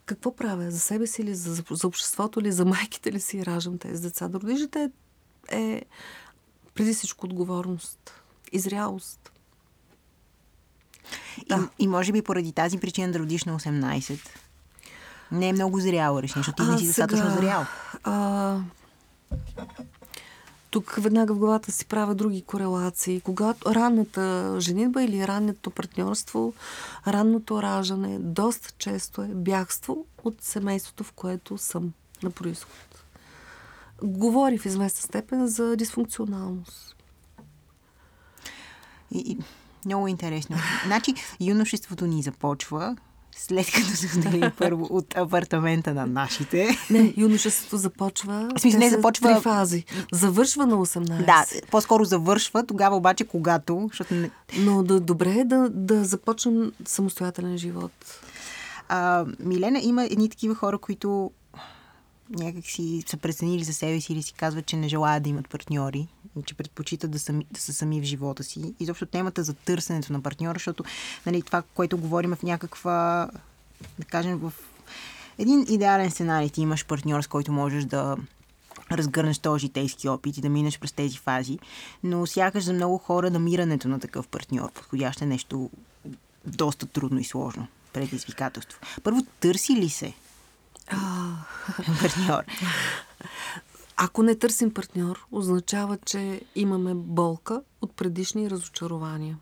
какво 0.09 0.35
правя? 0.35 0.71
За 0.71 0.79
себе 0.79 1.07
си 1.07 1.21
или 1.21 1.35
за, 1.35 1.63
за 1.71 1.87
обществото 1.87 2.41
ли, 2.41 2.51
за 2.51 2.65
майките 2.65 3.11
ли 3.11 3.19
си 3.19 3.45
раждам 3.45 3.77
тези 3.77 4.01
деца? 4.01 4.27
Да 4.27 4.39
родиш 4.39 4.59
дете 4.59 4.91
е 5.51 5.81
преди 6.73 6.93
всичко 6.93 7.25
отговорност 7.25 8.13
и 8.51 8.59
зрялост. 8.59 9.31
Да. 11.47 11.69
И, 11.79 11.83
и 11.83 11.87
може 11.87 12.11
би 12.11 12.21
поради 12.21 12.53
тази 12.53 12.77
причина 12.77 13.11
да 13.11 13.19
родиш 13.19 13.43
на 13.43 13.59
18 13.59 14.19
не 15.31 15.49
е 15.49 15.53
много 15.53 15.79
зряло 15.79 16.21
решение, 16.21 16.43
защото 16.43 16.63
ти 16.63 16.71
не 16.71 16.77
си 16.77 16.87
достатъчно 16.87 17.29
зрял. 17.31 17.65
А, 18.03 18.59
тук 20.69 20.95
веднага 20.99 21.33
в 21.33 21.37
главата 21.37 21.71
си 21.71 21.85
правя 21.85 22.15
други 22.15 22.41
корелации. 22.41 23.21
Когато 23.21 23.75
ранната 23.75 24.55
женитба 24.59 25.03
или 25.03 25.27
ранното 25.27 25.71
партньорство, 25.71 26.53
ранното 27.07 27.61
раждане 27.61 28.19
доста 28.19 28.71
често 28.77 29.21
е 29.21 29.27
бягство 29.27 30.05
от 30.23 30.35
семейството, 30.41 31.03
в 31.03 31.11
което 31.11 31.57
съм 31.57 31.93
на 32.23 32.31
происход. 32.31 33.03
Говори 34.03 34.57
в 34.57 34.65
известна 34.65 35.01
степен 35.01 35.47
за 35.47 35.75
дисфункционалност. 35.75 36.95
И, 39.11 39.19
и, 39.19 39.37
много 39.85 40.07
интересно. 40.07 40.55
Значи, 40.85 41.13
юношеството 41.39 42.05
ни 42.05 42.23
започва 42.23 42.97
след 43.39 43.65
като 43.71 43.87
се 43.87 44.17
отделим 44.17 44.51
първо 44.57 44.87
от 44.89 45.17
апартамента 45.17 45.93
на 45.93 46.05
нашите. 46.05 46.77
Не, 46.89 47.13
юношеството 47.17 47.77
започва. 47.77 48.49
В 48.55 48.61
смисъл, 48.61 48.79
не 48.79 48.89
започва. 48.89 49.33
Три 49.35 49.41
фази. 49.41 49.85
Завършва 50.11 50.65
на 50.65 50.75
18. 50.75 51.25
Да, 51.25 51.45
по-скоро 51.71 52.05
завършва, 52.05 52.65
тогава 52.65 52.95
обаче 52.95 53.23
когато. 53.23 53.87
Защото 53.91 54.13
не... 54.13 54.31
Но 54.57 54.83
да, 54.83 54.99
добре 54.99 55.31
е 55.31 55.45
да, 55.45 55.69
да 55.69 56.05
започнем 56.05 56.71
самостоятелен 56.85 57.57
живот. 57.57 57.91
А, 58.89 59.25
Милена, 59.39 59.79
има 59.79 60.05
едни 60.05 60.29
такива 60.29 60.55
хора, 60.55 60.77
които 60.77 61.31
някак 62.29 62.65
си 62.65 63.03
са 63.07 63.17
преценили 63.17 63.63
за 63.63 63.73
себе 63.73 64.01
си 64.01 64.13
или 64.13 64.23
си 64.23 64.33
казват, 64.33 64.65
че 64.65 64.77
не 64.77 64.89
желаят 64.89 65.23
да 65.23 65.29
имат 65.29 65.49
партньори, 65.49 66.07
че 66.45 66.55
предпочитат 66.55 67.11
да, 67.11 67.19
сами, 67.19 67.45
да 67.51 67.59
са 67.59 67.73
сами 67.73 68.01
в 68.01 68.03
живота 68.03 68.43
си. 68.43 68.73
И 68.79 68.85
заобщо 68.85 69.05
темата 69.05 69.43
за 69.43 69.53
търсенето 69.53 70.13
на 70.13 70.21
партньора, 70.21 70.55
защото 70.55 70.83
нали, 71.25 71.41
това, 71.41 71.63
което 71.73 71.97
говорим 71.97 72.35
в 72.35 72.43
някаква, 72.43 73.29
да 73.99 74.05
кажем, 74.05 74.37
в 74.37 74.53
един 75.37 75.65
идеален 75.69 76.11
сценарий 76.11 76.49
ти 76.49 76.61
имаш 76.61 76.85
партньор, 76.85 77.21
с 77.21 77.27
който 77.27 77.51
можеш 77.51 77.85
да 77.85 78.17
разгърнеш 78.91 79.39
този 79.39 79.61
житейски 79.61 80.09
опит 80.09 80.37
и 80.37 80.41
да 80.41 80.49
минеш 80.49 80.79
през 80.79 80.91
тези 80.91 81.17
фази. 81.17 81.59
Но 82.03 82.25
сякаш 82.25 82.63
за 82.63 82.73
много 82.73 82.97
хора 82.97 83.31
намирането 83.31 83.87
на 83.87 83.99
такъв 83.99 84.27
партньор 84.27 84.71
подходящ 84.71 85.21
е 85.21 85.25
нещо 85.25 85.69
доста 86.45 86.85
трудно 86.85 87.19
и 87.19 87.23
сложно 87.23 87.67
предизвикателство. 87.93 88.79
Първо, 89.03 89.25
търси 89.39 89.75
ли 89.75 89.89
се 89.89 90.13
партньор? 92.01 92.43
Ако 93.97 94.23
не 94.23 94.35
търсим 94.35 94.73
партньор, 94.73 95.25
означава, 95.31 95.97
че 96.05 96.41
имаме 96.55 96.93
болка 96.95 97.61
от 97.81 97.95
предишни 97.95 98.49
разочарования. 98.49 99.37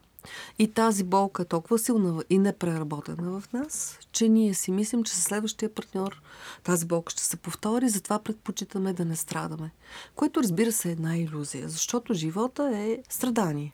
И 0.60 0.68
тази 0.68 1.04
болка 1.04 1.42
е 1.42 1.46
толкова 1.46 1.80
силна 1.80 2.24
и 2.30 2.38
непреработена 2.38 3.40
в 3.40 3.54
нас, 3.54 4.00
че 4.12 4.30
ние 4.30 4.54
си 4.54 4.72
мислим, 4.72 5.04
че 5.04 5.14
със 5.14 5.24
следващия 5.24 5.74
партньор 5.74 6.22
тази 6.64 6.86
болка 6.86 7.12
ще 7.12 7.24
се 7.24 7.38
повтори, 7.38 7.90
затова 7.90 8.20
предпочитаме 8.20 8.94
да 8.94 9.06
не 9.06 9.16
страдаме. 9.16 9.72
Което 10.16 10.44
разбира 10.44 10.72
се 10.72 10.90
е 10.90 10.92
една 10.92 11.18
иллюзия, 11.18 11.70
защото 11.70 12.14
живота 12.14 12.72
е 12.74 12.98
страдание. 13.10 13.74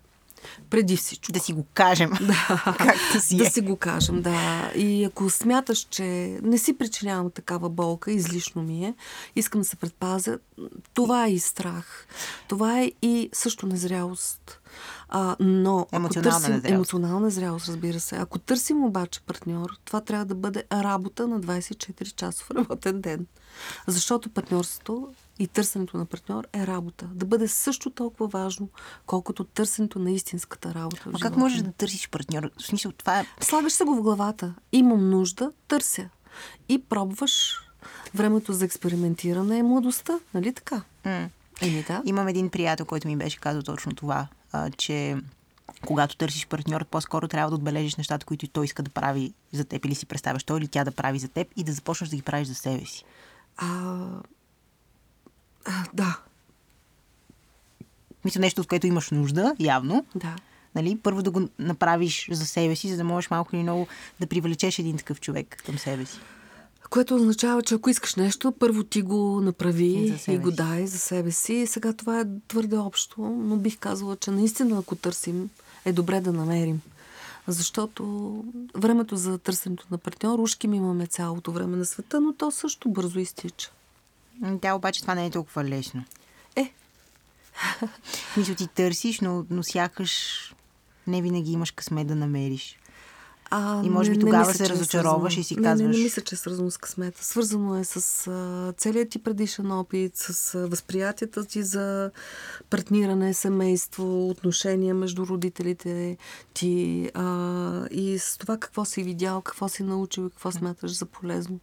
Преди 0.70 0.98
всичко. 0.98 1.32
Да 1.32 1.40
си 1.40 1.54
го 1.54 1.66
кажем. 1.74 2.12
Да, 2.22 2.64
както 2.78 3.20
си 3.20 3.36
е. 3.36 3.38
Да 3.38 3.46
си 3.46 3.62
го 3.62 3.78
кажем, 3.78 4.22
да. 4.22 4.72
И 4.76 5.04
ако 5.04 5.30
смяташ, 5.30 5.80
че 5.80 6.04
не 6.44 6.58
си 6.58 6.78
причинявам 6.78 7.32
такава 7.32 7.70
болка, 7.70 8.12
излишно 8.12 8.64
ми 8.64 8.86
е, 8.86 8.96
искам 9.36 9.62
да 9.62 9.66
се 9.66 9.76
предпазя, 9.76 10.40
това 10.94 11.26
е 11.26 11.32
и 11.32 11.40
страх. 11.40 12.08
Това 12.48 12.82
е 12.82 12.92
и 13.02 13.30
също 13.34 13.68
незрялост. 13.68 14.60
А, 15.10 15.36
но 15.40 15.88
емоционална 15.92 16.08
ако 16.08 16.14
търсим 16.14 16.54
незрялост. 16.54 16.74
емоционална 16.74 17.30
зрялост, 17.30 17.68
разбира 17.68 18.00
се. 18.00 18.16
Ако 18.16 18.40
търсим 18.40 18.84
обаче 18.84 19.22
партньор, 19.22 19.70
това 19.86 20.02
трябва 20.02 20.26
да 20.26 20.36
бъде 20.36 20.64
работа 20.72 21.28
на 21.28 21.42
24 21.42 22.16
часов 22.16 22.52
работен 22.52 23.02
ден. 23.02 23.26
Защото 23.88 24.30
партньорството 24.30 25.14
и 25.40 25.48
търсенето 25.48 25.98
на 25.98 26.06
партньор 26.06 26.48
е 26.54 26.68
работа. 26.68 27.06
Да 27.06 27.26
бъде 27.26 27.48
също 27.48 27.90
толкова 27.90 28.28
важно, 28.28 28.70
колкото 29.06 29.44
търсенето 29.44 30.00
на 30.00 30.12
истинската 30.12 30.74
работа. 30.74 31.04
А 31.14 31.20
как 31.20 31.38
можеш 31.38 31.62
да 31.62 31.72
търсиш 31.72 32.10
партньор? 32.10 32.52
В 32.58 32.64
смисъл, 32.64 32.92
това 32.92 33.20
е... 33.20 33.26
Слагаш 33.42 33.74
се 33.74 33.84
го 33.84 33.96
в 33.96 34.02
главата. 34.02 34.54
Имам 34.72 35.10
нужда, 35.10 35.52
търся. 35.68 36.10
И 36.70 36.84
пробваш. 36.84 37.60
Времето 38.16 38.54
за 38.54 38.66
експериментиране 38.66 39.58
е 39.58 39.64
младостта, 39.64 40.20
нали 40.34 40.54
така? 40.54 40.82
М. 41.06 41.30
Еми 41.62 41.84
да. 41.88 42.02
Имам 42.06 42.28
един 42.28 42.50
приятел, 42.50 42.86
който 42.86 43.08
ми 43.08 43.18
беше 43.18 43.40
казал 43.40 43.62
точно 43.62 43.96
това, 43.96 44.28
а, 44.52 44.72
че 44.72 45.18
когато 45.86 46.18
търсиш 46.18 46.48
партньор, 46.48 46.86
по-скоро 46.86 47.28
трябва 47.28 47.50
да 47.50 47.56
отбележиш 47.56 47.96
нещата, 47.96 48.26
които 48.26 48.48
той 48.48 48.66
иска 48.66 48.84
да 48.84 48.90
прави 48.90 49.34
за 49.52 49.66
теб 49.66 49.86
или 49.86 49.96
си 49.96 50.06
представяш 50.06 50.44
той 50.44 50.60
или 50.60 50.68
тя 50.68 50.84
да 50.84 50.92
прави 50.92 51.20
за 51.20 51.28
теб 51.28 51.48
и 51.56 51.64
да 51.64 51.74
започнеш 51.74 52.10
да 52.10 52.16
ги 52.16 52.22
правиш 52.22 52.48
за 52.48 52.56
себе 52.56 52.86
си. 52.86 53.06
А, 53.58 54.08
а, 55.66 55.86
да, 55.94 56.20
Мисля 58.26 58.42
нещо, 58.42 58.62
от 58.62 58.68
което 58.68 58.88
имаш 58.88 59.12
нужда, 59.12 59.56
явно. 59.60 60.06
да. 60.16 60.36
Нали? 60.76 60.98
Първо 61.04 61.22
да 61.22 61.32
го 61.32 61.50
направиш 61.60 62.28
за 62.32 62.46
себе 62.46 62.76
си, 62.76 62.90
за 62.90 62.98
да 62.98 63.04
можеш 63.04 63.30
малко 63.30 63.56
или 63.56 63.64
много 63.64 63.88
да 64.20 64.28
привлечеш 64.28 64.80
един 64.80 64.98
такъв 64.98 65.22
човек 65.22 65.64
към 65.66 65.78
себе 65.78 66.06
си. 66.06 66.20
Което 66.90 67.16
означава, 67.16 67.62
че 67.62 67.76
ако 67.76 67.90
искаш 67.90 68.16
нещо, 68.16 68.52
първо 68.52 68.84
ти 68.84 69.02
го 69.02 69.42
направи 69.42 70.20
и 70.28 70.38
го 70.38 70.52
дай 70.52 70.88
за 70.88 71.00
себе 71.00 71.32
си. 71.32 71.68
Сега 71.68 71.94
това 71.94 72.20
е 72.20 72.26
твърде 72.48 72.78
общо, 72.78 73.22
но 73.22 73.56
бих 73.56 73.78
казала, 73.78 74.16
че 74.16 74.32
наистина, 74.32 74.80
ако 74.80 74.96
търсим, 74.96 75.50
е 75.86 75.94
добре 75.94 76.22
да 76.22 76.34
намерим. 76.34 76.82
Защото 77.48 78.44
времето 78.76 79.16
за 79.16 79.38
търсенето 79.38 79.88
на 79.92 79.98
партньор, 79.98 80.40
ми 80.68 80.78
имаме 80.78 81.08
цялото 81.08 81.52
време 81.52 81.78
на 81.78 81.86
света, 81.86 82.22
но 82.22 82.34
то 82.34 82.52
също 82.52 82.90
бързо 82.90 83.20
изтича. 83.20 83.72
Тя 84.62 84.76
обаче 84.76 85.02
това 85.02 85.16
не 85.16 85.26
е 85.26 85.32
толкова 85.32 85.64
лесно. 85.64 86.04
Е, 86.56 86.74
Мисля, 88.38 88.56
ти 88.56 88.68
търсиш, 88.68 89.20
но, 89.20 89.46
но 89.50 89.64
сякаш 89.64 90.54
не 91.08 91.22
винаги 91.22 91.52
имаш 91.52 91.72
късмет 91.72 92.08
да 92.08 92.16
намериш. 92.16 92.80
А, 93.56 93.82
И 93.84 93.90
може 93.90 94.12
би 94.12 94.20
тогава 94.20 94.48
мисля, 94.48 94.54
се 94.56 94.64
е 94.64 94.70
разочароваш 94.70 95.38
и 95.38 95.44
си 95.44 95.56
не, 95.56 95.62
Не, 95.62 95.68
казваш- 95.68 95.98
не 95.98 96.04
мисля, 96.04 96.22
че 96.22 96.36
е 96.36 96.38
свързано 96.38 96.72
с 96.72 96.78
късмета. 96.78 97.26
Свързано 97.26 97.76
е 97.76 97.84
с 97.84 98.28
а, 98.28 98.74
целият 98.78 99.10
ти 99.10 99.20
предишен 99.20 99.72
опит, 99.72 100.18
с 100.18 100.56
а, 100.56 100.68
възприятията 100.68 101.46
ти 101.46 101.64
за 101.64 102.12
партниране, 102.70 103.34
семейство, 103.34 104.30
отношения 104.30 104.96
между 104.96 105.28
родителите 105.28 106.18
ти 106.54 107.10
а, 107.14 107.28
и 107.88 108.20
с 108.20 108.38
това 108.38 108.58
какво 108.58 108.86
си 108.86 109.04
видял, 109.04 109.42
какво 109.42 109.70
си 109.70 109.84
научил 109.84 110.22
и 110.22 110.30
какво 110.30 110.52
смяташ 110.52 110.98
за 110.98 111.06
полезно. 111.06 111.60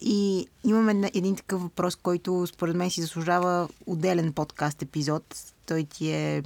И 0.00 0.46
имаме 0.64 1.10
един 1.14 1.36
такъв 1.36 1.62
въпрос, 1.62 1.96
който 1.96 2.46
според 2.46 2.76
мен 2.76 2.90
си 2.90 3.00
заслужава 3.00 3.68
отделен 3.86 4.32
подкаст 4.32 4.82
епизод. 4.82 5.36
Той 5.66 5.84
ти 5.84 6.10
е... 6.10 6.42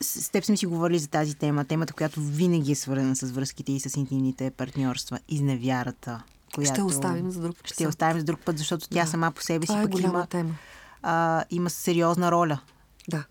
С 0.00 0.30
теб 0.30 0.44
сме 0.44 0.56
си 0.56 0.66
говорили 0.66 0.98
за 0.98 1.08
тази 1.08 1.34
тема. 1.34 1.64
Темата, 1.64 1.92
която 1.92 2.20
винаги 2.20 2.72
е 2.72 2.74
свързана 2.74 3.16
с 3.16 3.22
връзките 3.22 3.72
и 3.72 3.80
с 3.80 3.96
интимните 3.96 4.50
партньорства. 4.50 5.18
Изневярата. 5.28 6.22
Която... 6.54 6.72
Ще 6.72 6.82
оставим 6.82 7.30
за 7.30 7.40
друг 7.40 7.56
Ще 7.56 7.64
епизод. 7.64 7.80
я 7.80 7.88
оставим 7.88 8.18
за 8.18 8.24
друг 8.24 8.40
път, 8.40 8.58
защото 8.58 8.88
тя 8.88 9.00
Да. 9.00 9.06
сама 9.06 9.32
по 9.32 9.42
себе 9.42 9.66
си 9.66 9.68
Това 9.68 9.82
е 9.82 9.90
пък 9.90 10.00
има, 10.00 10.26
тема. 10.26 10.54
а, 11.02 11.44
има 11.50 11.70
сериозна 11.70 12.30
роля 12.32 12.60
Да. 13.08 13.24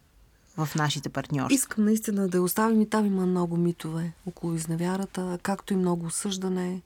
в 0.58 0.70
нашите 0.76 1.10
партньорства. 1.10 1.56
Искам 1.56 1.86
наистина 1.86 2.28
да 2.28 2.38
я 2.38 2.44
оставим 2.44 2.82
и 2.82 2.90
там 2.90 3.06
има 3.06 3.26
много 3.26 3.58
митове 3.58 4.14
около 4.26 4.54
изневярата, 4.54 5.40
както 5.44 5.74
и 5.74 5.78
много 5.78 6.06
осъждане. 6.06 6.82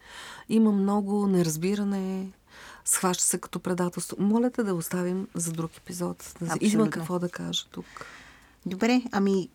Има 0.50 0.72
много 0.72 1.28
неразбиране. 1.28 2.28
Схваща 2.86 3.24
се 3.24 3.38
като 3.38 3.60
предателство. 3.60 4.16
Моля 4.20 4.52
те 4.52 4.64
да 4.64 4.76
оставим 4.76 5.28
за 5.36 5.52
друг 5.52 5.78
епизод. 5.78 6.34
Да 6.40 6.46
има 6.46 6.56
Абсолютно. 6.56 6.90
какво 6.92 7.20
да 7.20 7.30
кажа 7.30 7.66
тук. 7.72 7.86
Добре, 8.66 9.02
ами 9.12 9.50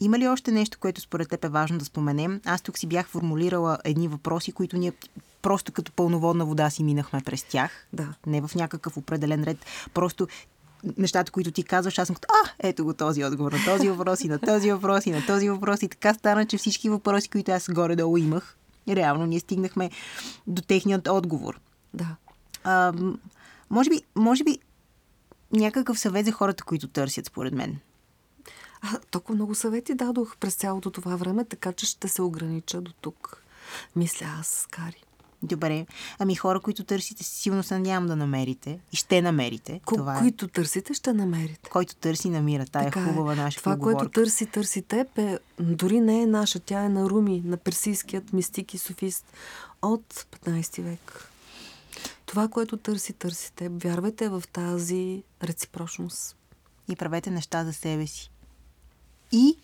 има 0.00 0.18
ли 0.18 0.28
още 0.28 0.52
нещо, 0.52 0.78
което 0.80 1.00
според 1.00 1.28
теб 1.28 1.44
е 1.44 1.48
важно 1.48 1.78
да 1.78 1.84
споменем? 1.84 2.40
Аз 2.44 2.62
тук 2.62 2.78
си 2.78 2.86
бях 2.86 3.08
формулирала 3.08 3.78
едни 3.84 4.08
въпроси, 4.08 4.52
които 4.52 4.76
ние 4.76 4.92
просто 5.42 5.72
като 5.72 5.92
пълноводна 5.92 6.44
вода 6.44 6.70
си 6.70 6.84
минахме 6.84 7.20
през 7.24 7.42
тях. 7.42 7.86
Да. 7.92 8.14
Не 8.26 8.40
в 8.40 8.54
някакъв 8.54 8.96
определен 8.96 9.44
ред. 9.44 9.58
Просто 9.94 10.26
нещата, 10.98 11.32
които 11.32 11.50
ти 11.50 11.62
казваш, 11.62 11.98
аз 11.98 12.06
съм 12.06 12.14
като, 12.14 12.28
а, 12.44 12.50
ето 12.58 12.84
го 12.84 12.94
този 12.94 13.24
отговор 13.24 13.52
на 13.52 13.58
този 13.64 13.88
въпрос 13.88 14.20
и 14.20 14.28
на 14.28 14.38
този 14.38 14.72
въпрос 14.72 15.06
и 15.06 15.10
на 15.10 15.26
този 15.26 15.48
въпрос. 15.48 15.82
И 15.82 15.88
така 15.88 16.14
стана, 16.14 16.46
че 16.46 16.58
всички 16.58 16.90
въпроси, 16.90 17.28
които 17.28 17.52
аз 17.52 17.70
горе-долу 17.70 18.16
имах, 18.16 18.56
реално 18.88 19.26
ние 19.26 19.40
стигнахме 19.40 19.90
до 20.46 20.62
техният 20.62 21.08
отговор. 21.08 21.60
Да. 21.94 22.16
А, 22.64 22.92
може 23.70 23.90
би, 23.90 24.02
може 24.16 24.44
би 24.44 24.58
някакъв 25.52 25.98
съвет 25.98 26.26
за 26.26 26.32
хората, 26.32 26.64
които 26.64 26.88
търсят, 26.88 27.26
според 27.26 27.54
мен. 27.54 27.78
А, 28.86 28.98
толкова 29.10 29.34
много 29.34 29.54
съвети 29.54 29.94
дадох 29.94 30.36
през 30.36 30.54
цялото 30.54 30.90
това 30.90 31.16
време, 31.16 31.44
така 31.44 31.72
че 31.72 31.86
ще 31.86 32.08
се 32.08 32.22
огранича 32.22 32.80
до 32.80 32.92
тук. 32.92 33.42
Мисля 33.96 34.26
аз, 34.40 34.66
Кари. 34.70 35.02
Добре. 35.42 35.86
Ами 36.18 36.34
хора, 36.34 36.60
които 36.60 36.84
търсите, 36.84 37.24
силно 37.24 37.62
се 37.62 37.78
надявам 37.78 38.06
да 38.06 38.16
намерите. 38.16 38.78
И 38.92 38.96
ще 38.96 39.22
намерите. 39.22 39.80
Ко- 39.86 39.96
това 39.96 40.16
е. 40.16 40.18
които 40.18 40.48
търсите, 40.48 40.94
ще 40.94 41.12
намерите. 41.12 41.70
Който 41.70 41.96
търси, 41.96 42.30
намира. 42.30 42.66
Тая 42.66 42.84
Така 42.84 43.00
е 43.00 43.04
хубава 43.04 43.34
наша 43.34 43.60
Това, 43.60 43.72
поговорка. 43.72 43.96
което 43.96 44.12
търси, 44.12 44.46
търси 44.46 44.82
теб, 44.82 45.18
е, 45.18 45.38
дори 45.60 46.00
не 46.00 46.22
е 46.22 46.26
наша. 46.26 46.60
Тя 46.60 46.84
е 46.84 46.88
на 46.88 47.10
Руми, 47.10 47.42
на 47.44 47.56
персийският 47.56 48.32
мистик 48.32 48.74
и 48.74 48.78
софист 48.78 49.26
от 49.82 50.04
15 50.44 50.82
век. 50.82 51.28
Това, 52.26 52.48
което 52.48 52.76
търси, 52.76 53.12
търси 53.12 53.52
теб. 53.52 53.82
Вярвайте 53.82 54.28
в 54.28 54.42
тази 54.52 55.22
реципрочност. 55.42 56.36
И 56.88 56.96
правете 56.96 57.30
неща 57.30 57.64
за 57.64 57.72
себе 57.72 58.06
си. 58.06 58.30
И 59.34 59.56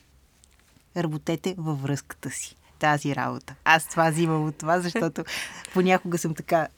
работете 0.96 1.54
във 1.58 1.82
връзката 1.82 2.30
си. 2.30 2.56
Тази 2.78 3.16
работа. 3.16 3.54
Аз 3.64 3.88
това 3.88 4.10
взимам 4.10 4.46
от 4.46 4.56
това, 4.56 4.80
защото 4.80 5.24
понякога 5.72 6.18
съм 6.18 6.34
така 6.34 6.68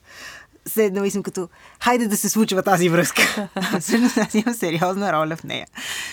седнала 0.66 1.06
и 1.06 1.10
съм 1.10 1.22
като, 1.22 1.48
хайде 1.80 2.08
да 2.08 2.16
се 2.16 2.28
случва 2.28 2.62
тази 2.62 2.88
връзка. 2.88 3.48
Всъщност 3.80 4.16
аз 4.16 4.34
имам 4.34 4.54
сериозна 4.54 5.12
роля 5.12 5.36
в 5.36 5.44
нея. 5.44 5.66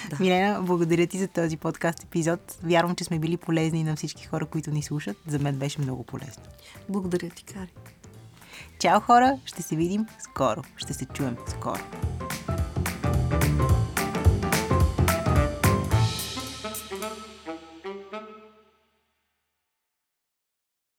Да. 0.10 0.18
Милена, 0.20 0.62
благодаря 0.62 1.08
ти 1.08 1.20
за 1.20 1.28
този 1.28 1.58
подкаст 1.58 2.04
епизод. 2.04 2.58
Вярвам, 2.64 2.96
че 2.96 3.04
сме 3.04 3.20
били 3.20 3.38
полезни 3.38 3.84
на 3.84 3.96
всички 3.96 4.26
хора, 4.26 4.46
които 4.46 4.72
ни 4.72 4.84
слушат. 4.84 5.18
За 5.28 5.40
мен 5.40 5.56
беше 5.56 5.82
много 5.82 6.04
полезно. 6.04 6.44
Благодаря 6.90 7.30
ти, 7.30 7.44
Кари. 7.44 7.74
Чао 8.80 9.00
хора, 9.00 9.38
ще 9.46 9.62
се 9.62 9.76
видим 9.76 10.06
скоро. 10.20 10.62
Ще 10.78 10.94
се 10.94 11.06
чуем 11.06 11.38
скоро. 11.48 11.84